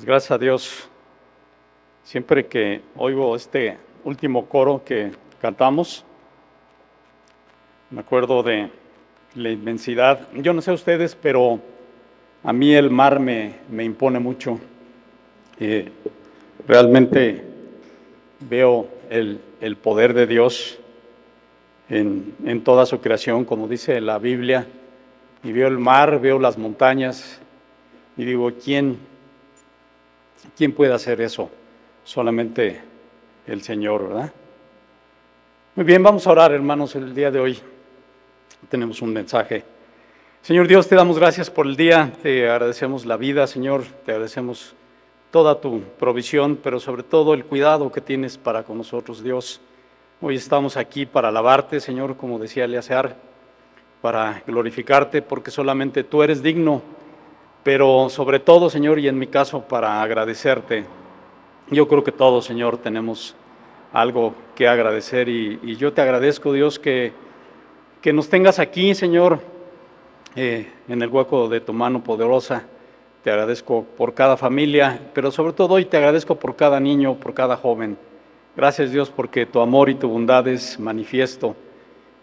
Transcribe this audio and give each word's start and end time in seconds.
Pues 0.00 0.06
gracias 0.06 0.30
a 0.30 0.38
Dios, 0.38 0.88
siempre 2.04 2.46
que 2.46 2.80
oigo 2.96 3.36
este 3.36 3.76
último 4.02 4.46
coro 4.46 4.82
que 4.82 5.10
cantamos, 5.42 6.06
me 7.90 8.00
acuerdo 8.00 8.42
de 8.42 8.70
la 9.34 9.50
inmensidad. 9.50 10.26
Yo 10.36 10.54
no 10.54 10.62
sé 10.62 10.72
ustedes, 10.72 11.14
pero 11.14 11.60
a 12.42 12.50
mí 12.50 12.72
el 12.72 12.88
mar 12.88 13.20
me, 13.20 13.56
me 13.68 13.84
impone 13.84 14.18
mucho. 14.18 14.58
Eh, 15.58 15.92
realmente 16.66 17.44
veo 18.48 18.88
el, 19.10 19.38
el, 19.60 19.76
poder 19.76 20.14
de 20.14 20.26
Dios 20.26 20.78
en, 21.90 22.34
en 22.46 22.64
toda 22.64 22.86
su 22.86 23.02
creación, 23.02 23.44
como 23.44 23.68
dice 23.68 24.00
la 24.00 24.18
Biblia, 24.18 24.66
y 25.44 25.52
veo 25.52 25.68
el 25.68 25.76
mar, 25.76 26.18
veo 26.22 26.38
las 26.38 26.56
montañas, 26.56 27.38
y 28.16 28.24
digo, 28.24 28.50
¿quién? 28.64 29.09
¿Quién 30.56 30.72
puede 30.72 30.92
hacer 30.92 31.20
eso? 31.20 31.50
Solamente 32.04 32.80
el 33.46 33.62
Señor, 33.62 34.08
¿verdad? 34.08 34.32
Muy 35.74 35.84
bien, 35.84 36.02
vamos 36.02 36.26
a 36.26 36.30
orar, 36.30 36.52
hermanos, 36.52 36.94
el 36.96 37.14
día 37.14 37.30
de 37.30 37.40
hoy. 37.40 37.58
Tenemos 38.68 39.00
un 39.02 39.12
mensaje. 39.12 39.64
Señor 40.42 40.66
Dios, 40.66 40.88
te 40.88 40.96
damos 40.96 41.18
gracias 41.18 41.50
por 41.50 41.66
el 41.66 41.76
día, 41.76 42.12
te 42.22 42.48
agradecemos 42.48 43.04
la 43.04 43.16
vida, 43.16 43.46
Señor, 43.46 43.84
te 44.04 44.12
agradecemos 44.12 44.74
toda 45.30 45.60
tu 45.60 45.82
provisión, 45.98 46.58
pero 46.62 46.80
sobre 46.80 47.02
todo 47.02 47.34
el 47.34 47.44
cuidado 47.44 47.92
que 47.92 48.00
tienes 48.00 48.38
para 48.38 48.62
con 48.62 48.78
nosotros, 48.78 49.22
Dios. 49.22 49.60
Hoy 50.20 50.36
estamos 50.36 50.76
aquí 50.76 51.06
para 51.06 51.28
alabarte, 51.28 51.80
Señor, 51.80 52.16
como 52.16 52.38
decía 52.38 52.64
Eleazar, 52.64 53.16
para 54.00 54.42
glorificarte, 54.46 55.22
porque 55.22 55.50
solamente 55.50 56.04
tú 56.04 56.22
eres 56.22 56.42
digno 56.42 56.82
pero 57.62 58.08
sobre 58.08 58.38
todo, 58.38 58.70
Señor, 58.70 58.98
y 58.98 59.08
en 59.08 59.18
mi 59.18 59.26
caso 59.26 59.62
para 59.62 60.02
agradecerte. 60.02 60.84
Yo 61.70 61.86
creo 61.86 62.02
que 62.02 62.12
todos, 62.12 62.44
Señor, 62.44 62.78
tenemos 62.78 63.34
algo 63.92 64.34
que 64.54 64.68
agradecer 64.68 65.28
y, 65.28 65.76
yo 65.76 65.92
te 65.92 66.00
agradezco, 66.00 66.52
Dios, 66.52 66.78
que, 66.78 67.12
que 68.00 68.12
nos 68.12 68.28
tengas 68.28 68.58
aquí, 68.58 68.94
Señor, 68.94 69.40
eh, 70.36 70.70
en 70.88 71.02
el 71.02 71.08
hueco 71.08 71.48
de 71.48 71.60
tu 71.60 71.72
mano 71.72 72.02
poderosa. 72.02 72.64
Te 73.22 73.30
agradezco 73.30 73.84
por 73.96 74.14
cada 74.14 74.36
familia, 74.36 75.10
pero 75.12 75.30
sobre 75.30 75.52
todo 75.52 75.74
hoy 75.74 75.84
te 75.84 75.98
agradezco 75.98 76.36
por 76.36 76.56
cada 76.56 76.80
niño, 76.80 77.16
por 77.16 77.34
cada 77.34 77.56
joven. 77.56 77.98
Gracias 78.56 78.92
Dios 78.92 79.10
porque 79.10 79.44
tu 79.44 79.60
amor 79.60 79.90
y 79.90 79.94
tu 79.94 80.08
bondad 80.08 80.48
es 80.48 80.80
manifiesto. 80.80 81.54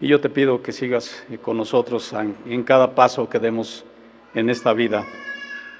Y 0.00 0.08
yo 0.08 0.20
te 0.20 0.28
pido 0.28 0.62
que 0.62 0.72
sigas 0.72 1.24
con 1.42 1.56
nosotros 1.56 2.12
en 2.46 2.62
cada 2.64 2.94
paso 2.94 3.28
que 3.28 3.38
demos 3.38 3.84
en 4.34 4.50
esta 4.50 4.72
vida. 4.72 5.04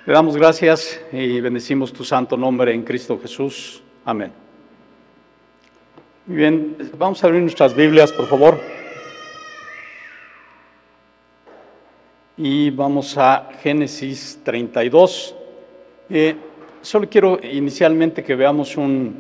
Le 0.07 0.13
damos 0.13 0.37
gracias 0.37 1.01
y 1.13 1.41
bendecimos 1.41 1.93
tu 1.93 2.05
santo 2.05 2.37
nombre 2.37 2.73
en 2.73 2.83
Cristo 2.83 3.19
Jesús. 3.21 3.83
Amén. 4.05 4.33
Muy 6.27 6.37
bien, 6.37 6.77
vamos 6.97 7.23
a 7.23 7.27
abrir 7.27 7.43
nuestras 7.43 7.75
Biblias, 7.75 8.13
por 8.13 8.27
favor. 8.27 8.61
Y 12.37 12.71
vamos 12.71 13.19
a 13.19 13.49
Génesis 13.63 14.41
32. 14.45 15.35
Eh, 16.11 16.37
solo 16.81 17.09
quiero 17.09 17.39
inicialmente 17.43 18.23
que 18.25 18.35
veamos 18.35 18.77
un, 18.77 19.15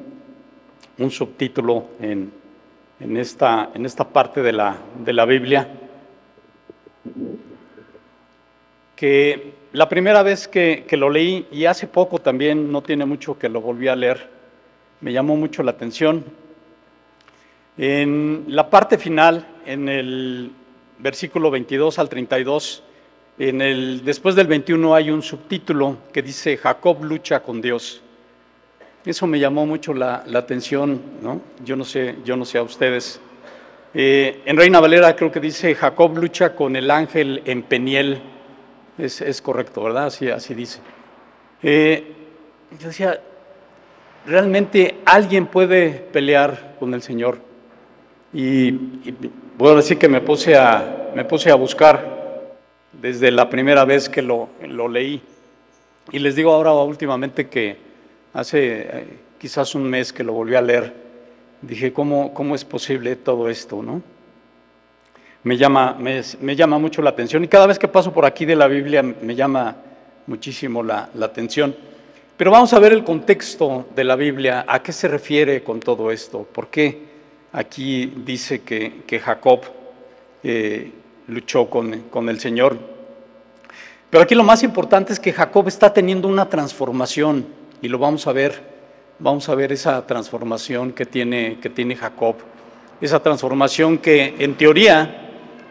un 0.98 1.10
subtítulo 1.10 1.88
en, 2.00 2.32
en, 3.00 3.16
esta, 3.16 3.70
en 3.74 3.84
esta 3.84 4.08
parte 4.08 4.42
de 4.42 4.52
la, 4.52 4.76
de 5.04 5.12
la 5.12 5.24
Biblia 5.24 5.68
que 8.98 9.52
la 9.74 9.88
primera 9.88 10.24
vez 10.24 10.48
que, 10.48 10.84
lo 10.91 11.08
leí, 11.08 11.46
y 11.52 11.66
hace 11.66 11.86
poco 11.86 12.18
también, 12.18 12.72
no 12.72 12.82
tiene 12.82 13.04
mucho 13.04 13.38
que 13.38 13.48
lo 13.48 13.60
volví 13.60 13.86
a 13.86 13.94
leer, 13.94 14.28
me 15.00 15.12
llamó 15.12 15.36
mucho 15.36 15.62
la 15.62 15.70
atención. 15.70 16.24
En 17.76 18.46
la 18.48 18.69
parte 18.69 18.98
final, 18.98 19.46
en 19.64 19.88
el 19.88 20.50
versículo 20.98 21.48
22 21.48 21.97
al 22.00 22.09
32, 22.09 22.82
en 23.38 23.62
el, 23.62 24.04
después 24.04 24.34
del 24.34 24.48
21 24.48 24.92
hay 24.92 25.12
un 25.12 25.22
subtítulo 25.22 25.98
que 26.12 26.20
dice 26.20 26.56
Jacob 26.56 27.04
lucha 27.04 27.38
con 27.38 27.62
Dios. 27.62 28.03
Eso 29.04 29.28
me 29.28 29.38
llamó 29.38 29.65
mucho 29.65 29.94
la, 29.94 30.25
atención, 30.34 31.00
¿no? 31.22 31.41
Yo 31.65 31.76
no 31.76 31.84
sé, 31.84 32.16
yo 32.25 32.36
no 32.36 32.44
sé 32.44 32.59
a 32.59 32.65
ustedes. 32.65 33.20
Eh, 33.94 34.42
en 34.44 34.56
Reina 34.56 34.80
Valera 34.80 35.15
creo 35.15 35.30
que 35.30 35.38
dice 35.38 35.72
Jacob 35.76 36.19
lucha 36.19 36.56
con 36.56 36.75
el 36.75 36.91
ángel 36.91 37.42
en 37.44 37.62
Peniel. 37.62 38.20
Es, 38.98 39.41
correcto, 39.41 39.84
¿verdad? 39.84 40.06
Así, 40.06 40.28
así 40.28 40.54
dice. 40.54 40.81
Eh, 41.62 42.14
yo 42.78 42.88
decía, 42.88 43.20
realmente 44.26 44.98
alguien 45.04 45.47
puede 45.47 45.91
pelear 45.91 46.76
con 46.81 46.92
el 46.94 47.03
Señor. 47.03 47.38
Y, 48.32 48.72
puedo 49.56 49.76
decir 49.76 49.98
que 49.98 50.09
me 50.09 50.20
puse, 50.20 50.56
a, 50.56 51.10
me 51.14 51.25
puse 51.25 51.50
a 51.50 51.54
buscar 51.54 52.56
desde 52.92 53.31
la 53.31 53.48
primera 53.48 53.84
vez 53.84 54.09
que 54.09 54.22
lo, 54.22 54.48
lo 54.66 54.88
leí. 54.88 55.22
Y 56.10 56.19
les 56.19 56.34
digo 56.34 56.53
ahora 56.53 56.72
últimamente 56.72 57.48
que 57.48 57.76
hace 58.32 58.80
eh, 58.80 59.06
quizás 59.38 59.75
un 59.75 59.84
mes 59.84 60.12
que 60.12 60.25
lo 60.25 60.32
volví 60.32 60.56
a 60.56 60.62
leer, 60.62 60.92
dije, 61.62 61.92
¿cómo, 61.92 62.34
cómo 62.34 62.54
es 62.54 62.65
posible 62.65 63.16
todo 63.16 63.48
esto? 63.48 63.82
¿no? 63.82 64.03
Me 65.44 65.56
llama, 65.56 65.97
me, 65.99 66.56
llama 66.56 66.78
mucho 66.78 67.03
la 67.03 67.10
atención. 67.10 67.44
Y 67.44 67.49
cada 67.49 67.66
vez 67.66 67.78
que 67.78 67.88
paso 67.88 68.12
por 68.12 68.25
aquí 68.25 68.44
de 68.44 68.56
la 68.56 68.66
Biblia 68.66 69.03
me 69.03 69.34
llama 69.34 69.76
muchísimo 70.26 70.82
la, 70.82 71.09
atención. 71.22 71.75
Pero 72.37 72.50
vamos 72.50 72.72
a 72.72 72.78
ver 72.78 72.93
el 72.93 73.04
contexto 73.04 73.87
de 73.94 74.04
la 74.04 74.16
Biblia, 74.16 74.65
a 74.66 74.82
qué 74.82 74.93
se 74.93 75.09
refiere 75.09 75.62
con 75.62 75.81
todo 75.81 76.10
esto, 76.10 76.47
por 76.53 76.69
qué 76.69 77.09
aquí 77.53 78.06
dice 78.25 78.62
que, 78.62 79.21
Jacob 79.21 79.60
eh, 80.43 80.93
luchó 81.28 81.69
con, 81.69 82.03
con 82.10 82.28
el 82.28 82.38
Señor. 82.38 82.78
Pero 84.10 84.22
aquí 84.22 84.34
lo 84.34 84.44
más 84.44 84.62
importante 84.62 85.12
es 85.12 85.21
que 85.21 85.32
Jacob 85.32 85.69
está 85.69 85.93
teniendo 85.93 86.28
una 86.28 86.48
transformación. 86.48 87.47
Y 87.82 87.88
lo 87.88 87.98
vamos 87.98 88.27
a 88.27 88.32
ver, 88.32 88.60
vamos 89.19 89.48
a 89.48 89.54
ver 89.54 89.72
esa 89.72 90.06
transformación 90.06 90.93
que 90.93 91.06
tiene, 91.06 91.59
que 91.60 91.71
tiene 91.71 91.94
Jacob, 91.97 92.37
esa 93.00 93.21
transformación 93.21 93.98
que 93.98 94.34
en 94.38 94.54
teoría 94.54 95.28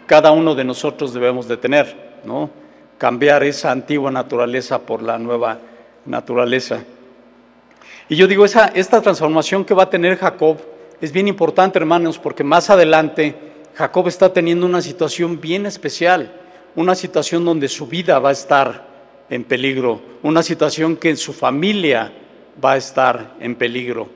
cada 0.08 0.32
uno 0.32 0.56
de 0.56 0.64
nosotros 0.64 1.14
debemos 1.14 1.48
de 1.48 1.58
tener, 1.58 2.20
¿no? 2.24 2.50
Cambiar 2.98 3.44
esa 3.44 3.72
antigua 3.72 4.10
naturaleza 4.10 4.80
por 4.80 5.04
la 5.04 5.20
nueva 5.20 5.60
naturaleza. 6.06 6.84
Y 8.10 8.16
yo 8.16 8.26
digo, 8.28 8.46
esa, 8.46 8.68
esta 8.70 9.02
transformación 9.02 9.66
que 9.66 9.74
va 9.74 9.84
a 9.84 9.90
tener 9.90 10.18
Jacob 10.18 10.58
es 11.02 11.12
bien 11.12 11.28
importante, 11.28 11.78
hermanos, 11.78 12.18
porque 12.18 12.44
más 12.44 12.70
adelante 12.70 13.36
Jacob 13.76 14.08
está 14.08 14.34
teniendo 14.34 14.66
una 14.66 14.82
situación 14.82 15.40
bien 15.40 15.66
especial, 15.66 16.32
una 16.76 16.96
situación 16.96 17.46
donde 17.46 17.68
su 17.68 17.86
vida 17.86 18.18
va 18.18 18.30
a 18.30 18.32
estar 18.32 18.88
en 19.30 19.44
peligro, 19.44 20.02
una 20.24 20.42
situación 20.42 20.96
que 20.96 21.10
en 21.10 21.18
su 21.18 21.34
familia 21.34 22.12
va 22.64 22.72
a 22.74 22.78
estar 22.78 23.36
en 23.40 23.56
peligro. 23.56 24.10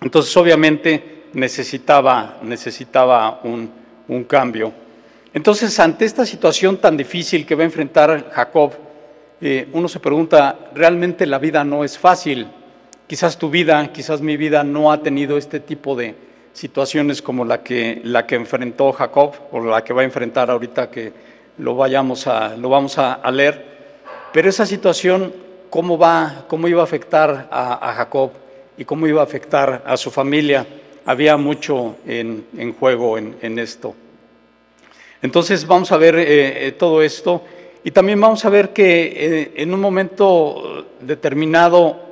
Entonces, 0.00 0.34
obviamente, 0.36 1.24
necesitaba, 1.32 2.38
necesitaba 2.42 3.40
un, 3.42 3.70
un 4.08 4.24
cambio. 4.24 4.72
Entonces, 5.32 5.78
ante 5.78 6.04
esta 6.04 6.26
situación 6.26 6.78
tan 6.78 6.96
difícil 6.96 7.46
que 7.46 7.54
va 7.54 7.62
a 7.62 7.66
enfrentar 7.66 8.30
Jacob, 8.32 8.72
eh, 9.40 9.68
uno 9.72 9.88
se 9.88 10.00
pregunta, 10.00 10.58
¿realmente 10.74 11.24
la 11.24 11.38
vida 11.38 11.62
no 11.62 11.84
es 11.84 11.96
fácil? 11.96 12.48
Quizás 13.06 13.38
tu 13.38 13.48
vida, 13.48 13.92
quizás 13.92 14.20
mi 14.20 14.36
vida 14.36 14.64
no 14.64 14.90
ha 14.90 15.02
tenido 15.02 15.38
este 15.38 15.60
tipo 15.60 15.94
de 15.94 16.16
situaciones 16.52 17.22
como 17.22 17.44
la 17.44 17.62
que, 17.62 18.00
la 18.02 18.26
que 18.26 18.34
enfrentó 18.34 18.92
Jacob 18.92 19.34
o 19.52 19.60
la 19.60 19.84
que 19.84 19.92
va 19.92 20.02
a 20.02 20.04
enfrentar 20.04 20.50
ahorita 20.50 20.90
que 20.90 21.12
lo, 21.58 21.76
vayamos 21.76 22.26
a, 22.26 22.56
lo 22.56 22.68
vamos 22.68 22.98
a, 22.98 23.30
leer. 23.30 23.64
Pero 24.32 24.48
esa 24.48 24.66
situación, 24.66 25.32
¿cómo, 25.70 25.96
va, 25.96 26.44
cómo 26.48 26.66
iba 26.66 26.80
a 26.80 26.84
afectar 26.84 27.48
a, 27.52 27.92
Jacob 27.94 28.32
y 28.76 28.84
cómo 28.84 29.06
iba 29.06 29.20
a 29.20 29.24
afectar 29.24 29.84
a 29.86 29.96
su 29.96 30.10
familia? 30.10 30.66
Había 31.06 31.36
mucho 31.36 31.96
en, 32.04 32.74
juego 32.78 33.16
en 33.16 33.58
esto. 33.60 33.94
Entonces 35.22 35.66
vamos 35.66 35.92
a 35.92 35.98
ver 35.98 36.14
eh, 36.16 36.68
eh, 36.68 36.72
todo 36.72 37.02
esto 37.02 37.42
y 37.84 37.90
también 37.90 38.20
vamos 38.20 38.44
a 38.44 38.50
ver 38.50 38.72
que 38.72 39.02
eh, 39.14 39.52
en 39.56 39.74
un 39.74 39.80
momento 39.80 40.86
determinado, 41.00 42.08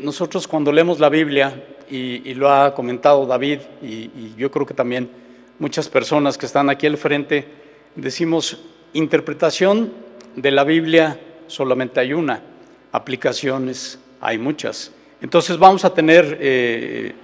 nosotros 0.00 0.46
cuando 0.46 0.70
leemos 0.70 1.00
la 1.00 1.08
Biblia, 1.08 1.64
y, 1.88 2.34
lo 2.34 2.52
ha 2.52 2.74
comentado 2.74 3.24
David, 3.24 3.60
y, 3.80 4.34
yo 4.36 4.50
creo 4.50 4.66
que 4.66 4.74
también 4.74 5.08
muchas 5.58 5.88
personas 5.88 6.36
que 6.36 6.44
están 6.44 6.68
aquí 6.68 6.86
al 6.86 6.98
frente, 6.98 7.46
decimos, 7.94 8.60
interpretación 8.92 9.94
de 10.34 10.50
la 10.50 10.62
Biblia 10.62 11.18
solamente 11.46 12.00
hay 12.00 12.12
una, 12.12 12.42
aplicaciones 12.92 13.98
hay 14.20 14.36
muchas. 14.36 14.92
Entonces 15.22 15.56
vamos 15.56 15.86
a 15.86 15.94
tener 15.94 17.14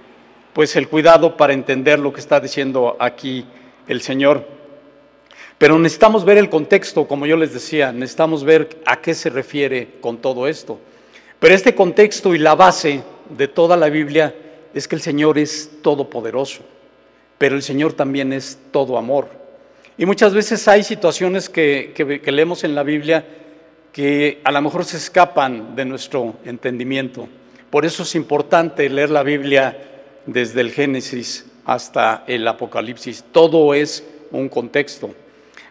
pues 0.53 0.75
el 0.75 0.87
cuidado 0.87 1.37
para 1.37 1.53
entender 1.53 1.99
lo 1.99 2.11
que 2.11 2.21
está 2.21 2.39
diciendo 2.39 2.97
aquí 2.99 3.45
el 3.87 4.01
Señor. 4.01 4.45
Pero 5.57 5.79
necesitamos 5.79 6.25
ver 6.25 6.37
el 6.37 6.49
contexto, 6.49 7.07
como 7.07 7.25
yo 7.25 7.37
les 7.37 7.53
decía, 7.53 7.91
necesitamos 7.91 8.43
ver 8.43 8.81
a 8.85 9.01
qué 9.01 9.13
se 9.13 9.29
refiere 9.29 9.95
con 10.01 10.17
todo 10.17 10.47
esto. 10.47 10.79
Pero 11.39 11.55
este 11.55 11.75
contexto 11.75 12.33
y 12.35 12.37
la 12.37 12.55
base 12.55 13.03
de 13.29 13.47
toda 13.47 13.77
la 13.77 13.89
Biblia 13.89 14.33
es 14.73 14.87
que 14.87 14.95
el 14.95 15.01
Señor 15.01 15.37
es 15.37 15.69
todopoderoso, 15.81 16.63
pero 17.37 17.55
el 17.55 17.61
Señor 17.61 17.93
también 17.93 18.33
es 18.33 18.57
todo 18.71 18.97
amor. 18.97 19.29
Y 19.97 20.05
muchas 20.05 20.33
veces 20.33 20.67
hay 20.67 20.83
situaciones 20.83 21.49
que, 21.49 21.93
que 21.95 22.31
leemos 22.31 22.63
en 22.63 22.73
la 22.73 22.83
Biblia 22.83 23.25
que 23.91 24.41
a 24.43 24.51
lo 24.51 24.61
mejor 24.61 24.85
se 24.85 24.97
escapan 24.97 25.75
de 25.75 25.85
nuestro 25.85 26.35
entendimiento. 26.45 27.29
Por 27.69 27.85
eso 27.85 28.03
es 28.03 28.15
importante 28.15 28.89
leer 28.89 29.11
la 29.11 29.21
Biblia 29.23 29.77
desde 30.25 30.61
el 30.61 30.71
Génesis 30.71 31.45
hasta 31.65 32.23
el 32.27 32.47
Apocalipsis. 32.47 33.25
Todo 33.31 33.73
es 33.73 34.03
un 34.31 34.49
contexto. 34.49 35.11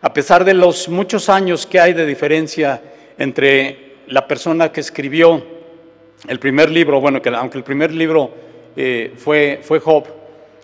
A 0.00 0.12
pesar 0.12 0.44
de 0.44 0.54
los 0.54 0.88
muchos 0.88 1.28
años 1.28 1.66
que 1.66 1.80
hay 1.80 1.92
de 1.92 2.06
diferencia 2.06 2.82
entre 3.18 3.96
la 4.08 4.26
persona 4.26 4.72
que 4.72 4.80
escribió 4.80 5.44
el 6.26 6.38
primer 6.38 6.70
libro, 6.70 7.00
bueno, 7.00 7.20
que 7.22 7.28
aunque 7.30 7.58
el 7.58 7.64
primer 7.64 7.92
libro 7.92 8.30
eh, 8.76 9.12
fue, 9.16 9.60
fue 9.62 9.80
Job, 9.80 10.06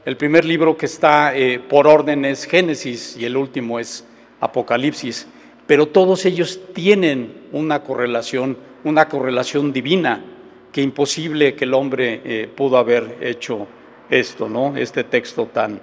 el 0.04 0.16
primer 0.16 0.44
libro 0.44 0.76
que 0.76 0.86
está 0.86 1.36
eh, 1.36 1.58
por 1.58 1.86
orden 1.86 2.24
es 2.24 2.44
Génesis 2.44 3.16
y 3.16 3.24
el 3.24 3.36
último 3.36 3.78
es 3.78 4.04
Apocalipsis 4.40 5.26
pero 5.68 5.86
todos 5.86 6.24
ellos 6.24 6.60
tienen 6.72 7.42
una 7.52 7.84
correlación, 7.84 8.56
una 8.84 9.06
correlación 9.06 9.70
divina, 9.70 10.24
que 10.72 10.80
imposible 10.80 11.54
que 11.54 11.66
el 11.66 11.74
hombre 11.74 12.22
eh, 12.24 12.48
pudo 12.52 12.78
haber 12.78 13.18
hecho 13.20 13.66
esto, 14.10 14.48
¿no? 14.48 14.76
Este 14.76 15.04
texto 15.04 15.46
tan, 15.46 15.80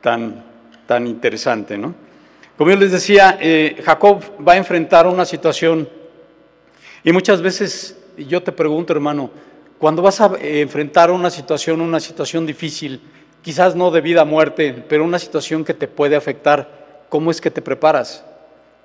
tan, 0.00 0.44
tan 0.86 1.06
interesante, 1.06 1.76
¿no? 1.76 1.94
Como 2.56 2.70
yo 2.70 2.76
les 2.76 2.92
decía, 2.92 3.38
eh, 3.40 3.82
Jacob 3.84 4.22
va 4.46 4.54
a 4.54 4.56
enfrentar 4.56 5.06
una 5.06 5.24
situación 5.24 5.88
y 7.04 7.12
muchas 7.12 7.42
veces 7.42 7.98
yo 8.16 8.42
te 8.42 8.50
pregunto, 8.50 8.92
hermano, 8.92 9.30
cuando 9.78 10.02
vas 10.02 10.20
a 10.20 10.32
enfrentar 10.40 11.10
una 11.10 11.30
situación, 11.30 11.80
una 11.80 12.00
situación 12.00 12.46
difícil, 12.46 13.00
quizás 13.42 13.76
no 13.76 13.90
de 13.90 14.00
vida 14.00 14.22
a 14.22 14.24
muerte, 14.24 14.84
pero 14.88 15.04
una 15.04 15.18
situación 15.18 15.64
que 15.64 15.74
te 15.74 15.86
puede 15.86 16.16
afectar, 16.16 17.04
¿cómo 17.08 17.30
es 17.30 17.40
que 17.40 17.50
te 17.50 17.62
preparas? 17.62 18.24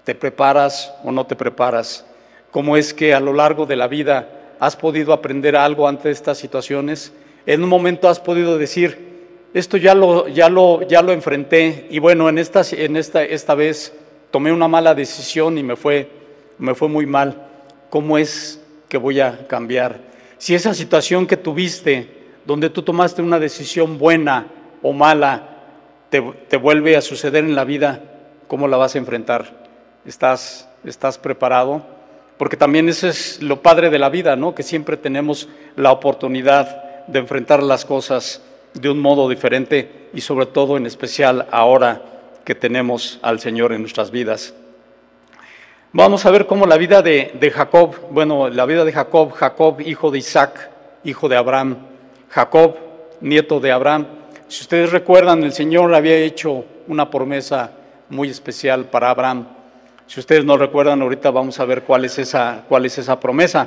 ¿Te 0.04 0.14
preparas 0.14 0.94
o 1.04 1.12
no 1.12 1.26
te 1.26 1.36
preparas? 1.36 2.06
¿Cómo 2.52 2.76
es 2.76 2.94
que 2.94 3.14
a 3.14 3.20
lo 3.20 3.34
largo 3.34 3.66
de 3.66 3.78
la 3.78 3.88
vida 3.88 4.28
has 4.60 4.76
podido 4.76 5.14
aprender 5.14 5.56
algo 5.56 5.88
ante 5.88 6.12
estas 6.12 6.38
situaciones? 6.38 7.14
En 7.46 7.64
un 7.64 7.70
momento 7.70 8.08
has 8.08 8.20
podido 8.20 8.58
decir, 8.58 9.12
esto 9.54 9.78
ya 9.78 9.96
lo, 9.96 10.28
ya 10.28 10.50
lo, 10.50 10.82
ya 10.84 11.02
lo 11.02 11.12
enfrenté 11.12 11.88
y 11.90 12.00
bueno, 12.00 12.30
en, 12.30 12.38
esta, 12.38 12.62
en 12.72 12.96
esta, 12.96 13.24
esta 13.24 13.56
vez 13.56 13.94
tomé 14.30 14.52
una 14.52 14.68
mala 14.68 14.96
decisión 14.96 15.58
y 15.58 15.64
me 15.64 15.76
fue, 15.76 16.10
me 16.58 16.76
fue 16.76 16.88
muy 16.88 17.06
mal. 17.06 17.48
¿Cómo 17.90 18.18
es 18.18 18.62
que 18.88 18.98
voy 18.98 19.20
a 19.20 19.48
cambiar? 19.48 20.00
Si 20.38 20.56
esa 20.56 20.74
situación 20.74 21.28
que 21.28 21.38
tuviste, 21.38 22.08
donde 22.46 22.70
tú 22.70 22.82
tomaste 22.82 23.22
una 23.22 23.40
decisión 23.40 23.98
buena 23.98 24.48
o 24.82 24.94
mala, 24.94 25.50
te, 26.10 26.22
te 26.48 26.58
vuelve 26.58 26.96
a 26.96 27.02
suceder 27.02 27.44
en 27.44 27.56
la 27.56 27.66
vida, 27.66 28.02
¿cómo 28.48 28.68
la 28.68 28.78
vas 28.78 28.96
a 28.96 29.00
enfrentar? 29.00 29.66
¿Estás, 30.06 30.70
estás 30.86 31.18
preparado? 31.18 31.86
Porque 32.38 32.58
también 32.58 32.90
eso 32.90 33.08
es 33.08 33.42
lo 33.42 33.62
padre 33.62 33.90
de 33.90 34.00
la 34.00 34.10
vida, 34.10 34.36
¿no? 34.36 34.56
Que 34.56 34.64
siempre 34.64 34.98
tenemos 34.98 35.50
la 35.76 35.92
oportunidad 35.92 36.91
de 37.12 37.20
enfrentar 37.20 37.62
las 37.64 37.86
cosas 37.86 38.42
de 38.74 38.90
un 38.90 39.00
modo 39.00 39.28
diferente 39.30 40.10
y 40.14 40.22
sobre 40.22 40.46
todo 40.46 40.78
en 40.78 40.86
especial 40.86 41.48
ahora 41.52 42.02
que 42.44 42.56
tenemos 42.56 43.20
al 43.22 43.40
Señor 43.40 43.74
en 43.74 43.82
nuestras 43.82 44.12
vidas. 44.12 44.54
Vamos 45.94 46.26
a 46.26 46.32
ver 46.32 46.48
cómo 46.48 46.66
la 46.66 46.78
vida 46.78 47.02
de, 47.02 47.52
Jacob, 47.54 47.96
bueno, 48.12 48.50
la 48.50 48.66
vida 48.66 48.86
de 48.86 48.94
Jacob, 48.94 49.32
Jacob, 49.34 49.82
hijo 49.82 50.10
de 50.10 50.20
Isaac, 50.20 50.70
hijo 51.04 51.28
de 51.28 51.36
Abraham, 51.36 51.78
Jacob, 52.30 52.78
nieto 53.20 53.60
de 53.60 53.72
Abraham. 53.72 54.08
Si 54.48 54.62
ustedes 54.62 54.92
recuerdan, 54.92 55.44
el 55.44 55.54
Señor 55.54 55.94
había 55.94 56.16
hecho 56.16 56.64
una 56.88 57.10
promesa 57.10 57.72
muy 58.10 58.30
especial 58.30 58.86
para 58.86 59.10
Abraham 59.10 59.46
si 60.12 60.20
ustedes 60.20 60.44
no 60.44 60.58
recuerdan, 60.58 61.02
ahorita 61.02 61.32
vamos 61.32 61.58
a 61.62 61.64
ver 61.64 61.84
cuál 61.84 62.04
es 62.04 62.20
esa, 62.20 62.66
cuál 62.68 62.86
es 62.86 62.98
esa 62.98 63.18
promesa. 63.18 63.66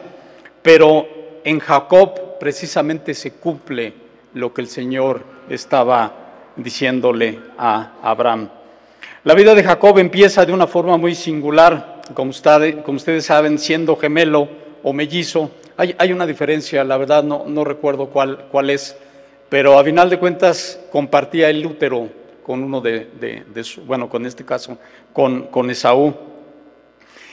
Pero 0.61 1.07
en 1.45 1.61
Jacob 1.61 2.39
precisamente 2.41 3.15
se 3.15 3.33
cumple 3.33 3.93
lo 4.33 4.53
que 4.53 4.63
el 4.63 4.69
Señor 4.69 5.23
estaba 5.49 6.13
diciéndole 6.57 7.39
a 7.59 7.93
Abraham. 8.03 8.49
La 9.25 9.35
vida 9.35 9.55
de 9.55 9.63
Jacob 9.63 9.99
empieza 9.99 10.45
de 10.45 10.53
una 10.53 10.67
forma 10.67 10.97
muy 10.97 11.15
singular, 11.15 12.03
como, 12.15 12.31
ustedes 12.31 13.25
saben, 13.25 13.59
siendo 13.59 13.97
gemelo 13.97 14.49
o 14.83 14.93
mellizo. 14.93 15.51
Hay, 15.77 16.13
una 16.13 16.27
diferencia, 16.27 16.85
la 16.85 16.97
verdad 16.97 17.25
no, 17.25 17.65
recuerdo 17.65 18.09
cuál, 18.09 18.71
es, 18.71 18.97
pero 19.49 19.79
a 19.79 19.85
final 19.85 20.11
de 20.11 20.19
cuentas 20.19 20.81
compartía 20.93 21.51
el 21.51 21.65
útero 21.65 22.09
con 22.45 22.63
uno 22.63 22.81
de, 22.81 23.45
bueno, 23.87 24.09
con 24.09 24.27
este 24.27 24.45
caso, 24.45 24.79
con, 25.13 25.45
con 25.45 25.71
Esaú. 25.71 26.15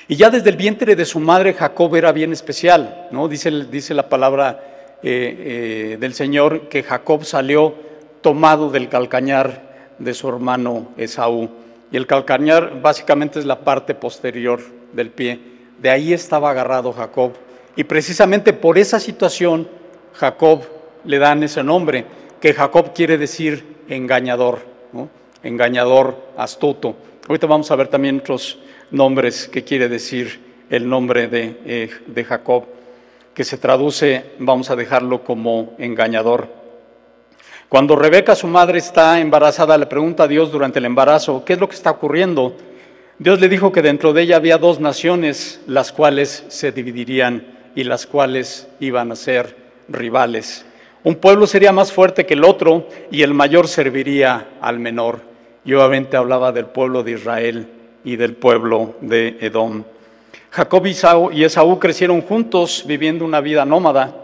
Y 0.08 0.16
ya 0.16 0.30
desde 0.30 0.50
el 0.50 0.58
vientre 0.58 0.96
de 0.96 1.06
su 1.06 1.20
madre 1.20 1.54
Jacob 1.54 1.96
era 1.96 2.12
bien 2.12 2.34
especial, 2.34 3.08
¿no? 3.12 3.28
Dice, 3.28 3.52
dice 3.72 3.94
la 3.94 4.10
palabra 4.10 4.98
eh, 5.04 5.94
eh, 5.94 5.98
del 6.00 6.14
Señor 6.14 6.70
que 6.70 6.84
Jacob 6.84 7.24
salió 7.24 7.74
tomado 8.22 8.70
del 8.70 8.90
calcañar 8.90 9.96
de 9.98 10.14
su 10.14 10.28
hermano 10.30 10.90
Esaú. 10.98 11.50
Y 11.92 11.98
el 11.98 12.08
calcañar 12.08 12.82
básicamente 12.82 13.40
es 13.40 13.46
la 13.46 13.60
parte 13.60 13.96
posterior 13.96 14.62
del 14.94 15.10
pie. 15.10 15.40
De 15.80 15.90
ahí 15.90 16.14
estaba 16.14 16.52
agarrado 16.52 16.94
Jacob. 16.94 17.34
Y 17.76 17.84
precisamente 17.84 18.54
por 18.54 18.78
esa 18.78 19.00
situación 19.00 19.68
Jacob 20.14 20.64
le 21.06 21.18
dan 21.18 21.44
ese 21.44 21.64
nombre, 21.64 22.06
que 22.40 22.54
Jacob 22.54 22.94
quiere 22.94 23.18
decir 23.18 23.78
engañador, 23.88 24.60
engañador, 25.44 26.18
astuto. 26.38 26.96
Ahorita 27.28 27.48
vamos 27.48 27.70
a 27.72 27.76
ver 27.76 27.88
también 27.88 28.20
otros 28.20 28.60
nombres 28.92 29.48
que 29.48 29.64
quiere 29.64 29.90
decir 29.90 30.40
el 30.70 30.88
nombre 30.88 31.28
de, 31.28 31.58
eh, 31.66 31.90
de 32.08 32.24
Jacob, 32.24 32.66
que 33.34 33.44
se 33.44 33.58
traduce, 33.58 34.26
vamos 34.40 34.70
a 34.70 34.76
dejarlo 34.76 35.24
como 35.24 35.74
engañador. 35.78 36.48
Cuando 37.70 37.96
Rebeca, 37.96 38.36
su 38.36 38.48
madre, 38.48 38.80
está 38.80 39.20
embarazada, 39.20 39.78
le 39.78 39.86
pregunta 39.86 40.24
a 40.24 40.28
Dios 40.28 40.52
durante 40.52 40.80
el 40.80 40.86
embarazo, 40.86 41.44
¿qué 41.46 41.54
es 41.54 41.60
lo 41.60 41.70
que 41.70 41.76
está 41.76 41.92
ocurriendo? 41.92 42.56
Dios 43.18 43.40
le 43.40 43.48
dijo 43.50 43.72
que 43.72 43.82
dentro 43.82 44.14
de 44.14 44.24
ella 44.24 44.36
había 44.36 44.58
dos 44.58 44.80
naciones, 44.80 45.62
las 45.68 45.92
cuales 45.92 46.44
se 46.50 46.72
dividirían 46.72 47.46
y 47.76 47.84
las 47.84 48.08
cuales 48.08 48.68
iban 48.80 49.12
a 49.12 49.16
ser 49.16 49.56
rivales. 49.88 50.66
Un 51.04 51.16
pueblo 51.16 51.48
sería 51.48 51.72
más 51.72 51.92
fuerte 51.92 52.26
que 52.26 52.34
el 52.34 52.44
otro 52.44 52.88
y 53.10 53.22
el 53.24 53.34
mayor 53.34 53.68
serviría 53.68 54.50
al 54.62 54.80
menor. 54.80 55.22
Y 55.64 55.74
obviamente 55.74 56.18
hablaba 56.18 56.52
del 56.52 56.66
pueblo 56.66 57.04
de 57.04 57.12
Israel 57.12 57.68
y 58.04 58.16
del 58.16 58.34
pueblo 58.34 58.96
de 59.02 59.38
Edom. 59.42 59.84
Jacob 60.52 60.86
y 60.86 61.44
Esaú 61.44 61.80
crecieron 61.80 62.22
juntos 62.22 62.84
viviendo 62.86 63.24
una 63.24 63.40
vida 63.40 63.66
nómada. 63.66 64.16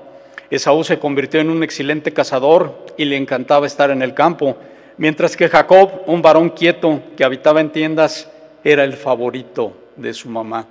Esaú 0.49 0.83
se 0.83 0.99
convirtió 0.99 1.39
en 1.39 1.49
un 1.49 1.63
excelente 1.63 2.11
cazador 2.11 2.85
y 2.97 3.05
le 3.05 3.17
encantaba 3.17 3.67
estar 3.67 3.91
en 3.91 4.01
el 4.01 4.13
campo, 4.13 4.57
mientras 4.97 5.37
que 5.37 5.47
Jacob, 5.47 6.01
un 6.05 6.21
varón 6.21 6.49
quieto 6.49 7.01
que 7.15 7.23
habitaba 7.23 7.61
en 7.61 7.71
tiendas, 7.71 8.29
era 8.63 8.83
el 8.83 8.93
favorito 8.93 9.73
de 9.95 10.13
su 10.13 10.29
mamá. 10.29 10.65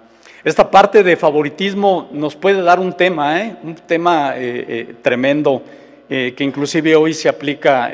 Esta 0.44 0.70
parte 0.70 1.02
de 1.02 1.16
favoritismo 1.16 2.08
nos 2.12 2.36
puede 2.36 2.62
dar 2.62 2.78
un 2.78 2.92
tema, 2.92 3.40
¿eh? 3.40 3.56
un 3.62 3.74
tema 3.74 4.36
eh, 4.36 4.64
eh, 4.68 4.94
tremendo, 5.02 5.62
que 6.08 6.36
inclusive 6.38 6.94
hoy 6.94 7.12
se 7.12 7.28
aplica 7.28 7.90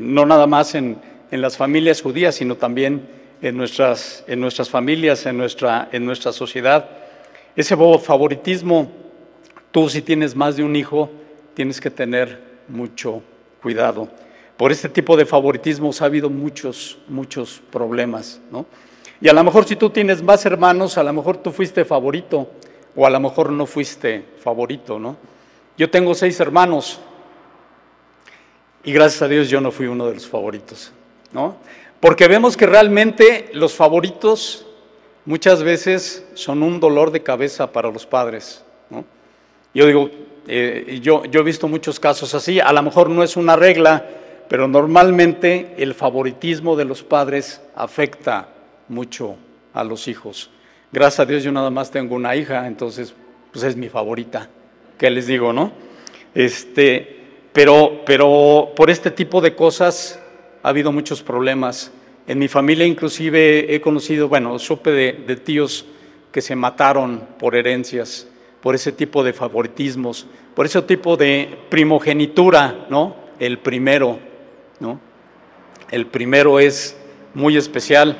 no 0.00 0.26
nada 0.26 0.48
más 0.48 0.74
en, 0.74 0.96
en 1.30 1.40
las 1.40 1.56
familias 1.56 2.02
judías, 2.02 2.34
sino 2.34 2.56
también 2.56 3.02
en 3.42 3.56
nuestras, 3.56 4.24
en 4.28 4.40
nuestras 4.40 4.70
familias, 4.70 5.26
en 5.26 5.36
nuestra, 5.36 5.88
en 5.92 6.06
nuestra 6.06 6.32
sociedad. 6.32 6.88
Ese 7.56 7.76
favoritismo, 7.76 8.90
tú 9.72 9.88
si 9.88 10.00
tienes 10.00 10.34
más 10.34 10.56
de 10.56 10.62
un 10.62 10.76
hijo, 10.76 11.10
tienes 11.54 11.80
que 11.80 11.90
tener 11.90 12.40
mucho 12.68 13.22
cuidado. 13.60 14.08
Por 14.56 14.70
este 14.70 14.88
tipo 14.88 15.16
de 15.16 15.26
favoritismos 15.26 16.00
ha 16.00 16.04
habido 16.06 16.30
muchos, 16.30 16.98
muchos 17.08 17.60
problemas, 17.70 18.40
¿no? 18.50 18.64
Y 19.20 19.28
a 19.28 19.32
lo 19.32 19.44
mejor 19.44 19.64
si 19.64 19.76
tú 19.76 19.90
tienes 19.90 20.22
más 20.22 20.46
hermanos, 20.46 20.96
a 20.96 21.02
lo 21.02 21.12
mejor 21.12 21.36
tú 21.36 21.50
fuiste 21.50 21.84
favorito 21.84 22.48
o 22.94 23.06
a 23.06 23.10
lo 23.10 23.20
mejor 23.20 23.50
no 23.52 23.66
fuiste 23.66 24.24
favorito, 24.38 24.98
¿no? 24.98 25.16
Yo 25.76 25.90
tengo 25.90 26.14
seis 26.14 26.38
hermanos 26.38 27.00
y 28.84 28.92
gracias 28.92 29.22
a 29.22 29.28
Dios 29.28 29.48
yo 29.48 29.60
no 29.60 29.70
fui 29.70 29.86
uno 29.86 30.06
de 30.06 30.14
los 30.14 30.28
favoritos, 30.28 30.92
¿no? 31.32 31.56
Porque 32.02 32.26
vemos 32.26 32.56
que 32.56 32.66
realmente 32.66 33.48
los 33.52 33.74
favoritos 33.74 34.66
muchas 35.24 35.62
veces 35.62 36.26
son 36.34 36.64
un 36.64 36.80
dolor 36.80 37.12
de 37.12 37.22
cabeza 37.22 37.70
para 37.70 37.92
los 37.92 38.06
padres. 38.06 38.64
Yo 39.72 39.86
digo, 39.86 40.10
eh, 40.48 40.98
yo, 41.00 41.22
he 41.22 41.42
visto 41.44 41.68
muchos 41.68 42.00
casos 42.00 42.34
así, 42.34 42.58
a 42.58 42.72
lo 42.72 42.82
mejor 42.82 43.08
no 43.08 43.22
es 43.22 43.36
una 43.36 43.54
regla, 43.54 44.04
pero 44.48 44.66
normalmente 44.66 45.76
el 45.78 45.94
favoritismo 45.94 46.74
de 46.74 46.86
los 46.86 47.04
padres 47.04 47.60
afecta 47.76 48.48
mucho 48.88 49.36
a 49.72 49.84
los 49.84 50.08
hijos. 50.08 50.50
Gracias 50.90 51.20
a 51.20 51.24
Dios 51.24 51.44
yo 51.44 51.52
nada 51.52 51.70
más 51.70 51.92
tengo 51.92 52.16
una 52.16 52.34
hija, 52.34 52.66
entonces 52.66 53.14
pues 53.52 53.62
es 53.62 53.76
mi 53.76 53.88
favorita, 53.88 54.50
¿qué 54.98 55.08
les 55.08 55.28
digo, 55.28 55.52
no? 55.52 55.70
Este, 56.34 57.20
pero, 57.52 58.02
pero 58.04 58.72
por 58.74 58.90
este 58.90 59.12
tipo 59.12 59.40
de 59.40 59.54
cosas 59.54 60.18
ha 60.62 60.68
habido 60.68 60.92
muchos 60.92 61.22
problemas. 61.22 61.92
En 62.26 62.38
mi 62.38 62.48
familia 62.48 62.86
inclusive 62.86 63.74
he 63.74 63.80
conocido, 63.80 64.28
bueno, 64.28 64.58
supe 64.58 64.90
de, 64.90 65.36
tíos 65.36 65.84
que 66.30 66.40
se 66.40 66.54
mataron 66.54 67.26
por 67.38 67.56
herencias, 67.56 68.28
por 68.60 68.74
ese 68.74 68.92
tipo 68.92 69.24
de 69.24 69.32
favoritismos, 69.32 70.26
por 70.54 70.66
ese 70.66 70.80
tipo 70.82 71.16
de 71.16 71.58
primogenitura, 71.68 72.86
¿no? 72.88 73.16
El 73.38 73.58
primero, 73.58 74.18
¿no? 74.78 75.00
El 75.90 76.06
primero 76.06 76.60
es 76.60 76.96
muy 77.34 77.56
especial. 77.56 78.16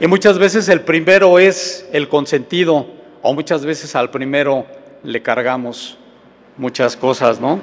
Y 0.00 0.06
muchas 0.06 0.38
veces 0.38 0.68
el 0.68 0.80
primero 0.80 1.38
es 1.38 1.88
el 1.92 2.08
consentido, 2.08 2.86
o 3.20 3.34
muchas 3.34 3.64
veces 3.64 3.94
al 3.94 4.10
primero 4.10 4.66
le 5.04 5.22
cargamos 5.22 5.98
muchas 6.56 6.96
cosas, 6.96 7.40
¿no? 7.40 7.60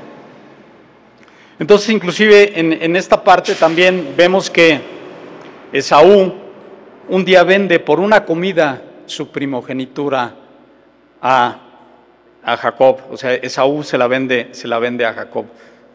Entonces, 1.60 1.90
inclusive 1.90 2.58
en, 2.58 2.96
esta 2.96 3.22
parte 3.22 3.54
también 3.54 4.14
vemos 4.16 4.50
que 4.50 4.80
Esaú 5.74 6.34
un 7.10 7.26
día 7.26 7.44
vende 7.44 7.80
por 7.80 8.00
una 8.00 8.24
comida 8.24 8.82
su 9.06 9.30
primogenitura 9.30 10.36
a, 11.22 11.66
Jacob. 12.42 13.00
O 13.12 13.18
sea, 13.18 13.36
Esaú 13.36 13.84
se 13.84 13.98
la, 13.98 14.08
vende, 14.08 14.48
se 14.52 14.68
la 14.68 14.80
vende 14.80 15.06
a 15.06 15.14
Jacob 15.14 15.46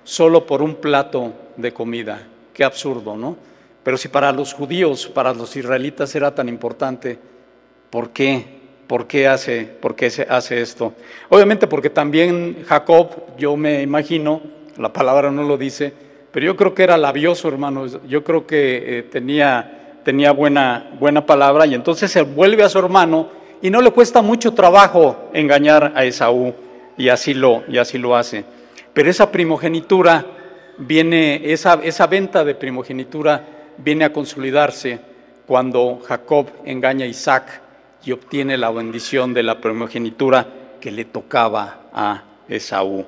solo 0.04 0.44
por 0.46 0.60
un 0.60 0.74
plato 0.74 1.32
de 1.56 1.72
comida. 1.72 2.22
Qué 2.52 2.62
absurdo, 2.62 3.16
¿no? 3.16 3.36
Pero 3.82 3.96
si 3.96 4.08
para 4.08 4.32
los 4.32 4.52
judíos, 4.52 5.06
para 5.06 5.32
los 5.32 5.56
israelitas 5.56 6.14
era 6.14 6.34
tan 6.34 6.48
importante, 6.48 7.18
¿por 7.90 8.10
qué? 8.10 8.44
¿Por 8.86 9.06
qué 9.06 9.26
hace, 9.26 9.64
por 9.64 9.96
qué 9.96 10.06
hace 10.28 10.60
esto? 10.60 10.92
Obviamente 11.30 11.66
porque 11.66 11.88
también 11.88 12.64
Jacob, 12.66 13.08
yo 13.38 13.56
me 13.56 13.80
imagino, 13.80 14.42
la 14.76 14.92
palabra 14.92 15.30
no 15.30 15.42
lo 15.42 15.56
dice, 15.56 15.92
pero 16.32 16.46
yo 16.46 16.56
creo 16.56 16.74
que 16.74 16.82
era 16.82 16.96
labioso, 16.96 17.48
hermanos, 17.48 17.98
yo 18.08 18.24
creo 18.24 18.46
que 18.46 18.98
eh, 18.98 19.02
tenía, 19.04 20.00
tenía 20.04 20.32
buena, 20.32 20.90
buena 20.98 21.24
palabra 21.24 21.66
y 21.66 21.74
entonces 21.74 22.10
se 22.10 22.22
vuelve 22.22 22.64
a 22.64 22.68
su 22.68 22.78
hermano 22.78 23.28
y 23.62 23.70
no 23.70 23.80
le 23.80 23.92
cuesta 23.92 24.20
mucho 24.20 24.52
trabajo 24.52 25.30
engañar 25.32 25.92
a 25.94 26.04
Esaú 26.04 26.52
y 26.96 27.08
así 27.08 27.34
lo, 27.34 27.62
y 27.68 27.78
así 27.78 27.98
lo 27.98 28.16
hace. 28.16 28.44
Pero 28.92 29.10
esa 29.10 29.30
primogenitura 29.30 30.26
viene, 30.78 31.52
esa, 31.52 31.80
esa 31.82 32.06
venta 32.06 32.44
de 32.44 32.54
primogenitura 32.54 33.44
viene 33.78 34.04
a 34.04 34.12
consolidarse 34.12 34.98
cuando 35.46 36.00
Jacob 36.04 36.48
engaña 36.64 37.04
a 37.04 37.08
Isaac 37.08 37.60
y 38.04 38.12
obtiene 38.12 38.56
la 38.56 38.70
bendición 38.70 39.34
de 39.34 39.42
la 39.42 39.60
primogenitura 39.60 40.46
que 40.80 40.90
le 40.90 41.04
tocaba 41.04 41.88
a 41.92 42.22
Esaú. 42.48 43.06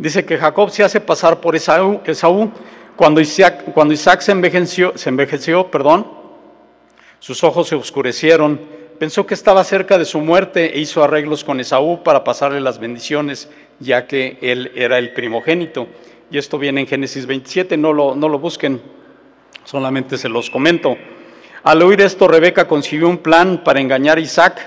Dice 0.00 0.24
que 0.24 0.38
Jacob 0.38 0.70
se 0.70 0.82
hace 0.82 0.98
pasar 0.98 1.40
por 1.40 1.54
Esaú, 1.54 2.00
cuando, 2.96 3.20
Isaac, 3.20 4.20
se 4.20 4.32
envejeció, 4.32 4.94
se 4.96 5.10
envejeció 5.10 5.70
perdón, 5.70 6.06
sus 7.18 7.44
ojos 7.44 7.68
se 7.68 7.74
oscurecieron, 7.74 8.58
pensó 8.98 9.26
que 9.26 9.34
estaba 9.34 9.62
cerca 9.62 9.98
de 9.98 10.06
su 10.06 10.20
muerte 10.20 10.74
e 10.74 10.80
hizo 10.80 11.04
arreglos 11.04 11.44
con 11.44 11.60
Esaú 11.60 12.02
para 12.02 12.24
pasarle 12.24 12.62
las 12.62 12.78
bendiciones, 12.78 13.50
ya 13.78 14.06
que 14.06 14.38
él 14.40 14.72
era 14.74 14.96
el 14.96 15.12
primogénito. 15.12 15.86
Y 16.30 16.38
esto 16.38 16.58
viene 16.58 16.80
en 16.80 16.86
Génesis 16.86 17.26
27, 17.26 17.76
no 17.76 17.92
lo, 17.92 18.14
no 18.14 18.30
lo 18.30 18.38
busquen, 18.38 18.80
solamente 19.64 20.16
se 20.16 20.30
los 20.30 20.48
comento. 20.48 20.96
Al 21.62 21.82
oír 21.82 22.00
esto, 22.00 22.26
Rebeca 22.26 22.66
consiguió 22.66 23.06
un 23.06 23.18
plan 23.18 23.62
para 23.62 23.80
engañar 23.80 24.16
a 24.16 24.22
Isaac 24.22 24.66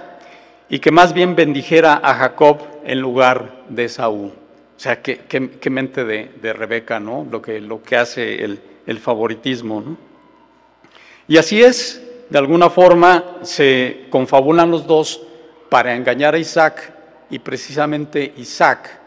y 0.69 0.77
que 0.77 0.91
más 0.91 1.11
bien 1.11 1.35
bendijera 1.35 1.99
a 2.03 2.13
Jacob 2.13 2.59
en 2.85 2.99
lugar 2.99 3.63
de 3.69 3.85
Esaú. 3.85 4.42
Sea, 4.83 5.01
qué, 5.01 5.69
mente 5.69 6.03
de, 6.03 6.51
Rebeca, 6.51 6.99
¿no? 6.99 7.25
Lo 7.31 7.41
que, 7.41 7.61
lo 7.61 7.81
que 7.81 7.95
hace 7.95 8.43
el, 8.43 8.99
favoritismo, 8.99 9.79
¿no? 9.79 9.95
Y 11.25 11.37
así 11.37 11.63
es, 11.63 12.03
de 12.29 12.37
alguna 12.37 12.69
forma 12.69 13.37
se 13.43 14.07
confabulan 14.09 14.69
los 14.69 14.85
dos 14.85 15.21
para 15.69 15.95
engañar 15.95 16.35
a 16.35 16.37
Isaac 16.37 16.93
y 17.29 17.39
precisamente 17.39 18.33
Isaac 18.35 18.99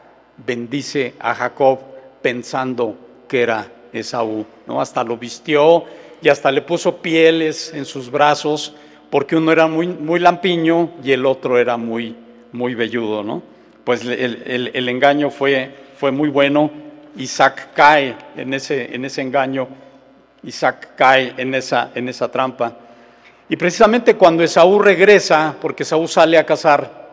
bendice 0.47 1.13
a 1.19 1.35
Jacob 1.35 1.81
pensando 2.23 2.97
que 3.29 3.43
era 3.43 3.71
Esaú, 3.93 4.47
¿no? 4.67 4.81
Hasta 4.81 5.05
lo 5.05 5.19
vistió 5.19 5.85
y 6.23 6.31
hasta 6.31 6.51
le 6.51 6.63
puso 6.63 7.03
pieles 7.03 7.75
en 7.75 7.85
sus 7.85 8.11
brazos 8.11 8.75
porque 9.11 9.37
uno 9.37 9.53
era 9.53 9.67
muy, 9.67 9.89
muy 9.89 10.21
lampiño 10.21 10.93
y 11.05 11.13
el 11.13 11.27
otro 11.27 11.59
era 11.59 11.77
muy, 11.77 12.17
muy 12.51 12.75
velludo, 12.75 13.23
¿no? 13.23 13.56
Pues 13.87 14.05
el, 14.05 14.89
engaño 14.89 15.31
fue, 15.31 15.73
fue, 15.97 16.11
muy 16.11 16.29
bueno. 16.29 16.69
Isaac 17.17 17.69
cae 17.73 18.17
en 18.37 18.53
ese, 18.53 18.93
en 18.93 19.05
ese 19.05 19.23
engaño, 19.23 19.69
Isaac 20.43 20.97
cae 20.97 21.35
en 21.37 21.55
esa, 21.55 21.93
en 21.95 22.09
esa 22.09 22.29
trampa. 22.29 22.73
Y 23.49 23.55
precisamente 23.55 24.17
cuando 24.17 24.43
Esaú 24.43 24.81
regresa, 24.81 25.55
porque 25.63 25.85
Esaú 25.85 26.09
sale 26.09 26.37
a 26.37 26.45
cazar, 26.45 27.07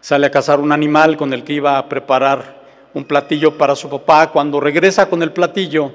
sale 0.00 0.28
a 0.28 0.30
cazar 0.30 0.60
un 0.60 0.70
animal 0.70 1.16
con 1.16 1.32
el 1.32 1.42
que 1.42 1.54
iba 1.54 1.76
a 1.76 1.88
preparar 1.88 2.62
un 2.94 3.04
platillo 3.04 3.58
para 3.58 3.74
su 3.74 3.90
papá, 3.90 4.30
cuando 4.30 4.60
regresa 4.60 5.10
con 5.10 5.24
el 5.24 5.32
platillo 5.32 5.92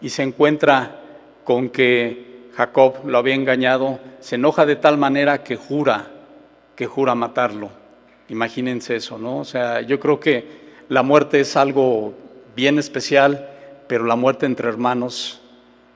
y 0.00 0.10
se 0.10 0.22
encuentra 0.22 0.94
con 1.42 1.70
que 1.70 2.50
Jacob 2.54 3.04
lo 3.04 3.18
había 3.18 3.34
engañado, 3.34 3.98
se 4.20 4.36
enoja 4.36 4.64
de 4.64 4.76
tal 4.76 4.96
manera 4.96 5.42
que 5.42 5.56
jura, 5.56 6.06
que 6.76 6.86
jura 6.86 7.16
matarlo. 7.16 7.87
Imagínense 8.28 8.96
eso, 8.96 9.18
¿no? 9.18 9.38
O 9.38 9.44
sea, 9.44 9.80
yo 9.80 9.98
creo 9.98 10.20
que 10.20 10.44
la 10.88 11.02
muerte 11.02 11.40
es 11.40 11.56
algo 11.56 12.14
bien 12.54 12.78
especial, 12.78 13.48
pero 13.86 14.04
la 14.04 14.16
muerte 14.16 14.44
entre 14.44 14.68
hermanos 14.68 15.40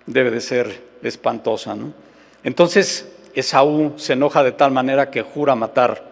debe 0.07 0.31
de 0.31 0.41
ser 0.41 0.83
espantosa, 1.03 1.75
¿no? 1.75 1.93
Entonces, 2.43 3.09
Esaú 3.35 3.95
se 3.97 4.15
enoja 4.15 4.43
de 4.43 4.53
tal 4.53 4.73
manera 4.73 5.11
que 5.11 5.23
jura 5.23 5.55
matar 5.55 6.11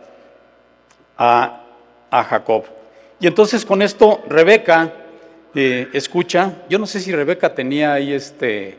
a, 1.17 1.57
Jacob. 2.11 2.65
Y 3.21 3.27
entonces 3.27 3.65
con 3.65 3.83
esto 3.83 4.23
Rebeca 4.27 4.93
eh, 5.55 5.89
escucha, 5.93 6.63
yo 6.69 6.79
no 6.79 6.87
sé 6.87 6.99
si 6.99 7.13
Rebeca 7.13 7.55
tenía 7.55 7.93
ahí 7.93 8.13
este, 8.13 8.77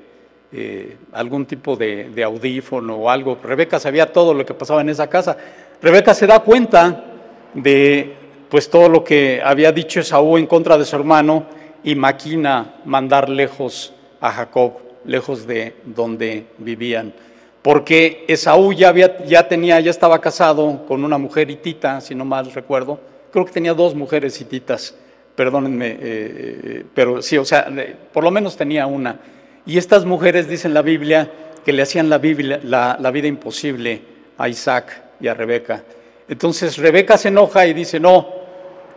eh, 0.51 0.97
algún 1.13 1.45
tipo 1.45 1.77
de 1.77 2.23
audífono 2.23 2.95
o 2.95 3.09
algo, 3.09 3.39
Rebeca 3.41 3.79
sabía 3.79 4.11
todo 4.11 4.33
lo 4.33 4.45
que 4.45 4.53
pasaba 4.53 4.81
en 4.81 4.89
esa 4.89 5.07
casa. 5.07 5.37
Rebeca 5.81 6.13
se 6.13 6.27
da 6.27 6.39
cuenta 6.39 7.10
de 7.53 8.15
pues 8.49 8.69
todo 8.69 8.89
lo 8.89 9.03
que 9.03 9.41
había 9.43 9.71
dicho 9.71 10.01
Esaú 10.01 10.37
en 10.37 10.45
contra 10.45 10.77
de 10.77 10.85
su 10.85 10.95
hermano 10.95 11.45
y 11.83 11.95
maquina 11.95 12.75
mandar 12.85 13.29
lejos 13.29 13.93
a 14.19 14.31
Jacob, 14.31 14.73
lejos 15.05 15.47
de 15.47 15.75
donde 15.85 16.47
vivían. 16.57 17.13
Porque 17.61 18.25
Esaú 18.27 18.73
ya, 18.73 18.89
había, 18.89 19.23
ya 19.25 19.47
tenía, 19.47 19.79
ya 19.79 19.91
estaba 19.91 20.19
casado 20.19 20.85
con 20.85 21.05
una 21.05 21.17
mujer 21.17 21.49
hitita, 21.49 22.01
si 22.01 22.13
no 22.13 22.25
mal 22.25 22.51
recuerdo. 22.51 22.99
Creo 23.31 23.45
que 23.45 23.51
tenía 23.51 23.73
dos 23.73 23.95
mujeres 23.95 24.39
hititas, 24.41 24.95
perdónenme, 25.35 25.87
eh, 25.87 25.97
eh, 26.01 26.85
pero 26.93 27.21
sí, 27.21 27.37
o 27.37 27.45
sea, 27.45 27.67
por 28.11 28.23
lo 28.23 28.31
menos 28.31 28.57
tenía 28.57 28.85
una. 28.85 29.19
Y 29.65 29.77
estas 29.77 30.05
mujeres, 30.05 30.49
dicen 30.49 30.73
la 30.73 30.81
Biblia, 30.81 31.31
que 31.63 31.71
le 31.71 31.83
hacían 31.83 32.09
la, 32.09 32.17
Biblia, 32.17 32.59
la 32.63 33.11
vida 33.11 33.27
imposible 33.27 34.01
a 34.37 34.49
Isaac 34.49 35.03
y 35.21 35.27
a 35.27 35.33
Rebeca. 35.35 35.83
Entonces 36.31 36.77
Rebeca 36.77 37.17
se 37.17 37.27
enoja 37.27 37.67
y 37.67 37.73
dice, 37.73 37.99
no, 37.99 38.25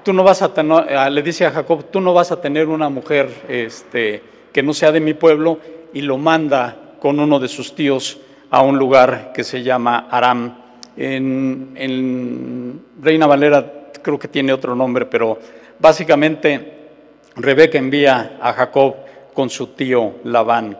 tú 0.04 0.12
no 0.12 0.22
vas 0.22 0.40
a 0.40 0.54
tener, 0.54 0.96
ah, 0.96 1.10
le 1.10 1.20
dice 1.20 1.44
a 1.44 1.50
Jacob, 1.50 1.86
tú 1.90 2.00
no 2.00 2.14
vas 2.14 2.30
a 2.30 2.40
tener 2.40 2.68
una 2.68 2.88
mujer 2.88 3.28
este, 3.48 4.22
que 4.52 4.62
no 4.62 4.72
sea 4.72 4.92
de 4.92 5.00
mi 5.00 5.14
pueblo, 5.14 5.58
y 5.92 6.02
lo 6.02 6.16
manda 6.16 6.94
con 7.00 7.18
uno 7.18 7.40
de 7.40 7.48
sus 7.48 7.74
tíos 7.74 8.18
a 8.50 8.62
un 8.62 8.78
lugar 8.78 9.32
que 9.34 9.42
se 9.42 9.64
llama 9.64 10.06
Aram. 10.12 10.58
En 10.96 12.80
Reina 13.02 13.26
Valera 13.26 13.90
creo 14.00 14.16
que 14.16 14.28
tiene 14.28 14.52
otro 14.52 14.76
nombre, 14.76 15.04
pero 15.06 15.36
básicamente 15.80 16.72
Rebeca 17.34 17.78
envía 17.78 18.38
a 18.40 18.52
Jacob 18.52 18.94
con 19.34 19.50
su 19.50 19.66
tío 19.68 20.20
Labán. 20.22 20.78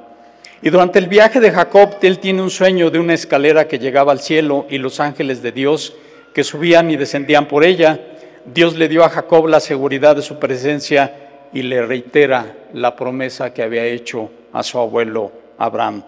Y 0.63 0.71
durante 0.71 1.01
el 1.01 1.09
viaje 1.09 1.41
de 1.41 1.51
Jacob, 1.51 1.97
él 2.01 2.21
tiene 2.21 2.43
un 2.43 2.51
sueño 2.51 2.93
de 2.93 3.01
una 3.01 3.15
escalera 3.15 3.67
que 3.67 3.81
llegaba 3.81 4.13
al 4.13 4.21
cielo 4.21 4.67
y 4.71 4.79
los 4.79 5.01
ángeles 5.01 5.43
de 5.43 5.51
Dios 5.51 5.97
que 6.35 6.45
subían 6.45 6.91
y 6.91 6.97
descendían 6.97 7.47
por 7.47 7.64
ella. 7.64 7.99
Dios 8.45 8.76
le 8.76 8.88
dio 8.88 9.05
a 9.05 9.09
Jacob 9.09 9.47
la 9.47 9.61
seguridad 9.61 10.17
de 10.17 10.23
su 10.23 10.38
presencia 10.38 11.49
y 11.53 11.62
le 11.62 11.87
reitera 11.87 12.55
la 12.75 12.97
promesa 12.97 13.55
que 13.55 13.62
había 13.62 13.85
hecho 13.85 14.31
a 14.53 14.62
su 14.62 14.79
abuelo 14.79 15.33
Abraham. 15.57 16.03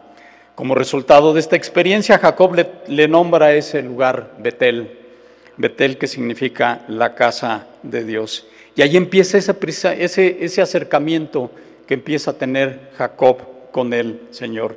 Como 0.55 0.75
resultado 0.75 1.33
de 1.33 1.41
esta 1.41 1.57
experiencia, 1.57 2.19
Jacob 2.19 2.57
le, 2.89 3.09
nombra 3.09 3.55
ese 3.55 3.83
lugar 3.83 4.33
Betel, 4.39 4.99
Betel 5.57 5.97
que 5.97 6.07
significa 6.07 6.83
la 6.89 7.15
casa 7.15 7.69
de 7.83 8.05
Dios. 8.05 8.47
Y 8.75 8.83
ahí 8.83 8.97
empieza 8.97 9.39
ese 9.39 10.63
acercamiento 10.63 11.51
que 11.87 11.95
empieza 11.95 12.33
a 12.33 12.35
tener 12.35 12.91
Jacob 12.97 13.71
con 13.71 13.93
el 13.93 14.23
Señor. 14.31 14.77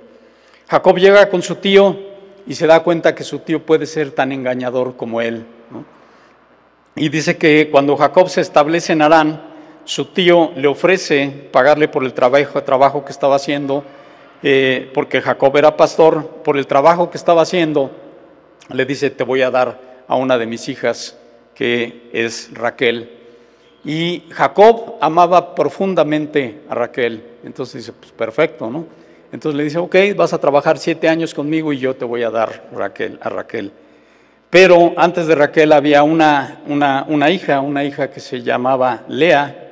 Jacob 0.68 0.98
llega 0.98 1.29
con 1.29 1.41
su 1.41 1.56
tío 1.56 2.09
y 2.50 2.56
se 2.56 2.65
da 2.65 2.82
cuenta 2.82 3.13
que 3.13 3.24
su 3.24 3.39
tío 3.39 3.63
puede 3.63 3.86
ser 3.86 4.10
tan 4.10 4.32
engañador 4.32 4.98
como 4.98 5.22
él. 5.22 5.46
Y 6.96 7.10
dice 7.10 7.38
que 7.38 7.70
cuando 7.70 7.96
Jacob 7.96 8.27
se 8.27 8.41
establece 8.41 8.94
en 8.94 9.03
Arán, 9.03 9.44
su 9.86 10.06
tío 10.06 10.51
le 10.56 10.68
ofrece 10.68 11.48
pagarle 11.51 11.88
por 11.88 12.03
el 12.03 12.13
trabajo, 12.13 12.63
trabajo 12.63 13.06
que 13.06 13.12
estaba 13.12 13.36
haciendo, 13.36 13.84
eh, 14.41 14.89
porque 14.96 15.22
Jacob 15.22 15.56
era 15.58 15.77
pastor, 15.77 16.41
por 16.44 16.58
el 16.58 16.65
trabajo 16.65 17.12
que 17.12 17.18
estaba 17.18 17.44
haciendo, 17.44 17.91
le 18.74 18.84
dice, 18.84 19.12
te 19.12 19.24
voy 19.24 19.44
a 19.44 19.51
dar 19.51 20.03
a 20.08 20.15
una 20.15 20.39
de 20.39 20.48
mis 20.48 20.70
hijas, 20.70 21.20
que 21.53 22.10
es 22.13 22.50
Raquel. 22.51 23.12
Y 23.86 24.24
Jacob 24.32 24.96
amaba 25.01 25.53
profundamente 25.53 26.62
a 26.68 26.74
Raquel. 26.74 27.24
Entonces 27.44 27.86
dice, 27.86 27.94
pues 27.94 28.12
perfecto, 28.12 28.72
¿no? 28.72 28.88
Entonces 29.31 29.57
le 29.57 29.63
dice, 29.63 29.77
ok, 29.77 29.95
vas 30.15 30.33
a 30.33 30.39
trabajar 30.39 30.77
siete 30.77 31.07
años 31.07 31.33
conmigo 31.33 31.71
y 31.71 31.77
yo 31.77 31.95
te 31.95 32.05
voy 32.05 32.24
a 32.24 32.31
dar 32.31 32.69
Raquel, 32.74 33.19
a 33.21 33.29
Raquel. 33.29 33.71
Pero 34.50 34.93
antes 34.98 35.27
de 35.27 35.36
Raquel 35.36 35.71
había 35.71 36.01
una, 36.01 36.62
una, 36.67 37.29
hija, 37.29 37.59
una 37.59 37.83
hija 37.83 38.09
que 38.09 38.19
se 38.19 38.41
llamaba 38.41 39.03
Lea. 39.07 39.67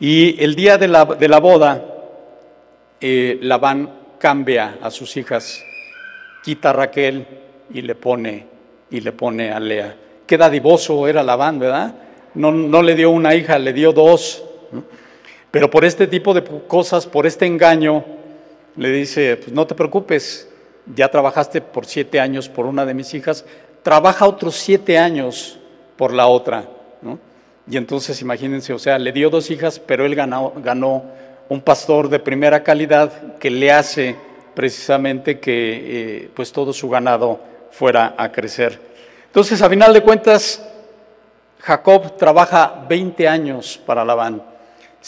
Y 0.00 0.42
el 0.42 0.56
día 0.56 0.76
de 0.76 0.88
la, 0.88 1.04
de 1.04 1.28
la 1.28 1.38
boda, 1.38 1.84
eh, 3.00 3.38
Labán 3.42 3.90
cambia 4.18 4.78
a 4.82 4.90
sus 4.90 5.16
hijas, 5.16 5.62
quita 6.42 6.70
a 6.70 6.72
Raquel 6.72 7.24
y 7.70 7.82
le 7.82 7.94
pone, 7.94 8.46
y 8.90 9.00
le 9.00 9.12
pone 9.12 9.52
a 9.52 9.60
Lea. 9.60 9.94
Qué 10.26 10.36
dadivoso 10.36 11.06
era 11.06 11.22
Labán, 11.22 11.60
¿verdad? 11.60 11.94
No, 12.34 12.50
no 12.50 12.82
le 12.82 12.96
dio 12.96 13.10
una 13.10 13.36
hija, 13.36 13.58
le 13.60 13.72
dio 13.72 13.92
dos. 13.92 14.42
Pero 15.56 15.70
por 15.70 15.86
este 15.86 16.06
tipo 16.06 16.34
de 16.34 16.44
cosas, 16.68 17.06
por 17.06 17.26
este 17.26 17.46
engaño, 17.46 18.04
le 18.76 18.90
dice, 18.90 19.38
pues 19.38 19.52
no 19.52 19.66
te 19.66 19.74
preocupes, 19.74 20.50
ya 20.94 21.10
trabajaste 21.10 21.62
por 21.62 21.86
siete 21.86 22.20
años 22.20 22.46
por 22.50 22.66
una 22.66 22.84
de 22.84 22.92
mis 22.92 23.14
hijas, 23.14 23.42
trabaja 23.82 24.26
otros 24.26 24.54
siete 24.54 24.98
años 24.98 25.58
por 25.96 26.12
la 26.12 26.26
otra. 26.26 26.68
Y 27.70 27.78
entonces 27.78 28.20
imagínense, 28.20 28.74
o 28.74 28.78
sea, 28.78 28.98
le 28.98 29.12
dio 29.12 29.30
dos 29.30 29.50
hijas, 29.50 29.78
pero 29.78 30.04
él 30.04 30.14
ganó, 30.14 30.52
ganó 30.62 31.04
un 31.48 31.62
pastor 31.62 32.10
de 32.10 32.18
primera 32.18 32.62
calidad 32.62 33.38
que 33.38 33.48
le 33.48 33.72
hace 33.72 34.14
precisamente 34.52 35.40
que 35.40 35.52
eh, 35.54 36.30
pues 36.34 36.52
todo 36.52 36.74
su 36.74 36.90
ganado 36.90 37.40
fuera 37.70 38.14
a 38.18 38.30
crecer. 38.30 38.78
Entonces, 39.24 39.62
a 39.62 39.70
final 39.70 39.94
de 39.94 40.02
cuentas, 40.02 40.62
Jacob 41.60 42.14
trabaja 42.18 42.84
20 42.86 43.26
años 43.26 43.80
para 43.86 44.04
Labán, 44.04 44.42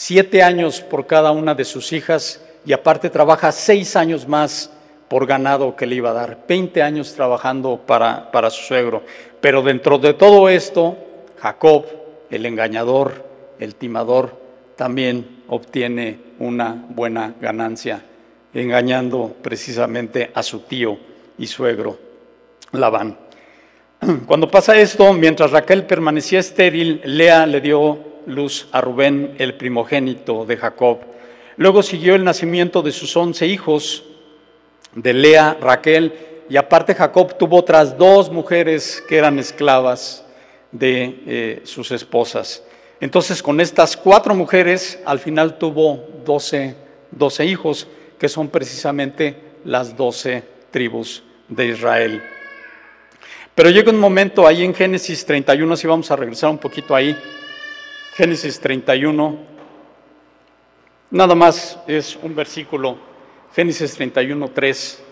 siete 0.01 0.45
años 0.45 0.81
por 0.81 1.09
cada 1.09 1.33
una 1.33 1.57
de 1.57 1.65
sus 1.65 1.93
hijas 1.93 2.41
y 2.65 2.73
aparte 2.73 3.11
trabaja 3.11 3.51
seis 3.51 3.97
años 3.97 4.29
más 4.29 4.71
por 5.09 5.27
ganado 5.27 5.75
que 5.75 5.87
le 5.87 5.97
iba 5.97 6.11
a 6.11 6.13
dar, 6.13 6.39
20 6.47 6.81
años 6.85 7.15
trabajando 7.15 7.81
para, 7.85 8.31
para 8.31 8.49
su 8.49 8.63
suegro. 8.63 9.03
Pero 9.41 9.61
dentro 9.61 9.99
de 9.99 10.15
todo 10.15 10.49
esto, 10.49 10.97
Jacob, 11.41 11.85
el 12.31 12.47
engañador, 12.47 13.25
el 13.59 13.75
timador, 13.75 14.41
también 14.77 15.43
obtiene 15.49 16.21
una 16.39 16.81
buena 16.91 17.35
ganancia, 17.41 18.01
engañando 18.55 19.35
precisamente 19.43 20.31
a 20.33 20.45
su 20.45 20.61
tío 20.61 20.97
y 21.39 21.49
suegro, 21.49 21.99
Labán. 22.71 23.19
Cuando 24.27 24.49
pasa 24.49 24.79
esto, 24.79 25.13
mientras 25.13 25.51
Raquel 25.51 25.87
permanecía 25.87 26.39
estéril, 26.39 27.01
Lea 27.05 27.47
le 27.47 27.61
dio 27.61 28.09
luz 28.29 28.69
a 28.73 28.81
Rubén, 28.81 29.35
el 29.39 29.55
primogénito 29.55 30.45
de 30.45 30.57
Jacob. 30.57 30.99
Luego 31.57 31.83
siguió 31.83 32.15
el 32.15 32.23
nacimiento 32.23 32.83
de 32.83 32.93
sus 32.93 33.17
once 33.17 33.47
hijos, 33.47 34.05
de 34.95 35.13
Lea, 35.13 35.57
Raquel, 35.61 36.15
y 36.49 36.57
aparte 36.57 36.95
Jacob 36.95 37.37
tuvo 37.37 37.57
otras 37.57 37.99
dos 37.99 38.31
mujeres 38.31 39.03
que 39.09 39.19
eran 39.19 39.39
esclavas 39.39 40.25
de 40.73 41.23
eh, 41.27 41.61
sus 41.65 41.91
esposas. 41.91 42.63
Entonces 43.01 43.43
con 43.43 43.61
estas 43.61 43.97
cuatro 43.97 44.35
mujeres 44.35 44.99
al 45.05 45.19
final 45.19 45.59
tuvo 45.59 46.05
doce, 46.25 47.45
hijos, 47.45 47.87
que 48.19 48.29
son 48.29 48.49
precisamente 48.49 49.37
las 49.65 49.97
doce 49.97 50.43
tribus 50.71 51.23
de 51.49 51.67
Israel. 51.69 52.23
Pero 53.55 53.71
llega 53.71 53.91
un 53.91 53.99
momento 53.99 54.47
ahí 54.47 54.65
en 54.65 54.75
Génesis 54.75 55.25
31, 55.25 55.77
si 55.77 55.87
vamos 55.87 56.11
a 56.11 56.17
regresar 56.17 56.51
un 56.51 56.59
poquito 56.59 56.95
ahí, 56.95 57.17
Génesis 58.19 58.59
31, 58.59 59.39
nada 61.13 61.37
más 61.37 61.79
es 61.87 62.19
un 62.21 62.35
versículo 62.35 62.99
Génesis 63.55 63.95
31, 63.95 64.51
3. 64.53 65.05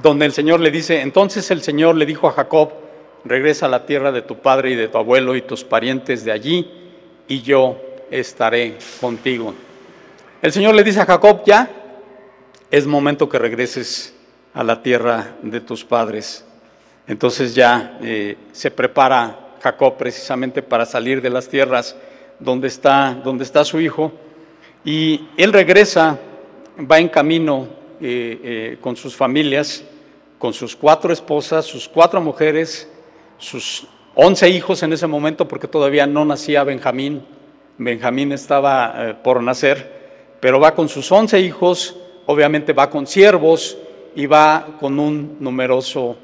Donde 0.00 0.26
el 0.26 0.32
Señor 0.32 0.60
le 0.60 0.70
dice, 0.70 1.00
entonces 1.00 1.50
el 1.50 1.62
Señor 1.62 1.96
le 1.96 2.06
dijo 2.06 2.28
a 2.28 2.30
Jacob, 2.30 2.70
regresa 3.24 3.66
a 3.66 3.68
la 3.68 3.86
tierra 3.86 4.12
de 4.12 4.22
tu 4.22 4.38
padre 4.38 4.70
y 4.70 4.76
de 4.76 4.86
tu 4.86 4.98
abuelo 4.98 5.34
y 5.34 5.42
tus 5.42 5.64
parientes 5.64 6.24
de 6.24 6.30
allí, 6.30 6.70
y 7.26 7.42
yo 7.42 7.76
estaré 8.08 8.78
contigo. 9.00 9.52
El 10.40 10.52
Señor 10.52 10.76
le 10.76 10.84
dice 10.84 11.00
a 11.00 11.06
Jacob, 11.06 11.42
ya, 11.44 11.68
es 12.70 12.86
momento 12.86 13.28
que 13.28 13.40
regreses 13.40 14.14
a 14.54 14.62
la 14.62 14.80
tierra 14.80 15.34
de 15.42 15.60
tus 15.60 15.84
padres. 15.84 16.46
Entonces 17.06 17.54
ya 17.54 17.98
eh, 18.02 18.36
se 18.52 18.70
prepara 18.70 19.56
Jacob 19.60 19.96
precisamente 19.96 20.62
para 20.62 20.86
salir 20.86 21.20
de 21.20 21.30
las 21.30 21.48
tierras 21.48 21.96
donde 22.38 22.68
está, 22.68 23.14
donde 23.24 23.44
está 23.44 23.64
su 23.64 23.80
hijo, 23.80 24.12
y 24.84 25.28
él 25.36 25.52
regresa, 25.52 26.18
va 26.90 26.98
en 26.98 27.08
camino 27.08 27.68
eh, 28.00 28.40
eh, 28.42 28.78
con 28.80 28.96
sus 28.96 29.14
familias, 29.14 29.84
con 30.38 30.52
sus 30.52 30.74
cuatro 30.74 31.12
esposas, 31.12 31.64
sus 31.64 31.88
cuatro 31.88 32.20
mujeres, 32.20 32.88
sus 33.38 33.86
once 34.14 34.48
hijos 34.48 34.82
en 34.82 34.92
ese 34.92 35.06
momento, 35.06 35.46
porque 35.46 35.68
todavía 35.68 36.06
no 36.06 36.24
nacía 36.24 36.64
Benjamín, 36.64 37.24
Benjamín 37.78 38.32
estaba 38.32 39.20
por 39.22 39.42
nacer, 39.42 40.36
pero 40.40 40.58
va 40.58 40.74
con 40.74 40.88
sus 40.88 41.10
once 41.12 41.38
hijos, 41.40 41.96
obviamente 42.26 42.72
va 42.72 42.90
con 42.90 43.06
siervos 43.06 43.78
y 44.14 44.26
va 44.26 44.76
con 44.80 44.98
un 44.98 45.36
numeroso, 45.38 46.16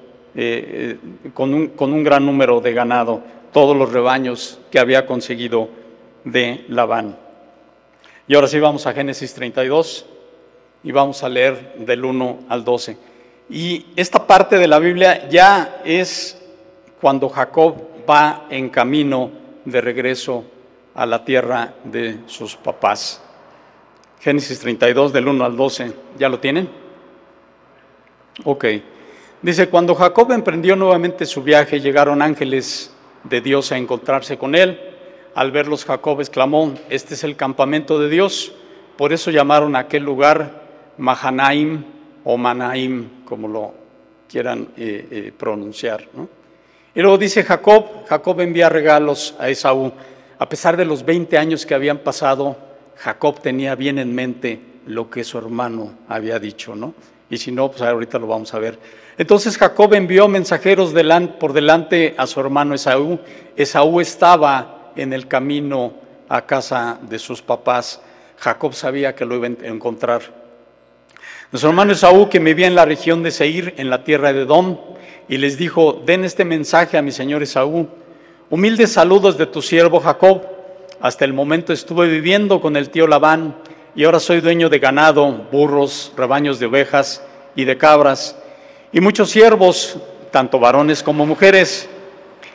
con, 1.35 1.55
un, 1.55 1.69
con 1.69 1.93
un 1.93 2.05
gran 2.05 2.25
número 2.25 2.61
de 2.61 2.73
ganado, 2.73 3.23
todos 3.53 3.77
los 3.77 3.93
rebaños 3.93 4.61
que 4.71 4.79
había 4.79 5.07
conseguido 5.07 5.69
de 6.25 6.65
Labán. 6.69 7.17
Y 8.27 8.35
ahora 8.35 8.47
sí 8.47 8.61
vamos 8.61 8.87
a 8.87 8.93
Génesis 8.93 9.33
32 9.35 10.07
y 10.85 10.93
vamos 10.93 11.23
a 11.23 11.29
leer 11.29 11.75
del 11.79 12.05
1 12.05 12.39
al 12.49 12.65
12. 12.65 12.97
Y 13.51 13.87
esta 13.97 14.27
parte 14.27 14.59
de 14.59 14.69
la 14.69 14.79
Biblia 14.79 15.29
ya 15.29 15.81
es 15.85 16.39
cuando 17.01 17.29
Jacob 17.29 17.75
va 18.09 18.47
en 18.51 18.69
camino 18.69 19.31
de 19.65 19.81
regreso 19.81 20.45
a 20.95 21.07
la 21.07 21.25
tierra 21.25 21.75
de 21.85 22.19
sus 22.27 22.57
papás. 22.57 23.23
Génesis 24.21 24.59
32 24.61 25.13
del 25.13 25.29
1 25.29 25.45
al 25.45 25.57
12, 25.57 25.93
¿ya 26.19 26.29
lo 26.29 26.41
tienen? 26.41 26.69
Ok. 28.45 28.65
Dice, 29.41 29.69
cuando 29.69 29.95
Jacob 29.95 30.33
emprendió 30.33 30.75
nuevamente 30.77 31.25
su 31.25 31.43
viaje, 31.43 31.81
llegaron 31.81 32.23
ángeles 32.23 32.93
de 33.25 33.41
Dios 33.41 33.73
a 33.73 33.77
encontrarse 33.77 34.37
con 34.37 34.55
él 34.55 34.79
al 35.39 35.53
verlos, 35.53 35.85
Jacob 35.85 36.21
exclamó, 36.21 36.75
este 36.91 37.15
es 37.15 37.23
el 37.23 37.37
campamento 37.37 38.01
de 38.01 38.09
Dios. 38.09 38.51
Por 38.97 39.13
eso 39.13 39.31
llamaron 39.31 39.77
a 39.77 39.81
aquel 39.81 40.03
lugar 40.03 40.65
Mahanaim 40.97 41.85
o 42.25 42.37
Manaim, 42.37 43.25
como 43.25 43.47
lo 43.47 43.73
quieran 44.29 44.71
eh, 44.77 45.07
eh, 45.09 45.33
pronunciar. 45.39 46.09
Y 46.93 47.01
luego 47.01 47.19
dice 47.19 47.45
Jacob, 47.45 48.05
Jacob 48.09 48.41
envía 48.41 48.69
regalos 48.69 49.37
a 49.39 49.49
Esaú. 49.49 49.93
A 50.41 50.49
pesar 50.49 50.77
de 50.77 50.85
los 50.85 51.05
20 51.05 51.39
años 51.39 51.65
que 51.65 51.75
habían 51.75 51.99
pasado, 51.99 52.57
Jacob 52.97 53.41
tenía 53.41 53.77
bien 53.77 54.01
en 54.01 54.13
mente 54.13 54.61
lo 54.87 55.09
que 55.09 55.23
su 55.23 55.39
hermano 55.39 55.93
había 56.09 56.41
dicho, 56.41 56.75
¿no? 56.75 56.95
Y 57.31 57.37
si 57.37 57.53
no, 57.53 57.71
pues 57.71 57.83
ahorita 57.83 58.19
lo 58.19 58.27
vamos 58.27 58.53
a 58.55 58.59
ver. 58.59 58.79
Entonces 59.19 59.59
Jacob 59.59 59.93
envió 59.95 60.29
mensajeros 60.29 60.95
por 61.39 61.53
delante 61.53 62.15
a 62.17 62.27
su 62.27 62.41
hermano 62.41 62.75
Esaú. 62.75 63.19
Esaú 63.57 64.01
estaba 64.01 64.93
en 64.97 65.13
el 65.13 65.27
camino 65.29 65.93
a 66.29 66.47
casa 66.47 66.99
de 67.03 67.19
sus 67.19 67.43
papás. 67.43 68.01
Jacob 68.39 68.75
sabía 68.75 69.15
que 69.15 69.25
lo 69.25 69.35
iba 69.35 69.49
a 69.49 69.67
encontrar. 69.67 70.23
Nuestro 71.51 71.71
hermano 71.71 71.93
Esaú, 71.93 72.29
que 72.29 72.39
vivía 72.39 72.67
en 72.67 72.75
la 72.75 72.85
región 72.85 73.23
de 73.23 73.31
Seir, 73.31 73.75
en 73.79 73.91
la 73.91 74.05
tierra 74.05 74.33
de 74.33 74.43
Edom, 74.43 74.79
y 75.29 75.39
les 75.39 75.57
dijo, 75.57 76.03
den 76.05 76.25
este 76.25 76.45
mensaje 76.45 76.97
a 76.97 77.03
mi 77.03 77.11
señor 77.11 77.43
Esaú. 77.43 77.89
Humildes 78.51 78.93
saludos 78.93 79.37
de 79.37 79.47
tu 79.47 79.63
siervo 79.63 80.01
Jacob. 80.01 80.43
Hasta 81.01 81.25
el 81.25 81.33
momento 81.33 81.73
estuve 81.73 82.09
viviendo 82.09 82.61
con 82.61 82.77
el 82.77 82.91
tío 82.91 83.07
Labán 83.07 83.57
y 83.99 84.05
ahora 84.05 84.21
soy 84.21 84.41
dueño 84.41 84.69
de 84.69 84.79
ganado, 84.79 85.29
burros, 85.51 86.13
rebaños 86.17 86.61
de 86.61 86.67
ovejas 86.67 87.21
y 87.57 87.65
de 87.65 87.77
cabras, 87.77 88.39
y 88.93 89.01
muchos 89.01 89.29
siervos, 89.29 89.99
tanto 90.31 90.61
varones 90.61 91.03
como 91.03 91.27
mujeres. 91.27 91.89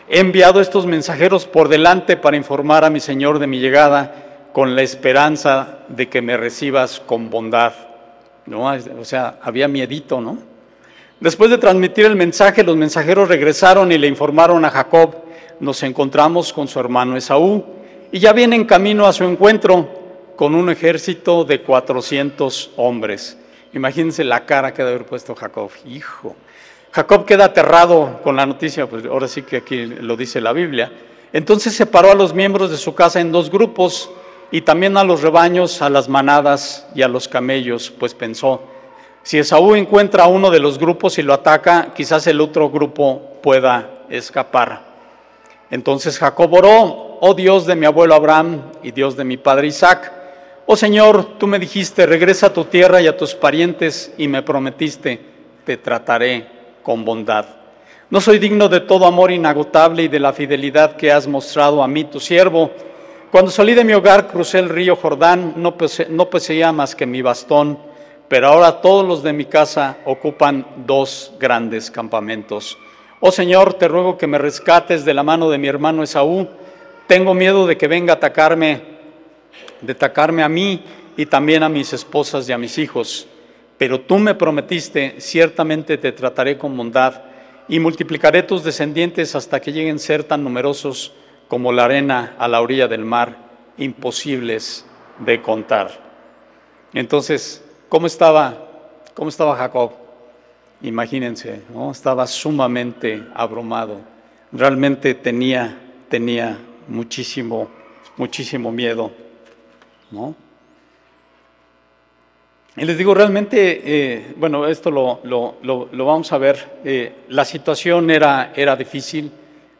He 0.07 0.21
enviado 0.21 0.61
estos 0.61 0.85
mensajeros 0.85 1.45
por 1.45 1.67
delante 1.67 2.15
para 2.15 2.37
informar 2.37 2.85
a 2.85 2.89
mi 2.89 3.01
Señor 3.01 3.39
de 3.39 3.47
mi 3.47 3.59
llegada 3.59 4.15
con 4.53 4.73
la 4.73 4.83
esperanza 4.83 5.79
de 5.89 6.07
que 6.07 6.21
me 6.21 6.37
recibas 6.37 7.01
con 7.01 7.29
bondad. 7.29 7.73
¿No? 8.45 8.71
O 8.97 9.03
sea, 9.03 9.37
había 9.41 9.67
miedito, 9.67 10.21
¿no? 10.21 10.37
Después 11.19 11.51
de 11.51 11.57
transmitir 11.57 12.05
el 12.05 12.15
mensaje, 12.15 12.63
los 12.63 12.77
mensajeros 12.77 13.27
regresaron 13.27 13.91
y 13.91 13.97
le 13.97 14.07
informaron 14.07 14.63
a 14.63 14.69
Jacob, 14.69 15.17
nos 15.59 15.83
encontramos 15.83 16.53
con 16.53 16.69
su 16.69 16.79
hermano 16.79 17.17
Esaú 17.17 17.65
y 18.13 18.19
ya 18.19 18.31
viene 18.31 18.55
en 18.55 18.63
camino 18.63 19.05
a 19.05 19.11
su 19.11 19.25
encuentro 19.25 20.02
con 20.43 20.55
un 20.55 20.69
ejército 20.69 21.45
de 21.45 21.61
400 21.61 22.71
hombres. 22.75 23.37
Imagínense 23.71 24.25
la 24.25 24.45
cara 24.45 24.73
que 24.73 24.83
debe 24.83 24.95
haber 24.95 25.07
puesto 25.07 25.33
Jacob. 25.33 25.71
Hijo. 25.85 26.35
Jacob 26.91 27.23
queda 27.23 27.45
aterrado 27.45 28.19
con 28.21 28.35
la 28.35 28.45
noticia, 28.45 28.85
pues 28.85 29.05
ahora 29.05 29.29
sí 29.29 29.43
que 29.43 29.55
aquí 29.55 29.85
lo 29.85 30.17
dice 30.17 30.41
la 30.41 30.51
Biblia. 30.51 30.91
Entonces 31.31 31.73
separó 31.73 32.11
a 32.11 32.13
los 32.13 32.33
miembros 32.33 32.71
de 32.71 32.75
su 32.75 32.93
casa 32.93 33.21
en 33.21 33.31
dos 33.31 33.49
grupos 33.49 34.11
y 34.51 34.59
también 34.59 34.97
a 34.97 35.05
los 35.05 35.21
rebaños, 35.21 35.81
a 35.81 35.89
las 35.89 36.09
manadas 36.09 36.89
y 36.93 37.03
a 37.03 37.07
los 37.07 37.29
camellos, 37.29 37.89
pues 37.97 38.13
pensó, 38.13 38.63
si 39.21 39.39
Esaú 39.39 39.75
encuentra 39.75 40.25
a 40.25 40.27
uno 40.27 40.51
de 40.51 40.59
los 40.59 40.77
grupos 40.77 41.17
y 41.19 41.21
lo 41.21 41.33
ataca, 41.33 41.93
quizás 41.95 42.27
el 42.27 42.41
otro 42.41 42.69
grupo 42.69 43.37
pueda 43.41 43.89
escapar. 44.09 44.81
Entonces 45.71 46.19
Jacob 46.19 46.53
oró, 46.53 47.17
oh 47.21 47.33
Dios 47.33 47.65
de 47.65 47.77
mi 47.77 47.85
abuelo 47.85 48.13
Abraham 48.13 48.61
y 48.83 48.91
Dios 48.91 49.15
de 49.15 49.23
mi 49.23 49.37
padre 49.37 49.67
Isaac, 49.67 50.22
oh 50.65 50.75
Señor, 50.75 51.37
tú 51.37 51.47
me 51.47 51.59
dijiste, 51.59 52.05
regresa 52.05 52.47
a 52.47 52.53
tu 52.53 52.65
tierra 52.65 53.01
y 53.01 53.07
a 53.07 53.17
tus 53.17 53.35
parientes 53.35 54.13
y 54.17 54.27
me 54.27 54.41
prometiste, 54.41 55.19
te 55.65 55.77
trataré 55.77 56.47
con 56.83 57.05
bondad. 57.05 57.45
No 58.09 58.21
soy 58.21 58.37
digno 58.37 58.69
de 58.69 58.81
todo 58.81 59.05
amor 59.05 59.31
inagotable 59.31 60.03
y 60.03 60.07
de 60.07 60.19
la 60.19 60.33
fidelidad 60.33 60.95
que 60.95 61.11
has 61.11 61.27
mostrado 61.27 61.81
a 61.81 61.87
mí, 61.87 62.03
tu 62.03 62.19
siervo, 62.19 62.71
cuando 63.33 63.49
salí 63.49 63.73
de 63.73 63.83
mi 63.83 63.93
hogar 63.93 64.27
crucé 64.27 64.59
el 64.59 64.69
río 64.69 64.95
Jordán, 64.95 65.55
no, 65.55 65.75
poseía 66.29 66.71
más 66.71 66.93
que 66.93 67.07
mi 67.07 67.23
bastón, 67.23 67.79
pero 68.27 68.49
ahora 68.49 68.79
todos 68.79 69.07
los 69.07 69.23
de 69.23 69.33
mi 69.33 69.45
casa 69.45 69.97
ocupan 70.05 70.67
dos 70.85 71.33
grandes 71.39 71.89
campamentos. 71.89 72.77
Oh 73.19 73.31
Señor, 73.31 73.73
te 73.73 73.87
ruego 73.87 74.19
que 74.19 74.27
me 74.27 74.37
rescates 74.37 75.03
de 75.03 75.15
la 75.15 75.23
mano 75.23 75.49
de 75.49 75.57
mi 75.57 75.67
hermano 75.67 76.03
Esaú. 76.03 76.47
Tengo 77.07 77.33
miedo 77.33 77.65
de 77.65 77.75
que 77.75 77.87
venga 77.87 78.13
a 78.13 78.17
atacarme, 78.17 78.92
de 79.85 79.91
atacarme 79.91 80.43
a 80.43 80.49
mí 80.49 80.83
y 81.15 81.25
también 81.25 81.63
a 81.63 81.69
mis 81.69 81.93
esposas 81.93 82.47
y 82.49 82.53
a 82.53 82.57
mis 82.57 82.77
hijos. 82.77 83.27
Pero 83.77 84.01
tú 84.01 84.17
me 84.17 84.35
prometiste, 84.35 85.15
ciertamente 85.19 85.97
te 85.97 86.11
trataré 86.11 86.57
con 86.57 86.75
bondad 86.75 87.21
y 87.67 87.79
multiplicaré 87.79 88.43
tus 88.43 88.63
descendientes 88.63 89.35
hasta 89.35 89.59
que 89.59 89.71
lleguen 89.71 89.97
a 89.97 89.99
ser 89.99 90.23
tan 90.23 90.43
numerosos 90.43 91.13
como 91.47 91.71
la 91.71 91.85
arena 91.85 92.35
a 92.39 92.47
la 92.47 92.61
orilla 92.61 92.87
del 92.87 93.05
mar, 93.05 93.37
imposibles 93.77 94.85
de 95.19 95.41
contar. 95.41 95.91
Entonces, 96.93 97.63
¿cómo 97.89 98.07
estaba, 98.07 98.67
cómo 99.13 99.29
estaba 99.29 99.55
Jacob? 99.55 99.91
Imagínense, 100.81 101.61
¿no? 101.73 101.91
estaba 101.91 102.27
sumamente 102.27 103.23
abrumado. 103.33 104.01
Realmente 104.51 105.13
tenía, 105.15 105.77
tenía 106.09 106.59
muchísimo, 106.87 107.69
muchísimo 108.17 108.71
miedo. 108.71 109.11
¿No? 110.13 110.35
Y 112.75 112.85
les 112.85 112.97
digo, 112.97 113.13
realmente, 113.13 113.81
eh, 113.83 114.33
bueno, 114.37 114.67
esto 114.67 114.89
lo, 114.89 115.19
lo, 115.23 116.05
vamos 116.05 116.31
a 116.31 116.37
ver, 116.37 116.79
eh, 116.83 117.25
la 117.29 117.45
situación 117.45 118.09
era, 118.09 118.53
era 118.55 118.75
difícil 118.75 119.31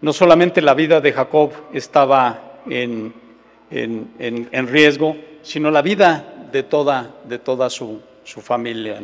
no 0.04 0.12
solamente 0.12 0.62
la 0.62 0.74
vida 0.74 1.00
de 1.00 1.14
Jacob 1.14 1.54
estaba 1.72 2.60
en, 2.70 3.14
riesgo, 4.68 5.16
sino 5.42 5.72
la 5.72 5.82
vida 5.82 6.50
de 6.52 6.64
toda, 6.64 7.10
de 7.24 7.40
toda 7.40 7.70
su, 7.70 8.02
familia. 8.42 9.00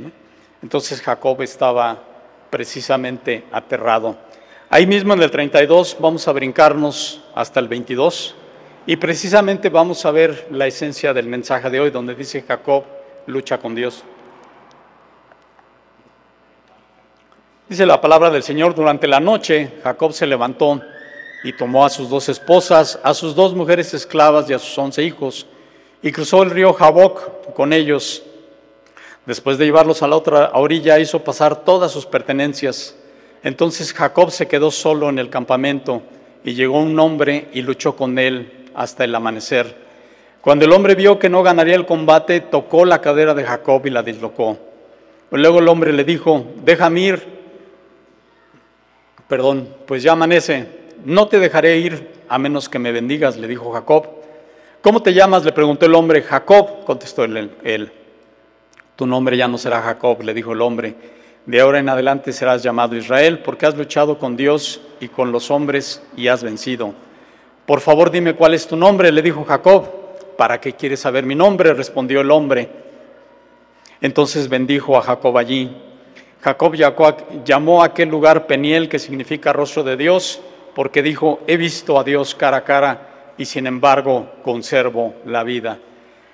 Entonces 0.62 1.02
Jacob 1.02 1.42
estaba 1.42 2.04
precisamente 2.50 3.46
aterrado. 3.50 4.18
Ahí 4.70 4.86
mismo 4.86 5.13
en 5.13 5.22
el 5.22 5.32
32 5.32 5.96
vamos 6.02 6.28
a 6.28 6.34
brincarnos 6.34 7.22
hasta 7.34 7.62
el 7.62 7.70
22 7.70 8.36
y 8.89 8.95
precisamente 8.95 9.69
vamos 9.69 10.04
a 10.04 10.10
ver 10.10 10.47
la 10.49 10.65
esencia 10.65 11.13
del 11.13 11.28
mensaje 11.28 11.69
de 11.69 11.80
hoy, 11.80 11.91
donde 11.91 12.15
dice 12.15 12.41
Jacob 12.41 12.86
lucha 13.28 13.60
con 13.60 13.75
Dios. 13.75 14.04
Dice 17.69 17.86
la 17.86 18.02
palabra 18.02 18.32
del 18.32 18.41
Señor, 18.41 18.73
durante 18.73 19.06
la 19.06 19.19
noche 19.19 19.73
Jacob 19.84 20.12
se 20.12 20.25
levantó 20.25 20.82
y 21.43 21.54
tomó 21.54 21.86
a 21.86 21.91
sus 21.91 22.10
dos 22.10 22.30
esposas, 22.30 22.99
a 23.04 23.13
sus 23.13 23.36
dos 23.36 23.54
mujeres 23.54 23.93
esclavas 23.93 24.49
y 24.49 24.54
a 24.54 24.58
sus 24.58 24.75
once 24.75 25.04
hijos, 25.04 25.45
y 26.02 26.12
cruzó 26.12 26.41
el 26.41 26.49
río 26.49 26.73
Jaboc 26.73 27.54
con 27.54 27.73
ellos. 27.73 28.23
Después 29.28 29.60
de 29.60 29.65
llevarlos 29.65 30.02
a 30.02 30.08
la 30.08 30.15
otra 30.15 30.49
orilla, 30.56 30.97
hizo 30.97 31.23
pasar 31.23 31.63
todas 31.63 31.91
sus 31.91 32.08
pertenencias. 32.08 32.95
Entonces 33.43 33.93
Jacob 33.93 34.32
se 34.32 34.47
quedó 34.47 34.71
solo 34.71 35.10
en 35.10 35.19
el 35.19 35.30
campamento, 35.30 36.02
y 36.43 36.56
llegó 36.56 36.82
un 36.82 36.99
hombre 36.99 37.49
y 37.54 37.62
luchó 37.62 37.95
con 37.95 38.17
él 38.17 38.59
hasta 38.80 39.04
el 39.04 39.13
amanecer. 39.13 39.76
Cuando 40.42 40.65
el 40.65 40.72
hombre 40.72 40.96
vio 40.96 41.20
que 41.20 41.30
no 41.30 41.44
ganaría 41.44 41.76
el 41.76 41.86
combate, 41.86 42.39
tocó 42.39 42.86
la 42.86 43.02
cadera 43.02 43.34
de 43.34 43.44
Jacob 43.44 43.86
y 43.86 43.89
la 43.89 44.02
dislocó. 44.02 44.58
Luego 45.32 45.60
el 45.60 45.68
hombre 45.68 45.94
le 45.94 46.04
dijo, 46.04 46.46
déjame 46.63 47.02
ir 47.02 47.39
Perdón, 49.30 49.70
pues 49.86 50.02
ya 50.02 50.13
amanece, 50.13 50.68
no 51.06 51.28
te 51.28 51.38
dejaré 51.38 51.78
ir 51.78 52.13
a 52.28 52.39
menos 52.39 52.68
que 52.68 52.80
me 52.80 52.92
bendigas, 52.92 53.38
le 53.38 53.48
dijo 53.48 53.72
Jacob. 53.72 54.08
¿Cómo 54.82 55.04
te 55.04 55.13
llamas? 55.13 55.46
le 55.46 55.52
preguntó 55.52 55.86
el 55.86 55.94
hombre. 55.94 56.24
Jacob, 56.24 56.84
contestó 56.84 57.26
él, 57.26 57.92
Tu 58.96 59.06
nombre 59.06 59.38
ya 59.38 59.48
no 59.48 59.60
será 59.60 59.84
Jacob, 59.84 60.24
le 60.24 60.34
dijo 60.34 60.54
el 60.54 60.62
hombre. 60.62 60.96
De 61.46 61.62
ahora 61.62 61.78
en 61.78 61.89
adelante 61.89 62.34
serás 62.34 62.63
llamado 62.63 62.96
Israel, 62.96 63.44
porque 63.46 63.68
has 63.68 63.78
luchado 63.78 64.18
con 64.18 64.36
Dios 64.36 64.82
y 65.00 65.10
con 65.10 65.32
los 65.32 65.52
hombres 65.52 66.02
y 66.18 66.28
has 66.28 66.44
vencido. 66.44 66.96
Por 67.70 67.82
favor, 67.82 68.10
dime 68.10 68.34
cuál 68.34 68.56
es 68.56 68.66
tu 68.66 68.76
nombre, 68.76 69.12
le 69.12 69.22
dijo 69.22 69.46
Jacob. 69.46 69.88
¿Para 70.36 70.60
qué 70.60 70.74
quieres 70.74 71.02
saber 71.02 71.24
mi 71.24 71.36
nombre? 71.36 71.72
respondió 71.76 72.22
el 72.22 72.32
hombre. 72.32 72.68
Entonces 74.02 74.50
bendijo 74.50 74.98
a 74.98 75.04
Jacob 75.04 75.38
allí. 75.38 75.78
Jacob 76.42 76.74
llamó 77.46 77.84
a 77.84 77.86
aquel 77.86 78.10
lugar 78.10 78.48
Peniel, 78.48 78.90
que 78.90 78.98
significa 78.98 79.54
rostro 79.54 79.84
de 79.84 79.98
Dios, 79.98 80.42
porque 80.74 81.04
dijo, 81.04 81.42
he 81.46 81.58
visto 81.58 82.00
a 82.00 82.04
Dios 82.04 82.34
cara 82.34 82.58
a 82.58 82.64
cara 82.64 83.34
y 83.38 83.46
sin 83.46 83.68
embargo 83.68 84.32
conservo 84.42 85.14
la 85.28 85.44
vida. 85.44 85.78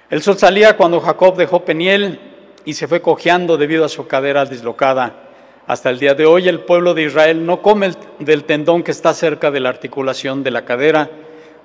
El 0.10 0.22
sol 0.22 0.38
salía 0.38 0.78
cuando 0.78 1.02
Jacob 1.02 1.36
dejó 1.36 1.66
Peniel 1.66 2.18
y 2.64 2.76
se 2.76 2.88
fue 2.88 3.02
cojeando 3.02 3.58
debido 3.58 3.84
a 3.84 3.90
su 3.90 4.08
cadera 4.08 4.46
dislocada. 4.46 5.26
Hasta 5.68 5.90
el 5.90 6.00
día 6.00 6.14
de 6.14 6.26
hoy 6.26 6.48
el 6.48 6.62
pueblo 6.62 6.94
de 6.94 7.04
Israel 7.04 7.46
no 7.46 7.62
come 7.62 7.92
del 8.20 8.46
tendón 8.46 8.84
que 8.84 8.92
está 8.92 9.14
cerca 9.14 9.52
de 9.52 9.60
la 9.60 9.68
articulación 9.68 10.42
de 10.42 10.52
la 10.52 10.64
cadera, 10.64 11.10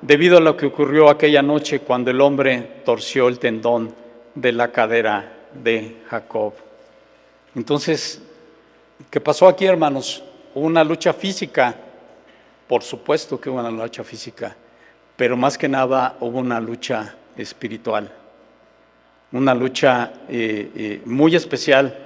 debido 0.02 0.38
a 0.38 0.40
lo 0.40 0.56
que 0.56 0.66
ocurrió 0.66 1.08
aquella 1.08 1.42
noche 1.42 1.80
cuando 1.80 2.10
el 2.10 2.20
hombre 2.20 2.82
torció 2.84 3.28
el 3.28 3.38
tendón 3.38 3.94
de 4.34 4.52
la 4.52 4.70
cadera 4.70 5.32
de 5.54 5.96
Jacob. 6.08 6.54
Entonces, 7.54 8.22
¿Qué 9.08 9.20
pasó 9.20 9.48
aquí, 9.48 9.64
hermanos? 9.64 10.22
Una 10.54 10.84
lucha 10.84 11.12
física, 11.12 11.74
por 12.68 12.82
supuesto 12.82 13.40
que 13.40 13.48
hubo 13.48 13.58
una 13.58 13.70
lucha 13.70 14.04
física, 14.04 14.54
pero 15.16 15.36
más 15.36 15.56
que 15.56 15.68
nada 15.68 16.16
hubo 16.20 16.38
una 16.38 16.60
lucha 16.60 17.16
espiritual, 17.36 18.12
una 19.32 19.54
lucha 19.54 20.12
eh, 20.28 20.70
eh, 20.76 21.02
muy 21.04 21.34
especial. 21.34 21.96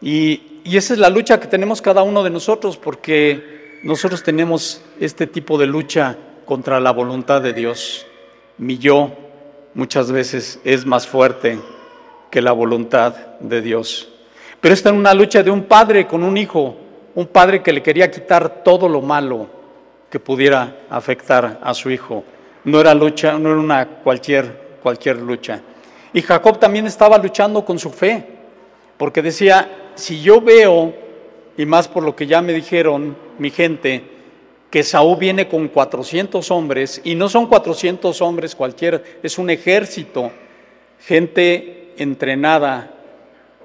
Y, 0.00 0.60
y 0.64 0.76
esa 0.76 0.94
es 0.94 1.00
la 1.00 1.10
lucha 1.10 1.40
que 1.40 1.48
tenemos 1.48 1.82
cada 1.82 2.02
uno 2.02 2.22
de 2.22 2.30
nosotros, 2.30 2.76
porque 2.76 3.80
nosotros 3.82 4.22
tenemos 4.22 4.82
este 5.00 5.26
tipo 5.26 5.58
de 5.58 5.66
lucha 5.66 6.16
contra 6.46 6.80
la 6.80 6.92
voluntad 6.92 7.42
de 7.42 7.52
Dios. 7.52 8.06
Mi 8.56 8.78
yo 8.78 9.10
muchas 9.74 10.10
veces 10.10 10.58
es 10.64 10.86
más 10.86 11.06
fuerte 11.06 11.58
que 12.30 12.40
la 12.40 12.52
voluntad 12.52 13.14
de 13.40 13.60
Dios. 13.60 14.08
Pero 14.60 14.72
esta 14.72 14.88
era 14.88 14.98
una 14.98 15.12
lucha 15.12 15.42
de 15.42 15.50
un 15.50 15.64
padre 15.64 16.06
con 16.06 16.22
un 16.22 16.38
hijo, 16.38 16.74
un 17.14 17.26
padre 17.26 17.62
que 17.62 17.72
le 17.72 17.82
quería 17.82 18.10
quitar 18.10 18.62
todo 18.64 18.88
lo 18.88 19.02
malo 19.02 19.48
que 20.08 20.18
pudiera 20.18 20.78
afectar 20.88 21.60
a 21.62 21.74
su 21.74 21.90
hijo. 21.90 22.24
No 22.64 22.80
era 22.80 22.94
lucha, 22.94 23.38
no 23.38 23.50
era 23.50 23.58
una 23.58 23.86
cualquier, 23.86 24.78
cualquier 24.82 25.18
lucha. 25.18 25.60
Y 26.12 26.22
Jacob 26.22 26.58
también 26.58 26.86
estaba 26.86 27.18
luchando 27.18 27.64
con 27.64 27.78
su 27.78 27.90
fe, 27.90 28.24
porque 28.96 29.20
decía, 29.20 29.90
si 29.94 30.22
yo 30.22 30.40
veo, 30.40 30.94
y 31.58 31.66
más 31.66 31.88
por 31.88 32.02
lo 32.02 32.16
que 32.16 32.26
ya 32.26 32.40
me 32.40 32.52
dijeron 32.52 33.16
mi 33.38 33.50
gente, 33.50 34.15
que 34.70 34.82
Saúl 34.82 35.16
viene 35.18 35.48
con 35.48 35.68
400 35.68 36.50
hombres, 36.50 37.00
y 37.04 37.14
no 37.14 37.28
son 37.28 37.46
400 37.46 38.20
hombres 38.20 38.54
cualquiera, 38.54 39.00
es 39.22 39.38
un 39.38 39.50
ejército, 39.50 40.30
gente 41.00 41.92
entrenada, 41.96 42.92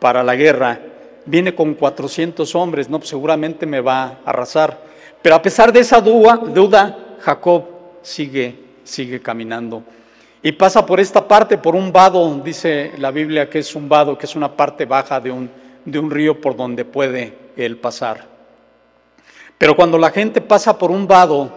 para 0.01 0.23
la 0.23 0.35
guerra, 0.35 0.79
viene 1.27 1.53
con 1.53 1.75
400 1.75 2.55
hombres, 2.55 2.89
no, 2.89 2.97
pues 2.97 3.09
seguramente 3.09 3.67
me 3.67 3.81
va 3.81 4.03
a 4.03 4.17
arrasar. 4.25 4.81
Pero 5.21 5.35
a 5.35 5.41
pesar 5.43 5.71
de 5.71 5.81
esa 5.81 6.01
duda, 6.01 6.97
Jacob 7.19 7.65
sigue, 8.01 8.55
sigue 8.83 9.21
caminando. 9.21 9.83
Y 10.41 10.53
pasa 10.53 10.83
por 10.83 10.99
esta 10.99 11.27
parte, 11.27 11.59
por 11.59 11.75
un 11.75 11.91
vado, 11.91 12.41
dice 12.43 12.93
la 12.97 13.11
Biblia 13.11 13.47
que 13.47 13.59
es 13.59 13.75
un 13.75 13.87
vado, 13.87 14.17
que 14.17 14.25
es 14.25 14.35
una 14.35 14.51
parte 14.51 14.85
baja 14.85 15.19
de 15.19 15.29
un, 15.29 15.51
de 15.85 15.99
un 15.99 16.09
río 16.09 16.41
por 16.41 16.55
donde 16.55 16.83
puede 16.83 17.33
el 17.55 17.77
pasar. 17.77 18.30
Pero 19.61 19.75
cuando 19.75 19.99
la 19.99 20.09
gente 20.09 20.41
pasa 20.41 20.75
por 20.75 20.89
un 20.89 21.05
vado, 21.05 21.51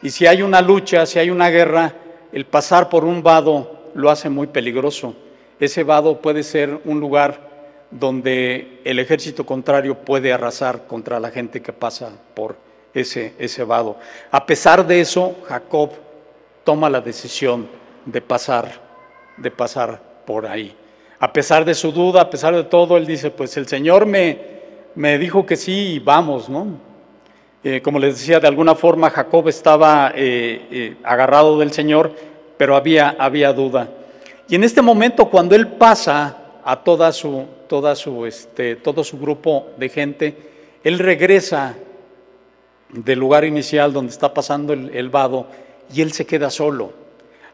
y 0.00 0.08
si 0.08 0.26
hay 0.26 0.40
una 0.40 0.62
lucha, 0.62 1.04
si 1.04 1.18
hay 1.18 1.28
una 1.28 1.50
guerra, 1.50 1.92
el 2.32 2.46
pasar 2.46 2.88
por 2.88 3.04
un 3.04 3.22
vado 3.22 3.90
lo 3.92 4.08
hace 4.08 4.30
muy 4.30 4.46
peligroso. 4.46 5.14
Ese 5.60 5.82
vado 5.82 6.22
puede 6.22 6.42
ser 6.42 6.80
un 6.86 7.00
lugar 7.00 7.50
donde 7.90 8.80
el 8.82 8.98
ejército 8.98 9.44
contrario 9.44 9.94
puede 9.94 10.32
arrasar 10.32 10.86
contra 10.86 11.20
la 11.20 11.30
gente 11.30 11.60
que 11.60 11.74
pasa 11.74 12.12
por 12.32 12.56
ese, 12.94 13.34
ese 13.38 13.62
vado. 13.62 13.98
A 14.30 14.46
pesar 14.46 14.86
de 14.86 15.02
eso, 15.02 15.36
Jacob 15.46 15.90
toma 16.64 16.88
la 16.88 17.02
decisión 17.02 17.68
de 18.06 18.22
pasar, 18.22 18.80
de 19.36 19.50
pasar 19.50 20.00
por 20.24 20.46
ahí. 20.46 20.74
A 21.18 21.30
pesar 21.30 21.66
de 21.66 21.74
su 21.74 21.92
duda, 21.92 22.22
a 22.22 22.30
pesar 22.30 22.56
de 22.56 22.64
todo, 22.64 22.96
él 22.96 23.04
dice, 23.06 23.30
pues 23.30 23.54
el 23.58 23.68
Señor 23.68 24.06
me, 24.06 24.38
me 24.94 25.18
dijo 25.18 25.44
que 25.44 25.56
sí 25.56 25.96
y 25.96 25.98
vamos, 25.98 26.48
¿no? 26.48 26.93
Eh, 27.66 27.80
como 27.80 27.98
les 27.98 28.18
decía, 28.18 28.40
de 28.40 28.46
alguna 28.46 28.74
forma 28.74 29.08
Jacob 29.08 29.48
estaba 29.48 30.12
eh, 30.14 30.66
eh, 30.70 30.96
agarrado 31.02 31.58
del 31.58 31.72
Señor, 31.72 32.12
pero 32.58 32.76
había, 32.76 33.16
había 33.18 33.54
duda. 33.54 33.88
Y 34.50 34.54
en 34.54 34.64
este 34.64 34.82
momento, 34.82 35.30
cuando 35.30 35.54
él 35.54 35.68
pasa 35.68 36.60
a 36.62 36.84
toda 36.84 37.10
su, 37.10 37.46
toda 37.66 37.96
su, 37.96 38.26
este, 38.26 38.76
todo 38.76 39.02
su 39.02 39.18
grupo 39.18 39.68
de 39.78 39.88
gente, 39.88 40.36
él 40.84 40.98
regresa 40.98 41.74
del 42.90 43.18
lugar 43.18 43.46
inicial 43.46 43.94
donde 43.94 44.12
está 44.12 44.34
pasando 44.34 44.74
el, 44.74 45.08
vado 45.08 45.46
y 45.92 46.02
él 46.02 46.12
se 46.12 46.26
queda 46.26 46.50
solo. 46.50 46.92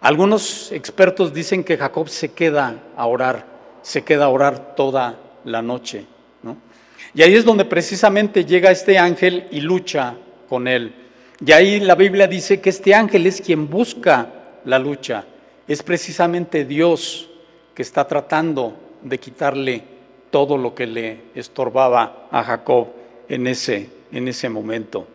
Algunos 0.01 0.73
expertos 0.73 1.33
dicen 1.33 1.63
que 1.63 1.77
Jacob 1.77 2.09
se 2.09 2.33
queda 2.33 2.75
a 2.97 3.07
orar, 3.07 3.47
se 3.83 4.03
queda 4.03 4.25
a 4.25 4.29
orar 4.29 4.75
toda 4.75 5.15
la 5.45 5.63
noche. 5.63 6.07
Y 7.15 7.23
ahí 7.23 7.35
es 7.35 7.45
donde 7.45 7.65
precisamente 7.65 8.45
llega 8.45 8.71
este 8.71 8.99
ángel 8.99 9.47
y 9.51 9.61
lucha 9.61 10.15
con 10.49 10.69
él. 10.69 10.95
Y 11.45 11.53
ahí 11.53 11.81
la 11.81 11.95
Biblia 11.95 12.27
dice 12.27 12.61
que 12.61 12.71
este 12.71 12.95
ángel 12.95 13.27
es 13.27 13.41
quien 13.41 13.69
busca 13.69 14.29
la 14.65 14.79
lucha. 14.79 15.25
Es 15.67 15.83
precisamente 15.83 16.65
Dios 16.65 17.29
que 17.75 17.83
está 17.83 18.07
tratando 18.07 18.75
de 19.03 19.19
quitarle 19.19 19.83
todo 20.31 20.57
lo 20.57 20.75
que 20.75 20.87
le 20.87 21.21
estorbaba 21.35 22.29
a 22.31 22.43
Jacob 22.45 22.89
en 23.29 23.47
ese, 23.47 23.89
en 24.13 24.29
ese 24.29 24.49
momento. 24.49 25.07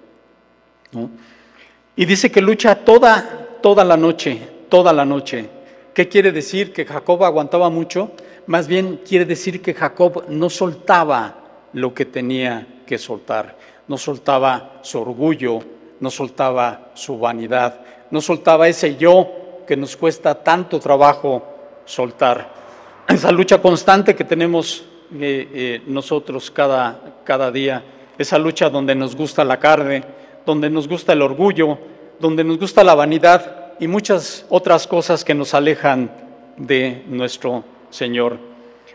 Y 1.96 2.06
dice 2.06 2.32
que 2.32 2.42
lucha 2.42 2.76
toda, 2.76 3.58
toda 3.62 3.84
la 3.84 3.98
noche, 3.98 4.40
toda 4.70 4.92
la 4.92 5.06
noche. 5.06 5.50
¿Qué 5.94 6.10
quiere 6.10 6.32
decir? 6.32 6.74
¿Que 6.74 6.86
Jacob 6.86 7.24
aguantaba 7.24 7.70
mucho? 7.70 8.12
Más 8.48 8.68
bien 8.68 9.02
quiere 9.08 9.26
decir 9.26 9.62
que 9.62 9.74
Jacob 9.74 10.26
no 10.30 10.50
soltaba 10.50 11.45
lo 11.76 11.94
que 11.94 12.06
tenía 12.06 12.66
que 12.88 12.98
soltar. 12.98 13.58
No 13.88 13.98
soltaba 13.98 14.80
su 14.82 15.00
orgullo, 15.00 15.60
no 16.00 16.10
soltaba 16.10 16.92
su 16.96 17.20
vanidad, 17.20 17.82
no 18.12 18.22
soltaba 18.22 18.68
ese 18.68 18.96
yo 18.96 19.28
que 19.68 19.76
nos 19.76 19.96
cuesta 19.96 20.36
tanto 20.36 20.80
trabajo 20.80 21.44
soltar 21.86 22.50
esa 23.08 23.32
lucha 23.32 23.62
constante 23.62 24.16
que 24.16 24.24
tenemos 24.24 24.86
eh, 25.14 25.50
eh, 25.54 25.82
nosotros 25.86 26.50
cada, 26.50 27.22
cada 27.24 27.52
día, 27.52 27.84
esa 28.18 28.40
lucha 28.40 28.70
donde 28.70 28.96
nos 28.96 29.16
gusta 29.16 29.44
la 29.44 29.60
carne, 29.60 30.04
donde 30.46 30.70
nos 30.70 30.88
gusta 30.88 31.14
el 31.14 31.22
orgullo, 31.22 31.78
donde 32.20 32.44
nos 32.44 32.58
gusta 32.58 32.84
la 32.84 32.96
vanidad 32.96 33.74
y 33.80 33.88
muchas 33.88 34.46
otras 34.50 34.88
cosas 34.88 35.26
que 35.26 35.36
nos 35.36 35.54
alejan 35.54 36.10
de 36.56 37.04
nuestro 37.08 37.66
Señor. 37.90 38.38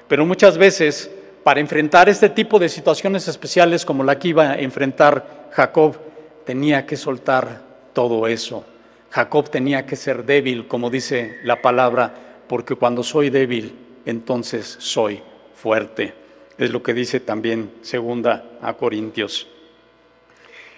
Pero 0.09 0.25
muchas 0.25 0.57
veces, 0.57 1.11
para 1.43 1.61
enfrentar 1.61 2.09
este 2.09 2.29
tipo 2.29 2.59
de 2.59 2.69
situaciones 2.69 3.27
especiales 3.29 3.85
como 3.85 4.05
la 4.05 4.19
que 4.19 4.29
iba 4.29 4.51
a 4.51 4.59
enfrentar 4.59 5.49
Jacob, 5.53 5.97
tenía 6.45 6.87
que 6.87 6.97
soltar 6.97 7.63
todo 7.93 8.27
eso. 8.27 8.65
Jacob 9.11 9.51
tenía 9.51 9.87
que 9.87 9.97
ser 9.97 10.25
débil, 10.25 10.69
como 10.69 10.91
dice 10.91 11.39
la 11.43 11.61
palabra, 11.61 12.13
porque 12.47 12.75
cuando 12.75 13.03
soy 13.03 13.31
débil, 13.31 13.75
entonces 14.07 14.77
soy 14.79 15.21
fuerte. 15.55 16.15
Es 16.59 16.71
lo 16.71 16.83
que 16.83 16.95
dice 16.95 17.21
también 17.21 17.71
segunda 17.83 18.45
a 18.61 18.75
Corintios. 18.75 19.49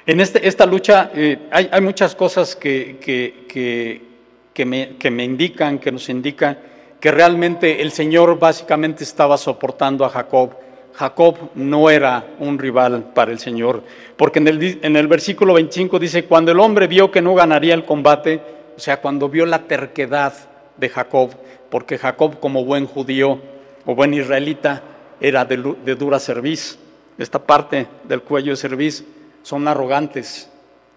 En 0.07 0.21
este, 0.21 0.47
esta 0.47 0.67
lucha 0.67 1.11
eh, 1.15 1.49
hay, 1.51 1.81
muchas 1.81 2.15
cosas 2.15 2.57
que, 2.57 2.99
que, 2.99 4.65
me, 4.65 4.97
que 4.97 5.11
me 5.11 5.25
indican, 5.25 5.79
que 5.79 5.93
nos 5.93 6.09
indican 6.09 6.59
que 7.03 7.11
realmente 7.11 7.83
el 7.83 7.91
Señor 7.91 8.39
básicamente 8.39 9.03
estaba 9.03 9.37
soportando 9.37 10.05
a 10.05 10.09
Jacob. 10.09 10.53
Jacob 10.95 11.37
no 11.57 11.91
era 11.91 12.25
un 12.39 12.61
rival 12.61 13.11
para 13.13 13.33
el 13.33 13.41
Señor, 13.41 13.83
porque 14.17 14.39
en 14.39 14.47
el, 14.47 14.79
en 14.83 14.95
el 14.95 15.09
versículo 15.09 15.55
25 15.55 15.99
dice, 15.99 16.27
cuando 16.27 16.53
el 16.53 16.61
hombre 16.61 16.87
vio 16.87 17.11
que 17.11 17.21
no 17.21 17.35
ganaría 17.35 17.75
el 17.75 17.85
combate, 17.85 18.41
o 18.77 18.79
sea, 18.79 19.01
cuando 19.01 19.29
vio 19.29 19.47
la 19.47 19.65
terquedad 19.65 20.33
de 20.77 20.89
Jacob, 20.89 21.31
porque 21.71 21.99
Jacob 21.99 22.39
como 22.39 22.65
buen 22.65 22.87
judío 22.87 23.41
o 23.85 23.97
buen 23.97 24.15
israelita 24.15 24.85
era 25.21 25.45
de, 25.45 25.57
dura 25.97 26.21
cerviz. 26.21 26.79
Esta 27.19 27.41
parte 27.41 27.89
del 28.05 28.23
cuello 28.23 28.53
de 28.53 28.57
cerviz 28.59 29.05
son 29.43 29.67
arrogantes, 29.67 30.49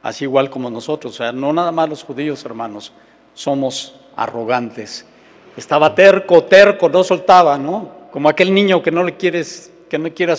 así 0.03 0.25
igual 0.25 0.51
como 0.51 0.69
nosotros. 0.69 1.15
O 1.15 1.17
sea, 1.17 1.31
no 1.31 1.51
nada 1.51 1.71
más 1.71 1.89
los 1.89 2.03
judíos, 2.03 2.45
hermanos, 2.45 2.93
somos 3.33 3.95
arrogantes. 4.15 5.07
Estaba 5.57 5.95
terco, 5.95 6.43
terco, 6.43 6.89
no 6.89 7.03
soltaba, 7.03 7.57
¿no? 7.57 8.07
Como 8.11 8.29
aquel 8.29 8.53
niño 8.53 8.81
que 8.81 8.91
no 8.91 9.03
le 9.03 9.15
quieres, 9.15 9.71
que 9.89 9.97
no 9.97 10.11
quiera 10.13 10.35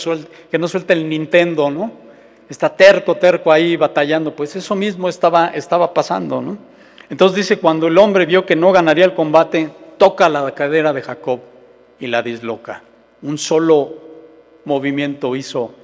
que 0.50 0.58
no 0.58 0.68
suelta 0.68 0.92
el 0.92 1.08
Nintendo, 1.08 1.70
¿no? 1.70 1.90
Está 2.48 2.68
terco, 2.74 3.16
terco 3.16 3.50
ahí 3.50 3.76
batallando. 3.76 4.34
Pues 4.34 4.54
eso 4.56 4.74
mismo 4.74 5.08
estaba, 5.08 5.48
estaba 5.48 5.92
pasando, 5.92 6.40
¿no? 6.40 6.58
Entonces 7.08 7.36
dice, 7.36 7.58
cuando 7.58 7.86
el 7.86 7.98
hombre 7.98 8.26
vio 8.26 8.44
que 8.44 8.56
no 8.56 8.72
ganaría 8.72 9.04
el 9.04 9.14
combate, 9.14 9.70
toca 9.96 10.28
la 10.28 10.52
cadera 10.54 10.92
de 10.92 11.02
Jacob 11.02 11.40
y 11.98 12.06
la 12.08 12.22
disloca. 12.22 12.82
Un 13.22 13.38
solo 13.38 13.94
movimiento 14.64 15.34
hizo 15.36 15.74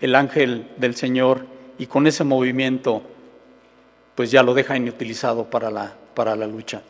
el 0.00 0.14
ángel 0.14 0.68
del 0.76 0.94
Señor 0.94 1.46
y 1.78 1.86
con 1.86 2.06
ese 2.06 2.24
movimiento 2.24 3.02
pues 4.14 4.30
ya 4.30 4.42
lo 4.42 4.54
deja 4.54 4.76
inutilizado 4.76 5.44
para 5.44 5.70
la, 5.70 5.94
para 6.14 6.36
la 6.36 6.46
lucha. 6.46 6.82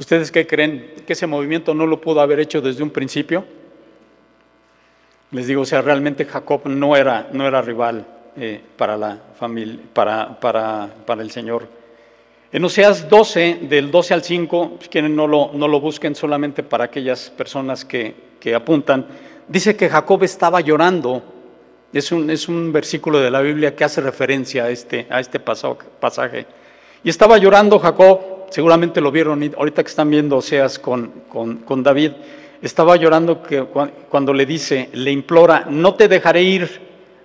¿Ustedes 0.00 0.32
qué 0.32 0.46
creen? 0.46 0.94
¿Que 1.06 1.12
ese 1.12 1.26
movimiento 1.26 1.74
no 1.74 1.86
lo 1.86 2.00
pudo 2.00 2.22
haber 2.22 2.40
hecho 2.40 2.62
desde 2.62 2.82
un 2.82 2.88
principio? 2.88 3.44
Les 5.30 5.46
digo, 5.46 5.60
o 5.60 5.66
sea, 5.66 5.82
realmente 5.82 6.24
Jacob 6.24 6.62
no 6.64 6.96
era, 6.96 7.28
no 7.32 7.46
era 7.46 7.60
rival 7.60 8.06
eh, 8.34 8.62
para 8.78 8.96
la 8.96 9.18
familia, 9.38 9.78
para, 9.92 10.40
para, 10.40 10.88
para 11.04 11.20
el 11.20 11.30
Señor. 11.30 11.68
En 12.50 12.64
Oseas 12.64 13.10
12, 13.10 13.58
del 13.68 13.90
12 13.90 14.14
al 14.14 14.24
5, 14.24 14.78
si 14.80 14.88
quieren 14.88 15.14
no 15.14 15.26
lo, 15.26 15.50
no 15.52 15.68
lo 15.68 15.80
busquen 15.80 16.14
solamente 16.14 16.62
para 16.62 16.84
aquellas 16.84 17.28
personas 17.28 17.84
que, 17.84 18.14
que 18.40 18.54
apuntan, 18.54 19.06
dice 19.46 19.76
que 19.76 19.90
Jacob 19.90 20.24
estaba 20.24 20.62
llorando. 20.62 21.22
Es 21.92 22.10
un, 22.10 22.30
es 22.30 22.48
un, 22.48 22.72
versículo 22.72 23.20
de 23.20 23.30
la 23.30 23.42
Biblia 23.42 23.76
que 23.76 23.84
hace 23.84 24.00
referencia 24.00 24.64
a 24.64 24.70
este, 24.70 25.06
a 25.10 25.20
este 25.20 25.40
pasaje. 25.40 26.46
Y 27.04 27.10
estaba 27.10 27.36
llorando 27.36 27.78
Jacob, 27.78 28.29
seguramente 28.50 29.00
lo 29.00 29.10
vieron 29.10 29.42
ahorita 29.56 29.82
que 29.82 29.88
están 29.88 30.10
viendo 30.10 30.36
Oseas 30.36 30.78
con, 30.78 31.10
con, 31.28 31.58
con 31.58 31.82
David, 31.82 32.12
estaba 32.62 32.96
llorando 32.96 33.42
que, 33.42 33.64
cuando 33.64 34.32
le 34.34 34.44
dice, 34.44 34.90
le 34.92 35.10
implora, 35.10 35.66
no 35.68 35.94
te 35.94 36.08
dejaré 36.08 36.42
ir 36.42 36.80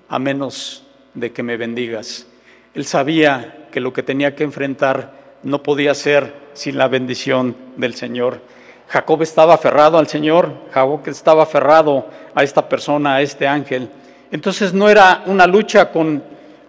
a 0.07 0.17
menos 0.17 0.83
de 1.13 1.31
que 1.31 1.43
me 1.43 1.57
bendigas. 1.57 2.27
Él 2.73 2.85
sabía 2.85 3.67
que 3.71 3.81
lo 3.81 3.91
que 3.91 4.03
tenía 4.03 4.35
que 4.35 4.43
enfrentar 4.43 5.13
no 5.43 5.61
podía 5.61 5.93
ser 5.93 6.33
sin 6.53 6.77
la 6.77 6.87
bendición 6.87 7.55
del 7.75 7.95
Señor. 7.95 8.39
Jacob 8.87 9.21
estaba 9.23 9.55
aferrado 9.55 9.97
al 9.97 10.07
Señor, 10.07 10.53
Jacob 10.71 11.01
estaba 11.07 11.43
aferrado 11.43 12.07
a 12.33 12.43
esta 12.43 12.69
persona, 12.69 13.15
a 13.15 13.21
este 13.21 13.47
ángel. 13.47 13.89
Entonces 14.31 14.73
no 14.73 14.89
era 14.89 15.23
una 15.25 15.47
lucha 15.47 15.91
con, 15.91 16.23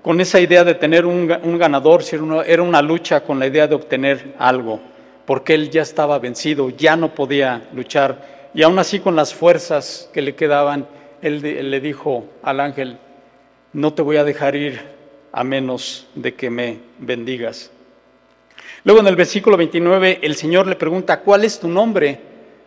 con 0.06 0.20
esa 0.20 0.38
idea 0.38 0.62
de 0.62 0.76
tener 0.76 1.04
un, 1.04 1.26
ganador, 1.26 2.00
era 2.46 2.62
una 2.62 2.80
lucha 2.80 3.24
con 3.24 3.40
la 3.40 3.48
idea 3.48 3.66
de 3.66 3.74
obtener 3.74 4.34
algo, 4.38 4.78
porque 5.24 5.52
él 5.54 5.68
ya 5.68 5.82
estaba 5.82 6.16
vencido, 6.20 6.70
ya 6.70 6.94
no 6.94 7.12
podía 7.12 7.64
luchar. 7.74 8.50
Y 8.54 8.62
aún 8.62 8.78
así 8.78 9.00
con 9.00 9.16
las 9.16 9.34
fuerzas 9.34 10.08
que 10.14 10.22
le 10.22 10.36
quedaban, 10.36 10.86
él 11.22 11.40
le 11.42 11.80
dijo 11.80 12.24
al 12.44 12.60
ángel, 12.60 12.98
no 13.72 13.94
te 13.94 14.02
voy 14.02 14.18
a 14.18 14.22
dejar 14.22 14.54
ir 14.54 14.80
a 15.32 15.42
menos 15.42 16.06
de 16.14 16.34
que 16.34 16.50
me 16.50 16.78
bendigas. 17.00 17.72
Luego 18.84 19.00
en 19.00 19.08
el 19.08 19.16
versículo 19.16 19.56
29 19.56 20.20
el 20.22 20.36
Señor 20.36 20.68
le 20.68 20.76
pregunta, 20.76 21.18
¿cuál 21.18 21.44
es 21.44 21.58
tu 21.58 21.66
nombre? 21.66 22.20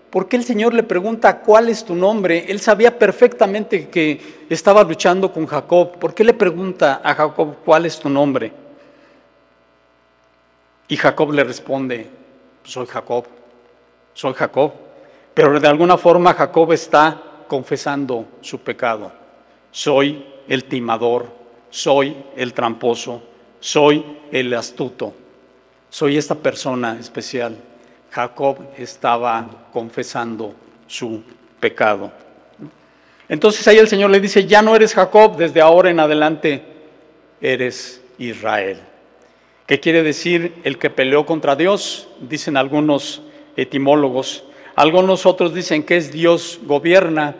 ¿Por 0.10 0.28
qué 0.28 0.38
el 0.38 0.44
Señor 0.44 0.74
le 0.74 0.82
pregunta 0.82 1.40
cuál 1.42 1.70
es 1.70 1.86
tu 1.86 1.94
nombre? 1.94 2.46
Él 2.48 2.60
sabía 2.60 2.98
perfectamente 2.98 3.90
que 3.90 4.46
estaba 4.50 4.84
luchando 4.84 5.32
con 5.32 5.46
Jacob. 5.46 6.00
¿Por 6.00 6.16
qué 6.16 6.24
le 6.24 6.34
pregunta 6.34 7.00
a 7.04 7.14
Jacob 7.14 7.58
cuál 7.64 7.86
es 7.86 8.00
tu 8.00 8.10
nombre? 8.10 8.52
Y 10.88 10.98
Jacob 10.98 11.32
le 11.32 11.44
responde, 11.44 12.10
soy 12.64 12.88
Jacob, 12.88 13.26
soy 14.14 14.34
Jacob. 14.34 14.72
Pero 15.36 15.60
de 15.60 15.68
alguna 15.68 15.98
forma 15.98 16.34
Jacob 16.34 16.74
está 16.74 17.22
confesando 17.48 18.26
su 18.42 18.60
pecado. 18.60 19.12
Soy 19.70 20.26
el 20.48 20.64
timador, 20.64 21.28
soy 21.70 22.18
el 22.36 22.54
tramposo, 22.54 23.22
soy 23.60 24.04
el 24.32 24.52
astuto, 24.56 25.14
soy 25.90 26.18
esta 26.18 26.34
persona 26.34 26.98
especial. 27.00 27.69
Jacob 28.12 28.58
estaba 28.78 29.68
confesando 29.72 30.54
su 30.88 31.22
pecado. 31.60 32.12
Entonces 33.28 33.68
ahí 33.68 33.78
el 33.78 33.88
Señor 33.88 34.10
le 34.10 34.20
dice, 34.20 34.46
ya 34.46 34.62
no 34.62 34.76
eres 34.76 34.94
Jacob, 34.94 35.38
desde 35.38 35.62
ahora 35.62 35.90
en 35.90 36.00
adelante 36.00 36.64
eres 37.40 38.02
Israel. 38.18 38.80
¿Qué 39.68 39.80
quiere 39.80 40.02
decir 40.02 40.56
el 40.64 40.80
que 40.80 40.90
peleó 40.90 41.28
contra 41.28 41.56
Dios? 41.56 42.08
Dicen 42.22 42.58
algunos 42.58 43.22
etimólogos. 43.56 44.44
Algunos 44.76 45.28
otros 45.28 45.54
dicen 45.54 45.84
que 45.84 45.98
es 45.98 46.12
Dios 46.12 46.60
gobierna 46.64 47.36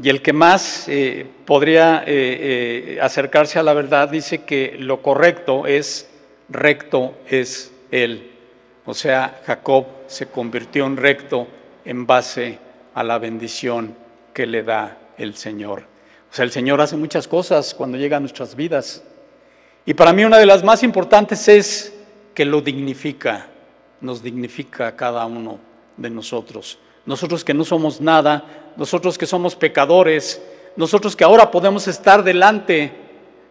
y 0.00 0.08
el 0.08 0.22
que 0.22 0.32
más 0.32 0.88
eh, 0.88 1.26
podría 1.44 2.04
eh, 2.06 2.94
eh, 2.96 2.98
acercarse 3.00 3.58
a 3.58 3.64
la 3.64 3.74
verdad 3.74 4.08
dice 4.08 4.44
que 4.44 4.76
lo 4.78 5.02
correcto 5.02 5.66
es 5.66 6.08
recto 6.48 7.14
es 7.28 7.72
Él. 7.90 8.27
O 8.90 8.94
sea, 8.94 9.42
Jacob 9.44 9.84
se 10.06 10.28
convirtió 10.28 10.86
en 10.86 10.96
recto 10.96 11.46
en 11.84 12.06
base 12.06 12.58
a 12.94 13.04
la 13.04 13.18
bendición 13.18 13.94
que 14.32 14.46
le 14.46 14.62
da 14.62 14.96
el 15.18 15.34
Señor. 15.34 15.82
O 16.32 16.34
sea, 16.34 16.46
el 16.46 16.50
Señor 16.50 16.80
hace 16.80 16.96
muchas 16.96 17.28
cosas 17.28 17.74
cuando 17.74 17.98
llega 17.98 18.16
a 18.16 18.20
nuestras 18.20 18.56
vidas. 18.56 19.02
Y 19.84 19.92
para 19.92 20.14
mí 20.14 20.24
una 20.24 20.38
de 20.38 20.46
las 20.46 20.64
más 20.64 20.82
importantes 20.82 21.48
es 21.48 21.92
que 22.32 22.46
lo 22.46 22.62
dignifica, 22.62 23.48
nos 24.00 24.22
dignifica 24.22 24.86
a 24.86 24.96
cada 24.96 25.26
uno 25.26 25.58
de 25.98 26.08
nosotros. 26.08 26.78
Nosotros 27.04 27.44
que 27.44 27.52
no 27.52 27.66
somos 27.66 28.00
nada, 28.00 28.72
nosotros 28.74 29.18
que 29.18 29.26
somos 29.26 29.54
pecadores, 29.54 30.40
nosotros 30.76 31.14
que 31.14 31.24
ahora 31.24 31.50
podemos 31.50 31.86
estar 31.88 32.24
delante 32.24 32.94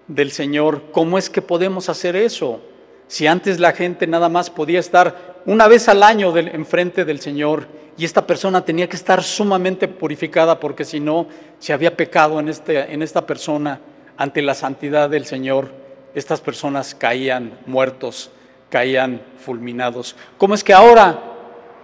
del 0.08 0.32
Señor, 0.32 0.86
¿cómo 0.92 1.16
es 1.20 1.30
que 1.30 1.44
podemos 1.44 1.90
hacer 1.90 2.16
eso? 2.16 2.60
Si 3.08 3.26
antes 3.26 3.60
la 3.60 3.72
gente 3.72 4.06
nada 4.06 4.30
más 4.30 4.50
podía 4.50 4.80
estar 4.80 5.38
una 5.46 5.68
vez 5.68 5.88
al 5.88 6.04
año 6.04 6.36
enfrente 6.38 7.06
del 7.06 7.22
Señor 7.22 7.68
y 7.98 8.06
esta 8.06 8.28
persona 8.28 8.66
tenía 8.66 8.90
que 8.90 8.98
estar 8.98 9.24
sumamente 9.24 9.88
purificada 9.88 10.60
porque 10.60 10.84
si 10.84 11.00
no, 11.00 11.28
si 11.58 11.72
había 11.72 11.96
pecado 11.96 12.40
en, 12.40 12.50
este, 12.50 12.94
en 12.94 13.02
esta 13.02 13.26
persona 13.26 13.80
ante 14.18 14.42
la 14.42 14.54
santidad 14.54 15.10
del 15.10 15.26
Señor, 15.26 15.72
estas 16.14 16.42
personas 16.42 16.94
caían 16.96 17.58
muertos, 17.66 18.30
caían 18.70 19.22
fulminados. 19.40 20.16
¿Cómo 20.38 20.54
es 20.54 20.64
que 20.64 20.74
ahora 20.74 21.22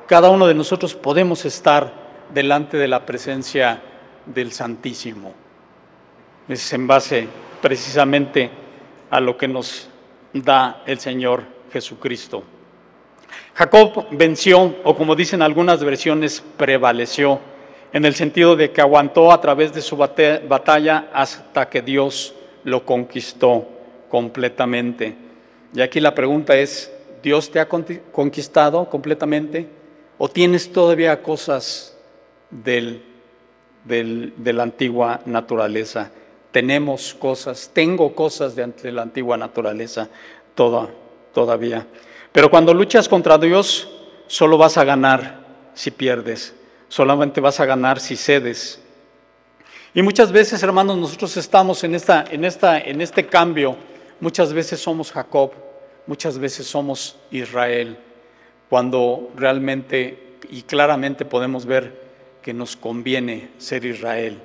cada 0.08 0.30
uno 0.30 0.46
de 0.46 0.54
nosotros 0.54 0.94
podemos 0.94 1.46
estar 1.46 1.94
delante 2.34 2.78
de 2.78 2.88
la 2.88 3.06
presencia 3.06 3.82
del 4.26 4.52
Santísimo? 4.52 5.34
Es 6.50 6.74
en 6.74 6.86
base 6.86 7.28
precisamente 7.62 8.52
a 9.10 9.22
lo 9.22 9.38
que 9.38 9.48
nos 9.48 9.88
da 10.34 10.84
el 10.86 11.00
Señor 11.00 11.44
Jesucristo. 11.72 12.44
Jacob 13.54 14.08
venció, 14.12 14.76
o 14.84 14.96
como 14.96 15.16
dicen 15.16 15.42
algunas 15.42 15.84
versiones, 15.84 16.44
prevaleció, 16.58 17.40
en 17.92 18.06
el 18.06 18.16
sentido 18.16 18.56
de 18.56 18.72
que 18.72 18.82
aguantó 18.82 19.32
a 19.32 19.40
través 19.40 19.74
de 19.74 19.82
su 19.82 19.96
batalla 19.96 21.10
hasta 21.14 21.70
que 21.70 21.82
Dios 21.82 22.34
lo 22.64 22.84
conquistó 22.86 23.68
completamente. 24.10 25.16
Y 25.76 25.82
aquí 25.82 26.00
la 26.00 26.16
pregunta 26.16 26.56
es, 26.56 26.92
¿Dios 27.22 27.52
te 27.52 27.60
ha 27.60 27.70
conquistado 27.70 28.90
completamente 28.90 29.68
o 30.18 30.28
tienes 30.28 30.72
todavía 30.72 31.22
cosas 31.22 31.96
del, 32.50 33.04
de 33.86 34.54
la 34.54 34.64
antigua 34.64 35.22
naturaleza? 35.26 36.12
Tenemos 36.54 37.14
cosas, 37.14 37.70
tengo 37.74 38.16
cosas 38.16 38.56
de, 38.56 38.92
la 38.94 39.02
antigua 39.02 39.36
naturaleza 39.36 40.08
toda, 40.56 40.88
todavía. 41.34 41.86
Pero 42.32 42.50
cuando 42.50 42.74
luchas 42.74 43.10
contra 43.10 43.38
Dios, 43.38 43.90
solo 44.28 44.58
vas 44.58 44.78
a 44.78 44.86
ganar 44.86 45.44
si 45.74 45.92
pierdes, 45.92 46.56
solamente 46.88 47.42
vas 47.42 47.60
a 47.60 47.66
ganar 47.66 48.00
si 48.00 48.16
cedes. 48.16 48.82
Y 49.94 50.02
muchas 50.02 50.32
veces, 50.32 50.64
hermanos, 50.64 50.98
nosotros 50.98 51.36
estamos 51.36 51.84
en, 51.84 51.96
esta, 51.96 52.24
en, 52.32 52.46
esta, 52.46 52.80
en 52.80 53.02
este 53.02 53.26
cambio 53.26 53.76
Muchas 54.24 54.54
veces 54.54 54.80
somos 54.80 55.12
Jacob, 55.12 55.52
muchas 56.08 56.40
veces 56.40 56.66
somos 56.66 57.18
Israel, 57.30 57.98
cuando 58.70 59.32
realmente 59.36 60.38
y 60.50 60.62
claramente 60.62 61.26
podemos 61.26 61.66
ver 61.66 62.02
que 62.42 62.54
nos 62.54 62.78
conviene 62.78 63.50
ser 63.58 63.84
Israel, 63.84 64.40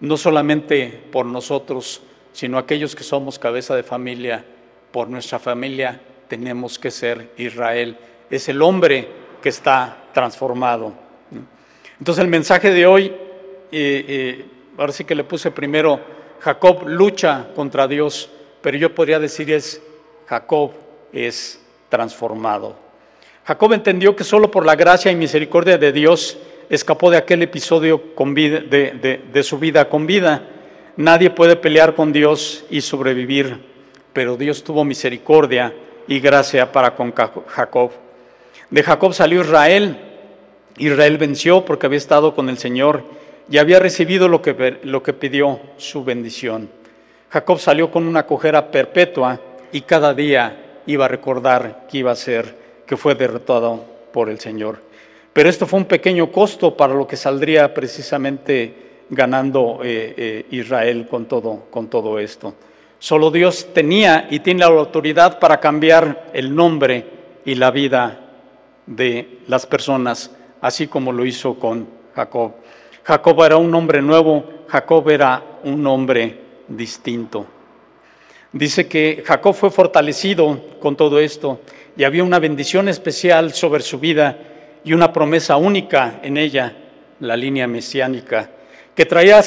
no 0.00 0.16
solamente 0.16 1.02
por 1.10 1.26
nosotros, 1.26 2.02
sino 2.32 2.58
aquellos 2.58 2.94
que 2.94 3.04
somos 3.04 3.38
cabeza 3.38 3.74
de 3.74 3.82
familia, 3.82 4.44
por 4.92 5.08
nuestra 5.08 5.38
familia 5.38 6.00
tenemos 6.28 6.78
que 6.78 6.90
ser 6.90 7.32
Israel. 7.36 7.96
Es 8.30 8.48
el 8.48 8.62
hombre 8.62 9.08
que 9.42 9.48
está 9.48 10.04
transformado. 10.12 10.92
Entonces 11.98 12.22
el 12.22 12.30
mensaje 12.30 12.70
de 12.70 12.86
hoy, 12.86 13.06
eh, 13.06 13.16
eh, 13.72 14.46
ahora 14.76 14.92
sí 14.92 15.04
que 15.04 15.14
le 15.14 15.24
puse 15.24 15.50
primero, 15.50 16.00
Jacob 16.40 16.86
lucha 16.86 17.48
contra 17.54 17.88
Dios 17.88 18.30
pero 18.60 18.76
yo 18.76 18.94
podría 18.94 19.18
decir 19.18 19.50
es 19.50 19.80
Jacob 20.26 20.72
es 21.12 21.60
transformado. 21.88 22.76
Jacob 23.44 23.72
entendió 23.72 24.14
que 24.14 24.24
solo 24.24 24.50
por 24.50 24.66
la 24.66 24.76
gracia 24.76 25.10
y 25.10 25.16
misericordia 25.16 25.78
de 25.78 25.92
Dios 25.92 26.36
escapó 26.68 27.10
de 27.10 27.16
aquel 27.16 27.42
episodio 27.42 28.02
de, 28.16 29.42
su 29.42 29.58
vida 29.58 29.88
con 29.88 30.06
vida. 30.06 30.42
Nadie 30.96 31.30
puede 31.30 31.56
pelear 31.56 31.94
con 31.94 32.12
Dios 32.12 32.64
y 32.70 32.80
sobrevivir, 32.80 33.58
pero 34.12 34.36
Dios 34.36 34.64
tuvo 34.64 34.84
misericordia 34.84 35.72
y 36.06 36.20
gracia 36.20 36.70
para 36.72 36.94
con 36.94 37.12
Jacob. 37.12 37.92
De 38.70 38.82
Jacob 38.82 39.14
salió 39.14 39.42
Israel. 39.42 39.96
Israel 40.76 41.18
venció 41.18 41.64
porque 41.64 41.86
había 41.86 41.98
estado 41.98 42.34
con 42.34 42.48
el 42.48 42.58
Señor 42.58 43.02
y 43.50 43.58
había 43.58 43.78
recibido 43.78 44.28
lo 44.28 44.42
que, 44.42 44.78
lo 44.82 45.02
que 45.02 45.12
pidió, 45.12 45.60
su 45.76 46.04
bendición. 46.04 46.68
Jacob 47.30 47.58
salió 47.58 47.90
con 47.90 48.06
una 48.06 48.26
cojera 48.26 48.70
perpetua 48.70 49.40
y 49.72 49.82
cada 49.82 50.14
día 50.14 50.80
iba 50.86 51.04
a 51.04 51.08
recordar 51.08 51.86
que 51.90 51.98
iba 51.98 52.10
a 52.10 52.16
ser, 52.16 52.54
que 52.86 52.96
fue 52.96 53.14
derrotado 53.14 53.84
por 54.12 54.28
el 54.30 54.40
Señor. 54.40 54.87
Pero 55.32 55.48
esto 55.48 55.66
fue 55.66 55.78
un 55.78 55.86
pequeño 55.86 56.32
costo 56.32 56.76
para 56.76 56.94
lo 56.94 57.06
que 57.06 57.16
saldría 57.16 57.72
precisamente 57.72 58.88
ganando 59.10 59.80
eh, 59.82 60.14
eh, 60.16 60.46
Israel 60.50 61.06
con 61.08 61.26
todo, 61.26 61.66
con 61.70 61.88
todo 61.88 62.18
esto. 62.18 62.54
Solo 62.98 63.30
Dios 63.30 63.68
tenía 63.72 64.26
y 64.30 64.40
tiene 64.40 64.60
la 64.60 64.66
autoridad 64.66 65.38
para 65.38 65.60
cambiar 65.60 66.30
el 66.32 66.54
nombre 66.54 67.06
y 67.44 67.54
la 67.54 67.70
vida 67.70 68.18
de 68.86 69.38
las 69.46 69.66
personas, 69.66 70.32
así 70.60 70.88
como 70.88 71.12
lo 71.12 71.24
hizo 71.24 71.54
con 71.54 71.86
Jacob. 72.14 72.52
Jacob 73.04 73.42
era 73.44 73.56
un 73.56 73.74
hombre 73.74 74.02
nuevo, 74.02 74.44
Jacob 74.66 75.08
era 75.08 75.42
un 75.62 75.86
hombre 75.86 76.40
distinto. 76.66 77.46
Dice 78.52 78.88
que 78.88 79.22
Jacob 79.24 79.54
fue 79.54 79.70
fortalecido 79.70 80.58
con 80.80 80.96
todo 80.96 81.20
esto 81.20 81.60
y 81.96 82.04
había 82.04 82.24
una 82.24 82.38
bendición 82.38 82.88
especial 82.88 83.52
sobre 83.52 83.82
su 83.82 83.98
vida 83.98 84.38
y 84.84 84.92
una 84.92 85.12
promesa 85.12 85.56
única 85.56 86.20
en 86.22 86.36
ella, 86.36 86.74
la 87.20 87.36
línea 87.36 87.66
mesiánica, 87.66 88.50
que, 88.94 89.06
traía 89.06 89.40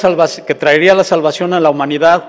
que 0.46 0.56
traería 0.56 0.94
la 0.94 1.04
salvación 1.04 1.54
a 1.54 1.60
la 1.60 1.70
humanidad 1.70 2.26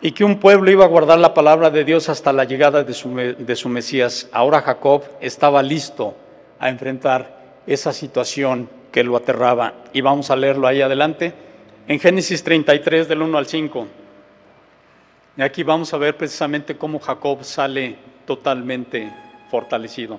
y 0.00 0.12
que 0.12 0.24
un 0.24 0.38
pueblo 0.38 0.70
iba 0.70 0.84
a 0.84 0.88
guardar 0.88 1.18
la 1.18 1.34
palabra 1.34 1.70
de 1.70 1.84
Dios 1.84 2.08
hasta 2.08 2.32
la 2.32 2.44
llegada 2.44 2.82
de 2.82 2.94
su, 2.94 3.14
de 3.14 3.56
su 3.56 3.68
Mesías. 3.68 4.28
Ahora 4.32 4.62
Jacob 4.62 5.04
estaba 5.20 5.62
listo 5.62 6.14
a 6.58 6.68
enfrentar 6.68 7.40
esa 7.66 7.92
situación 7.92 8.68
que 8.90 9.04
lo 9.04 9.16
aterraba. 9.16 9.74
Y 9.92 10.00
vamos 10.00 10.30
a 10.30 10.36
leerlo 10.36 10.66
ahí 10.66 10.82
adelante 10.82 11.32
en 11.86 11.98
Génesis 11.98 12.42
33 12.42 13.08
del 13.08 13.22
1 13.22 13.38
al 13.38 13.46
5. 13.46 13.86
Y 15.36 15.42
aquí 15.42 15.62
vamos 15.62 15.92
a 15.94 15.98
ver 15.98 16.16
precisamente 16.16 16.76
cómo 16.76 16.98
Jacob 16.98 17.44
sale 17.44 17.96
totalmente 18.26 19.12
fortalecido. 19.50 20.18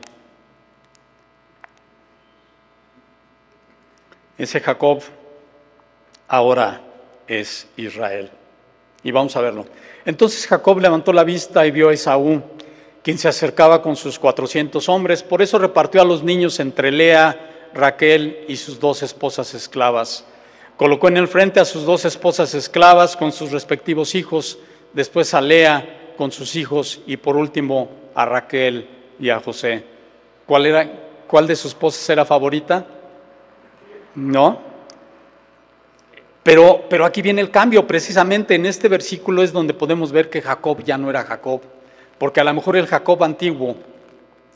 Ese 4.38 4.60
Jacob 4.60 5.02
ahora 6.28 6.82
es 7.28 7.68
Israel. 7.78 8.32
Y 9.04 9.12
vamos 9.12 9.36
a 9.36 9.42
verlo. 9.42 9.66
Entonces 10.06 10.48
Jacob 10.48 10.80
levantó 10.80 11.14
la 11.14 11.24
vista 11.24 11.66
y 11.66 11.72
vio 11.72 11.90
a 11.90 11.94
Esaú, 11.94 12.42
quien 13.04 13.18
se 13.18 13.28
acercaba 13.28 13.82
con 13.82 13.96
sus 13.96 14.20
cuatrocientos 14.20 14.90
hombres. 14.90 15.24
Por 15.24 15.42
eso 15.42 15.58
repartió 15.60 16.02
a 16.02 16.06
los 16.06 16.24
niños 16.24 16.60
entre 16.60 16.92
Lea, 16.92 17.70
Raquel 17.74 18.46
y 18.48 18.58
sus 18.58 18.80
dos 18.80 19.02
esposas 19.04 19.54
esclavas. 19.54 20.26
Colocó 20.78 21.08
en 21.08 21.18
el 21.18 21.28
frente 21.28 21.60
a 21.60 21.66
sus 21.66 21.86
dos 21.86 22.06
esposas 22.06 22.54
esclavas 22.54 23.16
con 23.16 23.32
sus 23.32 23.52
respectivos 23.52 24.16
hijos 24.16 24.58
después 24.94 25.34
a 25.34 25.42
Lea 25.42 26.14
con 26.18 26.32
sus 26.32 26.56
hijos 26.56 27.02
y 27.06 27.18
por 27.18 27.38
último 27.38 27.90
a 28.14 28.26
Raquel 28.26 28.88
y 29.20 29.30
a 29.30 29.40
José. 29.40 29.84
¿Cuál, 30.46 30.66
era, 30.66 30.92
cuál 31.28 31.48
de 31.48 31.56
sus 31.56 31.72
esposas 31.72 32.10
era 32.10 32.26
favorita? 32.26 32.86
No. 34.16 34.60
Pero, 36.44 36.86
pero 36.90 37.06
aquí 37.06 37.22
viene 37.22 37.42
el 37.42 37.52
cambio, 37.52 37.86
precisamente 37.86 38.56
en 38.56 38.66
este 38.66 38.88
versículo 38.88 39.44
es 39.44 39.54
donde 39.54 39.74
podemos 39.74 40.12
ver 40.12 40.30
que 40.30 40.42
Jacob 40.42 40.84
ya 40.84 40.98
no 40.98 41.10
era 41.10 41.24
Jacob, 41.24 41.62
porque 42.18 42.40
a 42.40 42.44
lo 42.44 42.54
mejor 42.54 42.78
el 42.78 42.88
Jacob 42.88 43.24
antiguo 43.24 43.76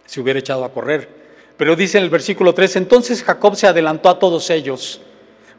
se 0.06 0.20
hubiera 0.20 0.40
echado 0.40 0.66
a 0.66 0.72
correr. 0.72 1.26
Pero 1.58 1.76
dice 1.76 1.98
en 1.98 2.04
el 2.06 2.10
versículo 2.10 2.54
3, 2.54 2.78
entonces 2.78 3.24
Jacob 3.24 3.56
se 3.56 3.68
adelantó 3.68 4.10
a 4.10 4.20
todos 4.20 4.50
ellos. 4.50 5.02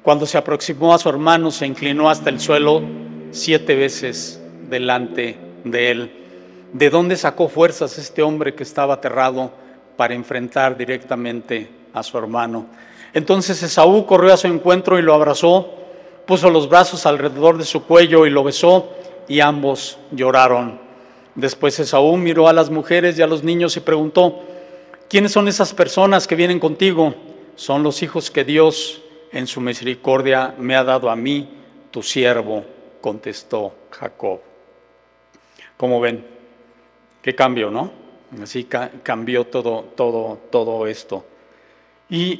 Cuando 0.02 0.26
se 0.26 0.36
aproximó 0.36 0.94
a 0.94 0.98
su 0.98 1.08
hermano, 1.08 1.50
se 1.50 1.66
inclinó 1.66 2.10
hasta 2.10 2.30
el 2.30 2.38
suelo 2.38 2.82
siete 3.30 3.74
veces 3.74 4.40
delante 4.68 5.38
de 5.64 5.90
él. 5.90 6.12
¿De 6.72 6.90
dónde 6.90 7.16
sacó 7.16 7.48
fuerzas 7.48 7.98
este 7.98 8.22
hombre 8.22 8.54
que 8.54 8.62
estaba 8.62 8.94
aterrado 8.94 9.52
para 9.96 10.14
enfrentar 10.14 10.76
directamente 10.76 11.70
a 11.92 12.02
su 12.02 12.18
hermano? 12.18 12.66
Entonces 13.16 13.62
Esaú 13.62 14.04
corrió 14.04 14.34
a 14.34 14.36
su 14.36 14.46
encuentro 14.46 14.98
y 14.98 15.02
lo 15.02 15.14
abrazó, 15.14 15.70
puso 16.26 16.50
los 16.50 16.68
brazos 16.68 17.06
alrededor 17.06 17.56
de 17.56 17.64
su 17.64 17.82
cuello 17.82 18.26
y 18.26 18.30
lo 18.30 18.44
besó, 18.44 18.90
y 19.26 19.40
ambos 19.40 19.96
lloraron. 20.10 20.78
Después 21.34 21.80
Esaú 21.80 22.18
miró 22.18 22.46
a 22.46 22.52
las 22.52 22.68
mujeres 22.68 23.18
y 23.18 23.22
a 23.22 23.26
los 23.26 23.42
niños 23.42 23.74
y 23.78 23.80
preguntó, 23.80 24.42
¿quiénes 25.08 25.32
son 25.32 25.48
esas 25.48 25.72
personas 25.72 26.26
que 26.26 26.34
vienen 26.34 26.60
contigo? 26.60 27.14
Son 27.54 27.82
los 27.82 28.02
hijos 28.02 28.30
que 28.30 28.44
Dios 28.44 29.00
en 29.32 29.46
su 29.46 29.62
misericordia 29.62 30.54
me 30.58 30.76
ha 30.76 30.84
dado 30.84 31.08
a 31.08 31.16
mí, 31.16 31.48
tu 31.90 32.02
siervo, 32.02 32.64
contestó 33.00 33.72
Jacob. 33.92 34.40
Como 35.78 36.00
ven, 36.00 36.22
qué 37.22 37.34
cambio, 37.34 37.70
¿no? 37.70 37.90
Así 38.42 38.64
cambió 39.02 39.46
todo, 39.46 39.86
todo, 39.96 40.38
todo 40.50 40.86
esto. 40.86 41.24
Y 42.08 42.36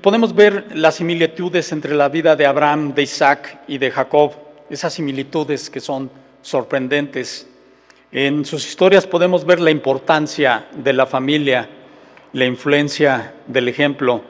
podemos 0.00 0.34
ver 0.34 0.68
las 0.74 0.94
similitudes 0.94 1.72
entre 1.72 1.94
la 1.94 2.08
vida 2.08 2.36
de 2.36 2.46
Abraham, 2.46 2.94
de 2.94 3.02
Isaac 3.02 3.60
y 3.68 3.76
de 3.76 3.90
Jacob, 3.90 4.32
esas 4.70 4.94
similitudes 4.94 5.68
que 5.68 5.80
son 5.80 6.10
sorprendentes. 6.40 7.46
En 8.12 8.46
sus 8.46 8.66
historias 8.66 9.06
podemos 9.06 9.44
ver 9.44 9.60
la 9.60 9.70
importancia 9.70 10.68
de 10.72 10.94
la 10.94 11.04
familia, 11.04 11.68
la 12.32 12.46
influencia 12.46 13.34
del 13.46 13.68
ejemplo. 13.68 14.22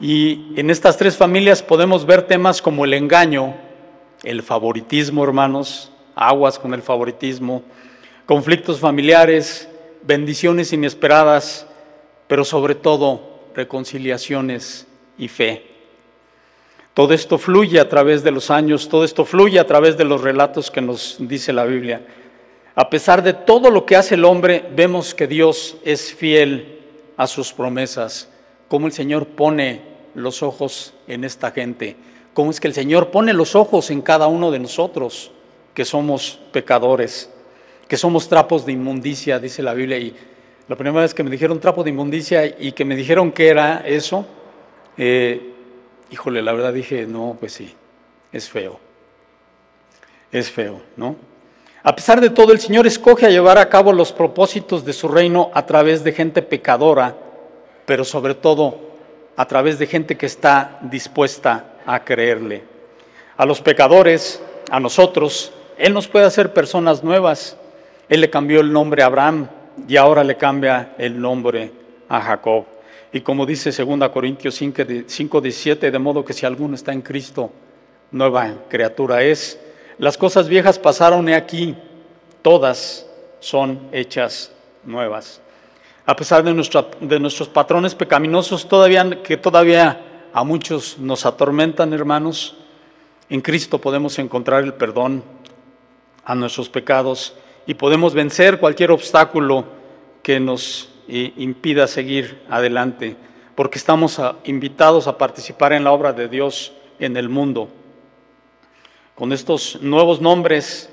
Y 0.00 0.54
en 0.56 0.70
estas 0.70 0.96
tres 0.96 1.18
familias 1.18 1.62
podemos 1.62 2.06
ver 2.06 2.22
temas 2.22 2.62
como 2.62 2.86
el 2.86 2.94
engaño, 2.94 3.54
el 4.22 4.42
favoritismo, 4.42 5.22
hermanos, 5.22 5.92
aguas 6.14 6.58
con 6.58 6.72
el 6.72 6.80
favoritismo, 6.80 7.62
conflictos 8.24 8.80
familiares, 8.80 9.68
bendiciones 10.02 10.72
inesperadas, 10.72 11.66
pero 12.26 12.44
sobre 12.44 12.74
todo 12.74 13.33
reconciliaciones 13.54 14.86
y 15.18 15.28
fe. 15.28 15.66
Todo 16.94 17.12
esto 17.12 17.38
fluye 17.38 17.80
a 17.80 17.88
través 17.88 18.22
de 18.22 18.30
los 18.30 18.50
años, 18.50 18.88
todo 18.88 19.04
esto 19.04 19.24
fluye 19.24 19.58
a 19.58 19.66
través 19.66 19.96
de 19.96 20.04
los 20.04 20.20
relatos 20.20 20.70
que 20.70 20.80
nos 20.80 21.16
dice 21.18 21.52
la 21.52 21.64
Biblia. 21.64 22.06
A 22.76 22.88
pesar 22.88 23.22
de 23.22 23.32
todo 23.32 23.70
lo 23.70 23.84
que 23.84 23.96
hace 23.96 24.14
el 24.14 24.24
hombre, 24.24 24.64
vemos 24.74 25.14
que 25.14 25.26
Dios 25.26 25.76
es 25.84 26.14
fiel 26.14 26.80
a 27.16 27.26
sus 27.26 27.52
promesas, 27.52 28.28
como 28.68 28.86
el 28.86 28.92
Señor 28.92 29.26
pone 29.26 29.82
los 30.14 30.42
ojos 30.42 30.94
en 31.06 31.24
esta 31.24 31.50
gente, 31.50 31.96
como 32.32 32.50
es 32.50 32.60
que 32.60 32.68
el 32.68 32.74
Señor 32.74 33.10
pone 33.10 33.32
los 33.32 33.54
ojos 33.54 33.90
en 33.90 34.02
cada 34.02 34.26
uno 34.26 34.50
de 34.50 34.58
nosotros, 34.58 35.30
que 35.72 35.84
somos 35.84 36.40
pecadores, 36.52 37.30
que 37.88 37.96
somos 37.96 38.28
trapos 38.28 38.64
de 38.64 38.72
inmundicia, 38.72 39.38
dice 39.38 39.62
la 39.62 39.74
Biblia. 39.74 39.98
Y 39.98 40.14
la 40.68 40.76
primera 40.76 41.02
vez 41.02 41.12
que 41.12 41.22
me 41.22 41.30
dijeron 41.30 41.60
trapo 41.60 41.84
de 41.84 41.90
inmundicia 41.90 42.46
y 42.46 42.72
que 42.72 42.84
me 42.84 42.96
dijeron 42.96 43.32
que 43.32 43.48
era 43.48 43.82
eso, 43.86 44.24
eh, 44.96 45.52
híjole, 46.10 46.42
la 46.42 46.52
verdad 46.52 46.72
dije, 46.72 47.06
no, 47.06 47.36
pues 47.38 47.52
sí, 47.52 47.74
es 48.32 48.48
feo, 48.48 48.80
es 50.32 50.50
feo, 50.50 50.80
¿no? 50.96 51.16
A 51.82 51.94
pesar 51.94 52.18
de 52.18 52.30
todo, 52.30 52.52
el 52.52 52.60
Señor 52.60 52.86
escoge 52.86 53.26
a 53.26 53.30
llevar 53.30 53.58
a 53.58 53.68
cabo 53.68 53.92
los 53.92 54.10
propósitos 54.10 54.86
de 54.86 54.94
su 54.94 55.06
reino 55.06 55.50
a 55.52 55.66
través 55.66 56.02
de 56.02 56.12
gente 56.12 56.40
pecadora, 56.40 57.14
pero 57.84 58.04
sobre 58.04 58.34
todo 58.34 58.80
a 59.36 59.46
través 59.46 59.78
de 59.78 59.86
gente 59.86 60.16
que 60.16 60.24
está 60.24 60.78
dispuesta 60.80 61.74
a 61.84 62.02
creerle. 62.04 62.62
A 63.36 63.44
los 63.44 63.60
pecadores, 63.60 64.42
a 64.70 64.80
nosotros, 64.80 65.52
Él 65.76 65.92
nos 65.92 66.08
puede 66.08 66.24
hacer 66.24 66.54
personas 66.54 67.04
nuevas. 67.04 67.58
Él 68.08 68.22
le 68.22 68.30
cambió 68.30 68.60
el 68.60 68.72
nombre 68.72 69.02
a 69.02 69.06
Abraham 69.06 69.48
y 69.88 69.96
ahora 69.96 70.24
le 70.24 70.36
cambia 70.36 70.94
el 70.98 71.20
nombre 71.20 71.70
a 72.08 72.20
Jacob. 72.20 72.64
Y 73.12 73.20
como 73.20 73.46
dice 73.46 73.70
2 73.70 74.08
Corintios 74.10 74.54
5, 74.54 75.40
17, 75.40 75.90
de 75.90 75.98
modo 75.98 76.24
que 76.24 76.32
si 76.32 76.46
alguno 76.46 76.74
está 76.74 76.92
en 76.92 77.02
Cristo, 77.02 77.50
nueva 78.10 78.52
criatura 78.68 79.22
es 79.22 79.58
las 79.98 80.18
cosas 80.18 80.48
viejas 80.48 80.78
pasaron 80.78 81.28
y 81.28 81.34
aquí, 81.34 81.76
todas 82.42 83.06
son 83.38 83.88
hechas 83.92 84.50
nuevas. 84.84 85.40
A 86.04 86.16
pesar 86.16 86.42
de, 86.42 86.52
de 87.00 87.20
nuestros 87.20 87.48
patrones 87.48 87.94
pecaminosos 87.94 88.68
todavía, 88.68 89.22
que 89.22 89.36
todavía 89.36 90.28
a 90.32 90.42
muchos 90.42 90.98
nos 90.98 91.24
atormentan, 91.24 91.92
hermanos, 91.92 92.56
en 93.30 93.40
Cristo 93.40 93.80
podemos 93.80 94.18
encontrar 94.18 94.64
el 94.64 94.74
perdón 94.74 95.22
a 96.24 96.34
nuestros 96.34 96.68
pecados 96.68 97.34
y 97.66 97.74
podemos 97.74 98.14
vencer 98.14 98.58
cualquier 98.58 98.90
obstáculo 98.90 99.64
que 100.22 100.40
nos 100.40 100.90
eh, 101.08 101.32
impida 101.36 101.86
seguir 101.86 102.42
adelante, 102.48 103.16
porque 103.54 103.78
estamos 103.78 104.20
invitados 104.44 105.06
a 105.06 105.18
participar 105.18 105.72
en 105.72 105.84
la 105.84 105.92
obra 105.92 106.12
de 106.12 106.28
Dios 106.28 106.72
en 106.98 107.16
el 107.16 107.28
mundo 107.28 107.68
con 109.14 109.32
estos 109.32 109.80
nuevos 109.80 110.20
nombres 110.20 110.90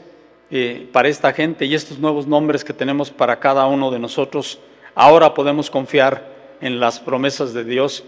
eh, 0.51 0.87
para 0.91 1.09
esta 1.09 1.33
gente 1.33 1.65
y 1.65 1.73
estos 1.73 1.97
nuevos 1.97 2.27
nombres 2.27 2.63
que 2.63 2.73
tenemos 2.73 3.09
para 3.09 3.39
cada 3.39 3.65
uno 3.65 3.89
de 3.89 3.99
nosotros, 3.99 4.59
ahora 4.93 5.33
podemos 5.33 5.69
confiar 5.69 6.29
en 6.61 6.79
las 6.79 6.99
promesas 6.99 7.53
de 7.53 7.63
Dios, 7.63 8.03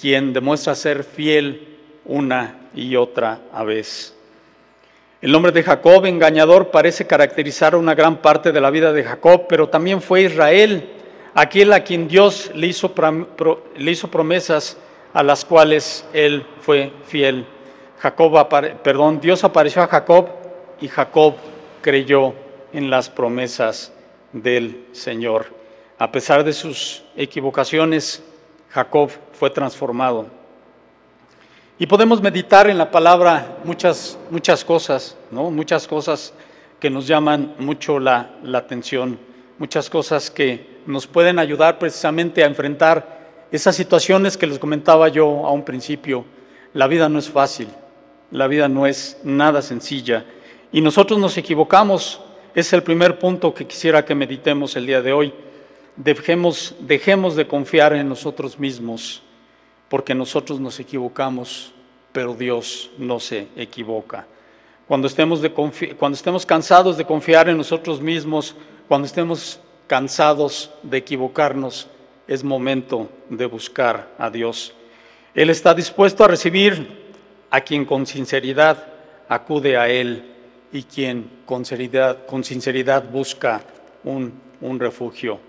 quien 0.00 0.32
demuestra 0.32 0.74
ser 0.74 1.02
fiel 1.02 1.78
una 2.04 2.68
y 2.74 2.94
otra 2.96 3.40
vez. 3.66 4.15
El 5.26 5.32
nombre 5.32 5.50
de 5.50 5.64
Jacob, 5.64 6.06
engañador, 6.06 6.70
parece 6.70 7.04
caracterizar 7.04 7.74
una 7.74 7.96
gran 7.96 8.18
parte 8.18 8.52
de 8.52 8.60
la 8.60 8.70
vida 8.70 8.92
de 8.92 9.02
Jacob, 9.02 9.46
pero 9.48 9.68
también 9.68 10.00
fue 10.00 10.22
Israel, 10.22 10.88
aquel 11.34 11.72
a 11.72 11.82
quien 11.82 12.06
Dios 12.06 12.52
le 12.54 12.68
hizo, 12.68 12.94
le 13.76 13.90
hizo 13.90 14.08
promesas 14.08 14.76
a 15.12 15.24
las 15.24 15.44
cuales 15.44 16.06
él 16.12 16.46
fue 16.60 16.92
fiel. 17.08 17.44
Jacob, 17.98 18.48
perdón, 18.84 19.18
Dios 19.20 19.42
apareció 19.42 19.82
a 19.82 19.88
Jacob 19.88 20.28
y 20.80 20.86
Jacob 20.86 21.34
creyó 21.80 22.32
en 22.72 22.88
las 22.88 23.10
promesas 23.10 23.92
del 24.32 24.86
Señor. 24.92 25.46
A 25.98 26.12
pesar 26.12 26.44
de 26.44 26.52
sus 26.52 27.02
equivocaciones, 27.16 28.22
Jacob 28.70 29.10
fue 29.32 29.50
transformado. 29.50 30.35
Y 31.78 31.86
podemos 31.86 32.22
meditar 32.22 32.70
en 32.70 32.78
la 32.78 32.90
palabra 32.90 33.58
muchas, 33.64 34.18
muchas 34.30 34.64
cosas, 34.64 35.14
¿no? 35.30 35.50
Muchas 35.50 35.86
cosas 35.86 36.32
que 36.80 36.88
nos 36.88 37.06
llaman 37.06 37.54
mucho 37.58 37.98
la, 37.98 38.30
la 38.42 38.58
atención, 38.58 39.18
muchas 39.58 39.90
cosas 39.90 40.30
que 40.30 40.80
nos 40.86 41.06
pueden 41.06 41.38
ayudar 41.38 41.78
precisamente 41.78 42.42
a 42.42 42.46
enfrentar 42.46 43.46
esas 43.52 43.76
situaciones 43.76 44.38
que 44.38 44.46
les 44.46 44.58
comentaba 44.58 45.08
yo 45.08 45.46
a 45.46 45.52
un 45.52 45.64
principio. 45.64 46.24
La 46.72 46.86
vida 46.86 47.10
no 47.10 47.18
es 47.18 47.28
fácil, 47.28 47.68
la 48.30 48.46
vida 48.46 48.68
no 48.68 48.86
es 48.86 49.18
nada 49.22 49.60
sencilla 49.60 50.24
y 50.72 50.80
nosotros 50.80 51.18
nos 51.18 51.36
equivocamos. 51.36 52.20
Es 52.54 52.72
el 52.72 52.82
primer 52.82 53.18
punto 53.18 53.52
que 53.52 53.66
quisiera 53.66 54.02
que 54.02 54.14
meditemos 54.14 54.76
el 54.76 54.86
día 54.86 55.02
de 55.02 55.12
hoy. 55.12 55.34
Dejemos, 55.96 56.74
dejemos 56.80 57.36
de 57.36 57.46
confiar 57.46 57.94
en 57.94 58.08
nosotros 58.08 58.58
mismos, 58.58 59.22
porque 59.88 60.14
nosotros 60.14 60.60
nos 60.60 60.80
equivocamos, 60.80 61.72
pero 62.12 62.34
Dios 62.34 62.90
no 62.98 63.20
se 63.20 63.48
equivoca. 63.56 64.26
Cuando 64.88 65.06
estemos, 65.06 65.42
de 65.42 65.50
cuando 65.50 66.16
estemos 66.16 66.46
cansados 66.46 66.96
de 66.96 67.04
confiar 67.04 67.48
en 67.48 67.56
nosotros 67.56 68.00
mismos, 68.00 68.54
cuando 68.88 69.06
estemos 69.06 69.60
cansados 69.86 70.70
de 70.82 70.98
equivocarnos, 70.98 71.88
es 72.26 72.42
momento 72.42 73.08
de 73.28 73.46
buscar 73.46 74.12
a 74.18 74.30
Dios. 74.30 74.74
Él 75.34 75.50
está 75.50 75.74
dispuesto 75.74 76.24
a 76.24 76.28
recibir 76.28 77.06
a 77.50 77.60
quien 77.60 77.84
con 77.84 78.06
sinceridad 78.06 78.84
acude 79.28 79.76
a 79.76 79.88
Él 79.88 80.24
y 80.72 80.82
quien 80.82 81.30
con 81.44 81.64
sinceridad, 81.64 83.04
busca 83.10 83.62
un 84.04 84.80
refugio. 84.80 85.45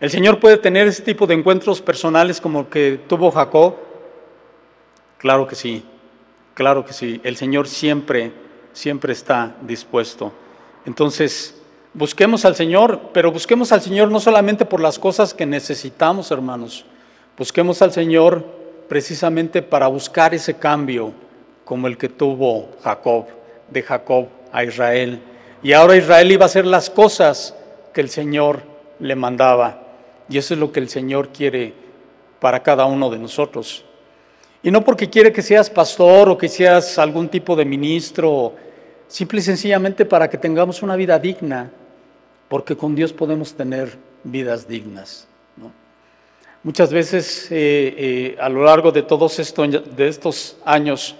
¿El 0.00 0.10
Señor 0.10 0.40
puede 0.40 0.58
tener 0.58 0.86
ese 0.88 1.02
tipo 1.02 1.26
de 1.26 1.34
encuentros 1.34 1.80
personales 1.80 2.40
como 2.40 2.60
el 2.60 2.66
que 2.66 3.00
tuvo 3.08 3.30
Jacob? 3.30 3.76
Claro 5.18 5.46
que 5.46 5.54
sí, 5.54 5.84
claro 6.52 6.84
que 6.84 6.92
sí. 6.92 7.20
El 7.22 7.36
Señor 7.36 7.68
siempre, 7.68 8.32
siempre 8.72 9.12
está 9.12 9.54
dispuesto. 9.62 10.32
Entonces, 10.84 11.60
busquemos 11.94 12.44
al 12.44 12.56
Señor, 12.56 13.10
pero 13.12 13.30
busquemos 13.30 13.70
al 13.72 13.82
Señor 13.82 14.10
no 14.10 14.20
solamente 14.20 14.64
por 14.66 14.80
las 14.80 14.98
cosas 14.98 15.32
que 15.32 15.46
necesitamos, 15.46 16.30
hermanos. 16.30 16.84
Busquemos 17.38 17.80
al 17.80 17.92
Señor 17.92 18.44
precisamente 18.88 19.62
para 19.62 19.86
buscar 19.86 20.34
ese 20.34 20.54
cambio, 20.54 21.12
como 21.64 21.86
el 21.86 21.96
que 21.96 22.08
tuvo 22.08 22.70
Jacob, 22.82 23.26
de 23.70 23.82
Jacob 23.82 24.26
a 24.52 24.64
Israel. 24.64 25.20
Y 25.62 25.72
ahora 25.72 25.96
Israel 25.96 26.32
iba 26.32 26.44
a 26.44 26.46
hacer 26.46 26.66
las 26.66 26.90
cosas 26.90 27.54
que 27.94 28.00
el 28.00 28.10
Señor 28.10 28.62
le 28.98 29.16
mandaba. 29.16 29.83
Y 30.28 30.38
eso 30.38 30.54
es 30.54 30.60
lo 30.60 30.72
que 30.72 30.80
el 30.80 30.88
Señor 30.88 31.28
quiere 31.28 31.72
para 32.40 32.62
cada 32.62 32.84
uno 32.84 33.10
de 33.10 33.18
nosotros. 33.18 33.84
Y 34.62 34.70
no 34.70 34.82
porque 34.82 35.10
quiere 35.10 35.32
que 35.32 35.42
seas 35.42 35.68
pastor 35.68 36.28
o 36.30 36.38
que 36.38 36.48
seas 36.48 36.98
algún 36.98 37.28
tipo 37.28 37.54
de 37.54 37.64
ministro, 37.64 38.54
simple 39.08 39.40
y 39.40 39.42
sencillamente 39.42 40.04
para 40.06 40.28
que 40.28 40.38
tengamos 40.38 40.82
una 40.82 40.96
vida 40.96 41.18
digna, 41.18 41.70
porque 42.48 42.76
con 42.76 42.94
Dios 42.94 43.12
podemos 43.12 43.54
tener 43.54 43.96
vidas 44.24 44.66
dignas. 44.66 45.28
Muchas 46.64 46.90
veces 46.90 47.48
eh, 47.50 47.94
eh, 47.98 48.36
a 48.40 48.48
lo 48.48 48.64
largo 48.64 48.90
de 48.90 49.02
todos 49.02 49.38
estos, 49.38 50.56
años 50.64 51.14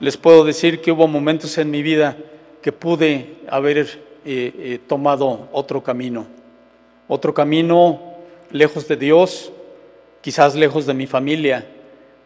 les 0.00 0.16
puedo 0.16 0.44
decir 0.44 0.80
que 0.80 0.90
hubo 0.90 1.06
momentos 1.06 1.56
en 1.58 1.70
mi 1.70 1.82
vida 1.82 2.16
que 2.60 2.72
pude 2.72 3.36
haber 3.48 4.02
eh, 4.24 4.80
tomado 4.88 5.48
otro 5.52 5.84
camino, 5.84 6.26
otro 7.06 7.32
camino 7.32 8.17
lejos 8.50 8.88
de 8.88 8.96
Dios, 8.96 9.52
quizás 10.20 10.54
lejos 10.54 10.86
de 10.86 10.94
mi 10.94 11.06
familia, 11.06 11.66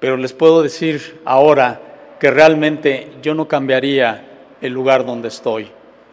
pero 0.00 0.16
les 0.16 0.32
puedo 0.32 0.62
decir 0.62 1.20
ahora 1.24 1.80
que 2.18 2.30
realmente 2.30 3.08
yo 3.22 3.34
no 3.34 3.48
cambiaría 3.48 4.28
el 4.60 4.72
lugar 4.72 5.04
donde 5.04 5.28
estoy. 5.28 5.68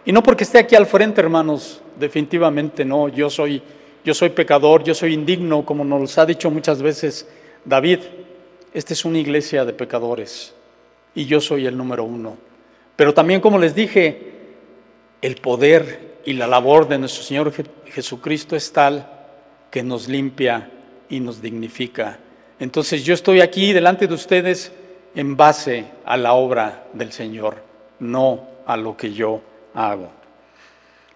Y 0.06 0.12
no 0.12 0.24
porque 0.24 0.44
esté 0.44 0.60
aquí 0.60 0.76
al 0.76 0.86
frente, 0.86 1.22
hermanos, 1.22 1.82
definitivamente 2.00 2.86
no, 2.86 3.10
yo 3.10 3.30
soy, 3.30 3.62
yo 4.04 4.14
soy 4.14 4.30
pecador, 4.30 4.84
yo 4.84 4.94
soy 4.94 5.14
indigno, 5.14 5.66
como 5.66 5.84
nos 5.84 6.18
ha 6.18 6.26
dicho 6.26 6.50
muchas 6.50 6.82
veces 6.82 7.28
David. 7.66 8.00
Esta 8.74 8.94
es 8.94 9.06
una 9.06 9.20
iglesia 9.20 9.66
de 9.66 9.74
pecadores 9.74 10.54
y 11.16 11.26
yo 11.26 11.42
soy 11.42 11.66
el 11.66 11.76
número 11.76 12.04
uno. 12.04 12.38
Pero 12.96 13.14
también, 13.14 13.42
como 13.42 13.58
les 13.58 13.74
dije, 13.74 14.32
el 15.22 15.36
poder 15.36 16.20
y 16.26 16.34
la 16.34 16.48
labor 16.48 16.88
de 16.88 17.00
nuestro 17.00 17.24
Señor 17.24 17.52
Jesucristo 17.86 18.56
es 18.56 18.72
tal 18.72 19.19
que 19.70 19.84
nos 19.84 20.08
limpia 20.08 20.70
y 21.10 21.20
nos 21.20 21.42
dignifica. 21.42 22.20
Entonces 22.60 23.04
yo 23.04 23.14
estoy 23.14 23.42
aquí 23.42 23.74
delante 23.74 24.08
de 24.08 24.14
ustedes 24.14 24.72
en 25.16 25.36
base 25.36 25.86
a 26.06 26.18
la 26.18 26.34
obra 26.34 26.86
del 26.94 27.12
Señor, 27.12 27.58
no 28.00 28.48
a 28.66 28.78
lo 28.78 28.96
que 28.96 29.14
yo 29.14 29.42
hago. 29.74 30.12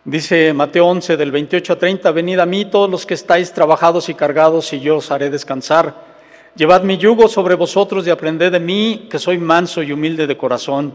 Dice 0.05 0.51
Mateo 0.53 0.87
11 0.87 1.15
del 1.15 1.31
28 1.31 1.73
a 1.73 1.79
30, 1.79 2.11
venid 2.11 2.39
a 2.39 2.45
mí 2.45 2.65
todos 2.65 2.89
los 2.89 3.05
que 3.05 3.13
estáis 3.13 3.53
trabajados 3.53 4.09
y 4.09 4.13
cargados 4.13 4.73
y 4.73 4.79
yo 4.79 4.97
os 4.97 5.11
haré 5.11 5.29
descansar. 5.29 5.95
Llevad 6.55 6.83
mi 6.83 6.97
yugo 6.97 7.27
sobre 7.27 7.55
vosotros 7.55 8.05
y 8.05 8.09
aprended 8.09 8.51
de 8.51 8.59
mí, 8.59 9.07
que 9.09 9.17
soy 9.17 9.37
manso 9.37 9.81
y 9.81 9.91
humilde 9.91 10.27
de 10.27 10.37
corazón, 10.37 10.93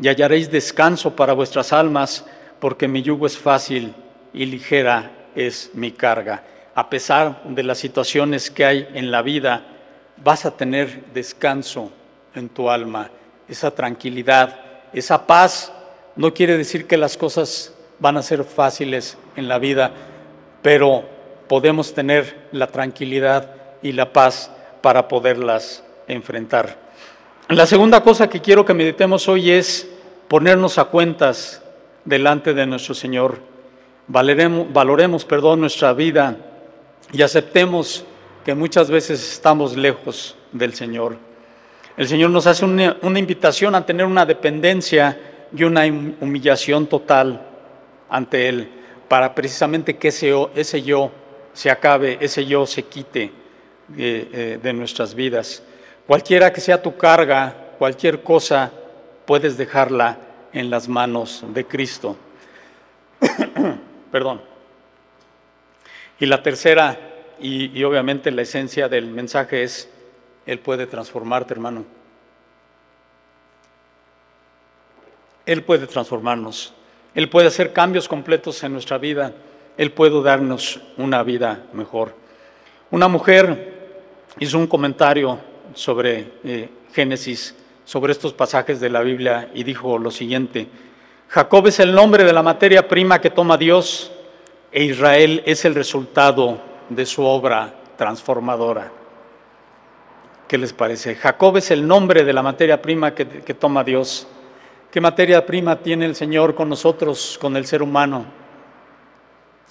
y 0.00 0.08
hallaréis 0.08 0.50
descanso 0.50 1.14
para 1.14 1.32
vuestras 1.32 1.72
almas, 1.72 2.26
porque 2.58 2.88
mi 2.88 3.02
yugo 3.02 3.26
es 3.26 3.38
fácil 3.38 3.94
y 4.34 4.46
ligera 4.46 5.10
es 5.34 5.70
mi 5.74 5.92
carga. 5.92 6.42
A 6.74 6.88
pesar 6.88 7.42
de 7.44 7.62
las 7.62 7.78
situaciones 7.78 8.50
que 8.50 8.64
hay 8.64 8.88
en 8.94 9.10
la 9.10 9.22
vida, 9.22 9.64
vas 10.22 10.46
a 10.46 10.56
tener 10.56 11.04
descanso 11.12 11.90
en 12.34 12.48
tu 12.48 12.70
alma, 12.70 13.10
esa 13.48 13.72
tranquilidad, 13.72 14.60
esa 14.92 15.26
paz. 15.26 15.72
No 16.16 16.32
quiere 16.32 16.56
decir 16.56 16.86
que 16.86 16.96
las 16.96 17.16
cosas 17.16 17.74
van 17.98 18.16
a 18.16 18.22
ser 18.22 18.44
fáciles 18.44 19.18
en 19.36 19.48
la 19.48 19.58
vida, 19.58 19.90
pero 20.62 21.04
podemos 21.48 21.92
tener 21.92 22.48
la 22.52 22.68
tranquilidad 22.68 23.54
y 23.82 23.92
la 23.92 24.12
paz 24.12 24.50
para 24.80 25.08
poderlas 25.08 25.82
enfrentar. 26.06 26.78
La 27.48 27.66
segunda 27.66 28.02
cosa 28.02 28.28
que 28.28 28.40
quiero 28.40 28.64
que 28.64 28.74
meditemos 28.74 29.28
hoy 29.28 29.50
es 29.50 29.88
ponernos 30.28 30.78
a 30.78 30.84
cuentas 30.84 31.62
delante 32.04 32.54
de 32.54 32.66
nuestro 32.66 32.94
Señor. 32.94 33.38
Valoremos, 34.06 34.72
valoremos 34.72 35.24
perdón, 35.24 35.60
nuestra 35.60 35.92
vida 35.92 36.36
y 37.12 37.22
aceptemos 37.22 38.04
que 38.44 38.54
muchas 38.54 38.90
veces 38.90 39.32
estamos 39.32 39.76
lejos 39.76 40.36
del 40.52 40.74
Señor. 40.74 41.16
El 41.96 42.08
Señor 42.08 42.30
nos 42.30 42.46
hace 42.46 42.64
una, 42.64 42.96
invitación 43.18 43.74
a 43.74 43.84
tener 43.84 44.06
una 44.06 44.24
dependencia 44.24 45.18
y 45.54 45.64
una 45.64 45.84
humillación 45.86 46.86
total 46.86 47.46
ante 48.08 48.48
Él, 48.48 48.70
para 49.08 49.34
precisamente 49.34 49.96
que 49.96 50.08
ese, 50.08 50.82
yo 50.82 51.10
se 51.52 51.70
acabe, 51.70 52.18
ese 52.20 52.46
yo 52.46 52.66
se 52.66 52.84
quite 52.84 53.32
de, 53.88 54.28
eh, 54.32 54.58
de 54.62 54.72
nuestras 54.72 55.14
vidas. 55.14 55.62
Cualquiera 56.06 56.52
que 56.52 56.60
sea 56.60 56.80
tu 56.80 56.96
carga, 56.96 57.74
cualquier 57.78 58.22
cosa, 58.22 58.72
puedes 59.26 59.56
dejarla 59.56 60.18
en 60.52 60.70
las 60.70 60.88
manos 60.88 61.44
de 61.52 61.66
Cristo. 61.66 62.16
Perdón. 64.12 64.50
Y 66.20 66.26
la 66.26 66.42
tercera, 66.42 66.98
y, 67.40 67.82
obviamente 67.82 68.30
la 68.30 68.42
esencia 68.42 68.88
del 68.90 69.06
mensaje 69.06 69.62
es, 69.62 69.88
Él 70.44 70.58
puede 70.58 70.86
transformarte, 70.86 71.54
hermano. 71.54 71.86
Él 75.46 75.64
puede 75.64 75.86
transformarnos. 75.86 76.74
Él 77.14 77.30
puede 77.30 77.48
hacer 77.48 77.72
cambios 77.72 78.06
completos 78.06 78.62
en 78.62 78.74
nuestra 78.74 78.98
vida. 78.98 79.32
Él 79.78 79.92
puede 79.92 80.22
darnos 80.22 80.80
una 80.98 81.22
vida 81.22 81.64
mejor. 81.72 82.14
Una 82.90 83.08
mujer 83.08 83.78
hizo 84.38 84.58
un 84.58 84.66
comentario 84.66 85.40
sobre 85.74 86.32
eh, 86.44 86.68
Génesis, 86.92 87.56
sobre 87.84 88.12
estos 88.12 88.34
pasajes 88.34 88.78
de 88.78 88.90
la 88.90 89.00
Biblia 89.00 89.50
y 89.54 89.64
dijo 89.64 89.98
lo 89.98 90.10
siguiente, 90.10 90.68
Jacob 91.28 91.66
es 91.68 91.80
el 91.80 91.94
nombre 91.94 92.24
de 92.24 92.32
la 92.32 92.42
materia 92.42 92.86
prima 92.86 93.20
que 93.20 93.30
toma 93.30 93.56
Dios 93.56 94.12
e 94.72 94.84
Israel 94.84 95.42
es 95.46 95.64
el 95.64 95.74
resultado 95.74 96.60
de 96.88 97.06
su 97.06 97.24
obra 97.24 97.74
transformadora. 97.96 98.90
¿Qué 100.46 100.58
les 100.58 100.72
parece? 100.72 101.14
Jacob 101.14 101.56
es 101.56 101.70
el 101.70 101.86
nombre 101.86 102.24
de 102.24 102.32
la 102.32 102.42
materia 102.42 102.80
prima 102.82 103.14
que, 103.14 103.54
toma 103.54 103.84
Dios 103.84 104.26
¿Qué 104.90 105.00
materia 105.00 105.46
prima 105.46 105.76
tiene 105.76 106.04
el 106.04 106.16
Señor 106.16 106.56
con 106.56 106.68
nosotros, 106.68 107.38
con 107.40 107.56
el 107.56 107.64
ser 107.64 107.80
humano? 107.80 108.26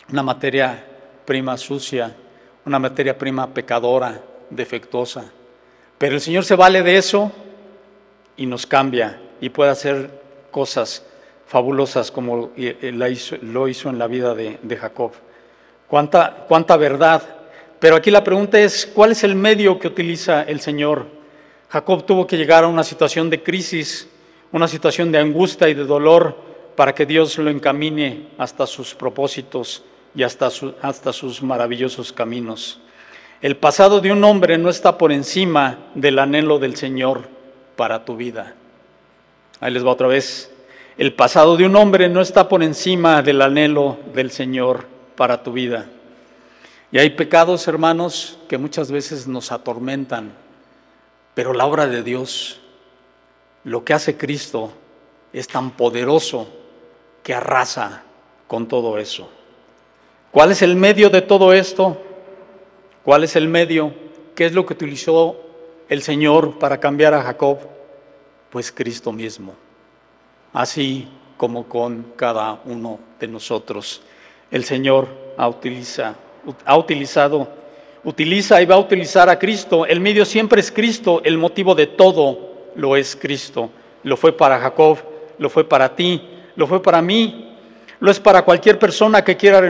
Una 0.10 0.24
materia 0.24 0.82
prima 1.26 1.58
sucia, 1.58 2.16
una 2.66 2.80
materia 2.80 3.18
prima 3.18 3.54
pecadora, 3.54 4.24
defectuosa. 4.50 5.30
Pero 5.98 6.16
el 6.16 6.22
Señor 6.22 6.46
se 6.46 6.56
vale 6.56 6.82
de 6.84 6.96
eso 6.96 7.34
y 8.38 8.46
nos 8.46 8.66
cambia 8.66 9.20
y 9.42 9.50
puede 9.50 9.72
hacer 9.72 10.10
cosas 10.52 11.06
fabulosas 11.50 12.12
como 12.12 12.54
lo 12.56 13.68
hizo 13.68 13.90
en 13.90 14.00
la 14.00 14.08
vida 14.08 14.34
de, 14.34 14.58
de 14.62 14.78
Jacob. 14.78 15.12
¿Cuánta, 15.90 16.46
¿Cuánta 16.48 16.78
verdad? 16.78 17.22
Pero 17.80 17.98
aquí 17.98 18.10
la 18.10 18.24
pregunta 18.24 18.58
es, 18.58 18.86
¿cuál 18.86 19.12
es 19.12 19.26
el 19.26 19.36
medio 19.36 19.78
que 19.78 19.88
utiliza 19.88 20.44
el 20.44 20.62
Señor? 20.62 21.08
Jacob 21.68 22.06
tuvo 22.06 22.26
que 22.26 22.38
llegar 22.38 22.64
a 22.64 22.68
una 22.68 22.84
situación 22.86 23.30
de 23.30 23.44
crisis 23.44 24.08
una 24.52 24.68
situación 24.68 25.12
de 25.12 25.20
angustia 25.20 25.70
y 25.70 25.74
de 25.74 25.86
dolor 25.86 26.36
para 26.76 26.94
que 26.96 27.06
Dios 27.06 27.38
lo 27.38 27.50
encamine 27.50 28.30
hasta 28.38 28.66
sus 28.66 28.96
propósitos 28.96 29.84
y 30.16 30.24
hasta, 30.24 30.50
hasta 30.82 31.14
sus 31.14 31.44
maravillosos 31.44 32.12
caminos. 32.12 32.80
El 33.42 33.58
pasado 33.58 34.02
de 34.02 34.12
un 34.12 34.24
hombre 34.24 34.58
no 34.58 34.70
está 34.70 34.98
por 34.98 35.12
encima 35.12 35.78
del 35.94 36.20
anhelo 36.20 36.60
del 36.60 36.76
Señor 36.76 37.28
para 37.76 38.06
tu 38.06 38.16
vida. 38.16 38.56
Ahí 39.60 39.72
les 39.72 39.86
va 39.86 39.92
otra 39.92 40.08
vez. 40.08 40.52
El 41.00 41.14
pasado 41.14 41.56
de 41.56 41.66
un 41.66 41.78
hombre 41.78 42.10
no 42.10 42.20
está 42.20 42.50
por 42.50 42.62
encima 42.62 43.22
del 43.22 43.42
anhelo 43.42 44.00
del 44.14 44.32
Señor 44.32 44.86
para 45.16 45.42
tu 45.42 45.54
vida. 45.54 45.86
Y 46.92 46.98
hay 46.98 47.12
pecados, 47.12 47.70
hermanos, 47.70 48.38
que 48.50 48.58
muchas 48.58 48.92
veces 48.92 49.26
nos 49.26 49.54
atormentan, 49.54 50.34
pero 51.36 51.54
la 51.54 51.66
obra 51.66 51.88
de 51.88 52.04
Dios 52.04 52.60
lo 53.64 53.86
que 53.86 53.94
hace 53.94 54.18
Cristo 54.18 54.74
es 55.32 55.48
tan 55.48 55.72
poderoso 55.72 56.50
que 57.24 57.34
arrasa 57.34 58.04
con 58.50 58.68
todo 58.68 58.98
eso. 58.98 59.32
¿Cuál 60.32 60.52
es 60.52 60.62
el 60.62 60.76
medio 60.76 61.10
de 61.10 61.22
todo 61.22 61.54
esto? 61.54 61.98
¿Cuál 63.06 63.24
es 63.24 63.38
el 63.38 63.48
medio? 63.48 63.94
¿Qué 64.36 64.48
es 64.48 64.52
lo 64.52 64.66
que 64.66 64.74
utilizó 64.74 65.38
el 65.88 66.02
Señor 66.02 66.60
para 66.60 66.78
cambiar 66.78 67.14
a 67.14 67.24
Jacob? 67.24 67.58
Pues 68.50 68.70
Cristo 68.70 69.14
mismo. 69.14 69.69
Así 70.54 71.08
como 71.38 71.66
con 71.70 72.14
cada 72.16 72.60
uno 72.66 73.00
de 73.20 73.28
nosotros. 73.28 74.02
El 74.52 74.64
Señor 74.64 75.08
ha, 75.38 75.48
utiliza, 75.48 76.16
utilizado, 76.76 77.48
utiliza 78.04 78.62
y 78.62 78.66
va 78.66 78.76
a 78.76 78.80
utilizar 78.80 79.30
a 79.30 79.40
Cristo. 79.40 79.86
El 79.86 80.00
medio 80.00 80.26
siempre 80.26 80.60
es 80.60 80.72
Cristo, 80.72 81.22
el 81.24 81.38
motivo 81.38 81.76
de 81.76 81.88
todo 81.88 82.72
lo 82.76 82.96
es 82.96 83.16
Cristo. 83.16 83.70
Lo 84.04 84.18
fue 84.18 84.36
para 84.36 84.60
Jacob, 84.60 84.98
lo 85.38 85.50
fue 85.50 85.64
para 85.64 85.96
ti, 85.96 86.22
lo 86.56 86.68
fue 86.68 86.82
para 86.82 87.02
mí, 87.02 87.56
lo 88.00 88.12
es 88.12 88.20
para 88.20 88.44
cualquier 88.44 88.80
persona 88.80 89.24
que 89.24 89.38
quiera 89.38 89.62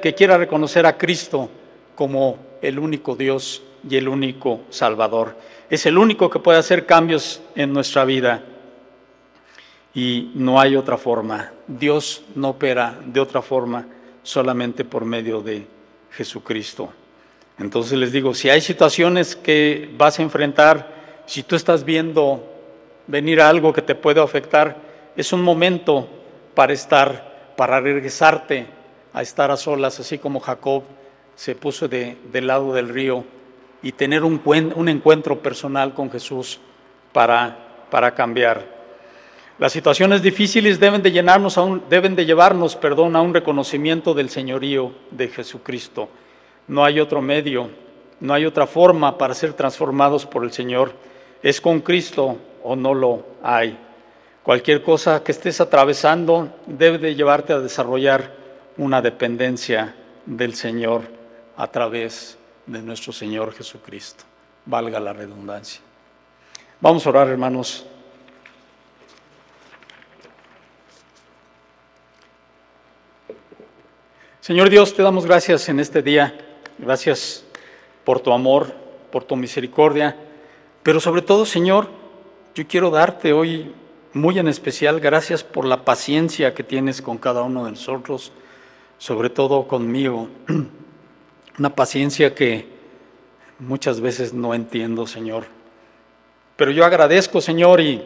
que 0.00 0.14
quiera 0.14 0.36
reconocer 0.36 0.86
a 0.86 0.96
Cristo 0.96 1.48
como 1.94 2.38
el 2.62 2.78
único 2.78 3.16
Dios 3.16 3.62
y 3.88 3.96
el 3.96 4.08
único 4.08 4.60
Salvador. 4.70 5.36
Es 5.70 5.86
el 5.86 5.98
único 5.98 6.30
que 6.30 6.38
puede 6.38 6.58
hacer 6.58 6.86
cambios 6.86 7.40
en 7.54 7.72
nuestra 7.72 8.04
vida. 8.04 8.42
Y 9.94 10.30
no 10.34 10.60
hay 10.60 10.76
otra 10.76 10.96
forma. 10.96 11.52
Dios 11.66 12.22
no 12.34 12.50
opera 12.50 12.98
de 13.04 13.20
otra 13.20 13.42
forma 13.42 13.86
solamente 14.22 14.84
por 14.84 15.04
medio 15.04 15.40
de 15.40 15.66
Jesucristo. 16.12 16.92
Entonces 17.58 17.98
les 17.98 18.12
digo, 18.12 18.34
si 18.34 18.50
hay 18.50 18.60
situaciones 18.60 19.34
que 19.34 19.90
vas 19.96 20.18
a 20.18 20.22
enfrentar, 20.22 21.22
si 21.26 21.42
tú 21.42 21.56
estás 21.56 21.84
viendo 21.84 22.42
venir 23.06 23.40
algo 23.40 23.72
que 23.72 23.82
te 23.82 23.94
puede 23.94 24.20
afectar, 24.20 24.76
es 25.16 25.32
un 25.32 25.42
momento 25.42 26.08
para 26.54 26.72
estar, 26.72 27.54
para 27.56 27.80
regresarte 27.80 28.66
a 29.12 29.22
estar 29.22 29.50
a 29.50 29.56
solas, 29.56 29.98
así 29.98 30.18
como 30.18 30.38
Jacob 30.38 30.84
se 31.34 31.54
puso 31.54 31.88
de, 31.88 32.16
del 32.32 32.46
lado 32.46 32.72
del 32.72 32.88
río 32.88 33.24
y 33.82 33.92
tener 33.92 34.24
un, 34.24 34.40
un 34.44 34.88
encuentro 34.88 35.40
personal 35.40 35.94
con 35.94 36.10
Jesús 36.10 36.60
para, 37.12 37.86
para 37.90 38.14
cambiar. 38.14 38.77
Las 39.58 39.72
situaciones 39.72 40.22
difíciles 40.22 40.78
deben 40.78 41.02
de, 41.02 41.10
llenarnos 41.10 41.58
deben 41.90 42.14
de 42.14 42.24
llevarnos 42.24 42.76
perdón, 42.76 43.16
a 43.16 43.20
un 43.20 43.34
reconocimiento 43.34 44.14
del 44.14 44.30
señorío 44.30 44.92
de 45.10 45.26
Jesucristo. 45.26 46.08
No 46.68 46.84
hay 46.84 47.00
otro 47.00 47.20
medio, 47.20 47.68
no 48.20 48.34
hay 48.34 48.46
otra 48.46 48.68
forma 48.68 49.18
para 49.18 49.34
ser 49.34 49.54
transformados 49.54 50.26
por 50.26 50.44
el 50.44 50.52
Señor. 50.52 50.92
Es 51.42 51.60
con 51.60 51.80
Cristo 51.80 52.38
o 52.62 52.76
no 52.76 52.94
lo 52.94 53.26
hay. 53.42 53.76
Cualquier 54.44 54.80
cosa 54.80 55.24
que 55.24 55.32
estés 55.32 55.60
atravesando 55.60 56.54
debe 56.66 56.98
de 56.98 57.16
llevarte 57.16 57.52
a 57.52 57.58
desarrollar 57.58 58.32
una 58.76 59.02
dependencia 59.02 59.96
del 60.24 60.54
Señor 60.54 61.02
a 61.56 61.66
través 61.66 62.38
de 62.64 62.80
nuestro 62.80 63.12
Señor 63.12 63.52
Jesucristo. 63.54 64.22
Valga 64.66 65.00
la 65.00 65.12
redundancia. 65.12 65.80
Vamos 66.80 67.04
a 67.04 67.10
orar, 67.10 67.26
hermanos. 67.26 67.87
Señor 74.48 74.70
Dios, 74.70 74.94
te 74.94 75.02
damos 75.02 75.26
gracias 75.26 75.68
en 75.68 75.78
este 75.78 76.00
día. 76.00 76.34
Gracias 76.78 77.44
por 78.02 78.20
tu 78.20 78.32
amor, 78.32 78.72
por 79.12 79.22
tu 79.22 79.36
misericordia. 79.36 80.16
Pero 80.82 81.00
sobre 81.00 81.20
todo, 81.20 81.44
Señor, 81.44 81.90
yo 82.54 82.66
quiero 82.66 82.88
darte 82.88 83.34
hoy 83.34 83.74
muy 84.14 84.38
en 84.38 84.48
especial 84.48 85.00
gracias 85.00 85.44
por 85.44 85.66
la 85.66 85.84
paciencia 85.84 86.54
que 86.54 86.64
tienes 86.64 87.02
con 87.02 87.18
cada 87.18 87.42
uno 87.42 87.66
de 87.66 87.72
nosotros, 87.72 88.32
sobre 88.96 89.28
todo 89.28 89.68
conmigo. 89.68 90.30
Una 91.58 91.74
paciencia 91.74 92.34
que 92.34 92.64
muchas 93.58 94.00
veces 94.00 94.32
no 94.32 94.54
entiendo, 94.54 95.06
Señor. 95.06 95.44
Pero 96.56 96.70
yo 96.70 96.86
agradezco, 96.86 97.42
Señor, 97.42 97.82
y, 97.82 98.02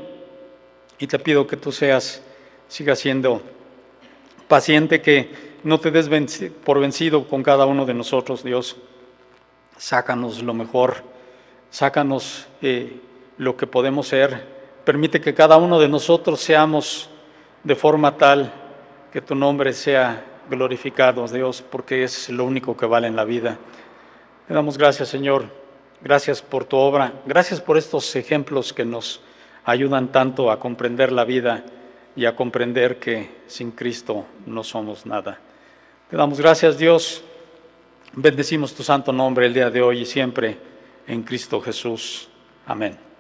y 0.99 1.07
te 1.07 1.21
pido 1.21 1.47
que 1.47 1.57
tú 1.57 1.71
seas, 1.71 2.21
sigas 2.67 2.99
siendo 2.99 3.41
paciente 4.49 5.01
que 5.01 5.52
no 5.65 5.79
te 5.79 5.91
des 5.91 6.09
por 6.65 6.81
vencido 6.81 7.29
con 7.29 7.43
cada 7.43 7.67
uno 7.67 7.87
de 7.87 7.95
nosotros, 7.95 8.43
Dios. 8.43 8.77
Sácanos 9.77 10.43
lo 10.43 10.55
mejor, 10.55 10.97
sácanos 11.71 12.47
eh, 12.61 13.01
lo 13.39 13.57
que 13.57 13.67
podemos 13.67 14.09
ser. 14.09 14.47
Permite 14.85 15.21
que 15.21 15.35
cada 15.35 15.57
uno 15.57 15.79
de 15.79 15.89
nosotros 15.89 16.41
seamos 16.41 17.09
de 17.65 17.77
forma 17.77 18.17
tal 18.17 18.53
que 19.13 19.21
tu 19.21 19.35
nombre 19.35 19.73
sea 19.73 20.25
glorificado, 20.51 21.27
Dios, 21.29 21.63
porque 21.63 22.05
es 22.05 22.29
lo 22.29 22.45
único 22.45 22.77
que 22.77 22.87
vale 22.87 23.07
en 23.07 23.17
la 23.17 23.25
vida. 23.25 23.59
Te 24.49 24.55
damos 24.55 24.77
gracias, 24.77 25.09
Señor. 25.09 25.45
Gracias 26.01 26.43
por 26.43 26.65
tu 26.65 26.77
obra. 26.77 27.13
Gracias 27.27 27.61
por 27.61 27.79
estos 27.79 28.17
ejemplos 28.17 28.73
que 28.73 28.85
nos 28.85 29.21
ayudan 29.65 30.09
tanto 30.11 30.51
a 30.51 30.59
comprender 30.59 31.13
la 31.13 31.25
vida 31.25 31.65
y 32.17 32.25
a 32.25 32.35
comprender 32.35 32.99
que 32.99 33.31
sin 33.47 33.71
Cristo 33.71 34.27
no 34.47 34.65
somos 34.65 35.07
nada. 35.07 35.39
Te 36.13 36.19
damos 36.19 36.39
gracias, 36.39 36.77
Dios. 36.77 37.25
Bendecimos 38.13 38.75
tu 38.75 38.83
santo 38.83 39.15
nombre 39.15 39.47
el 39.47 39.55
día 39.55 39.71
de 39.71 39.81
hoy 39.81 40.01
y 40.01 40.05
siempre 40.05 40.59
en 41.07 41.23
Cristo 41.23 41.59
Jesús. 41.59 42.29
Amén. 42.67 43.12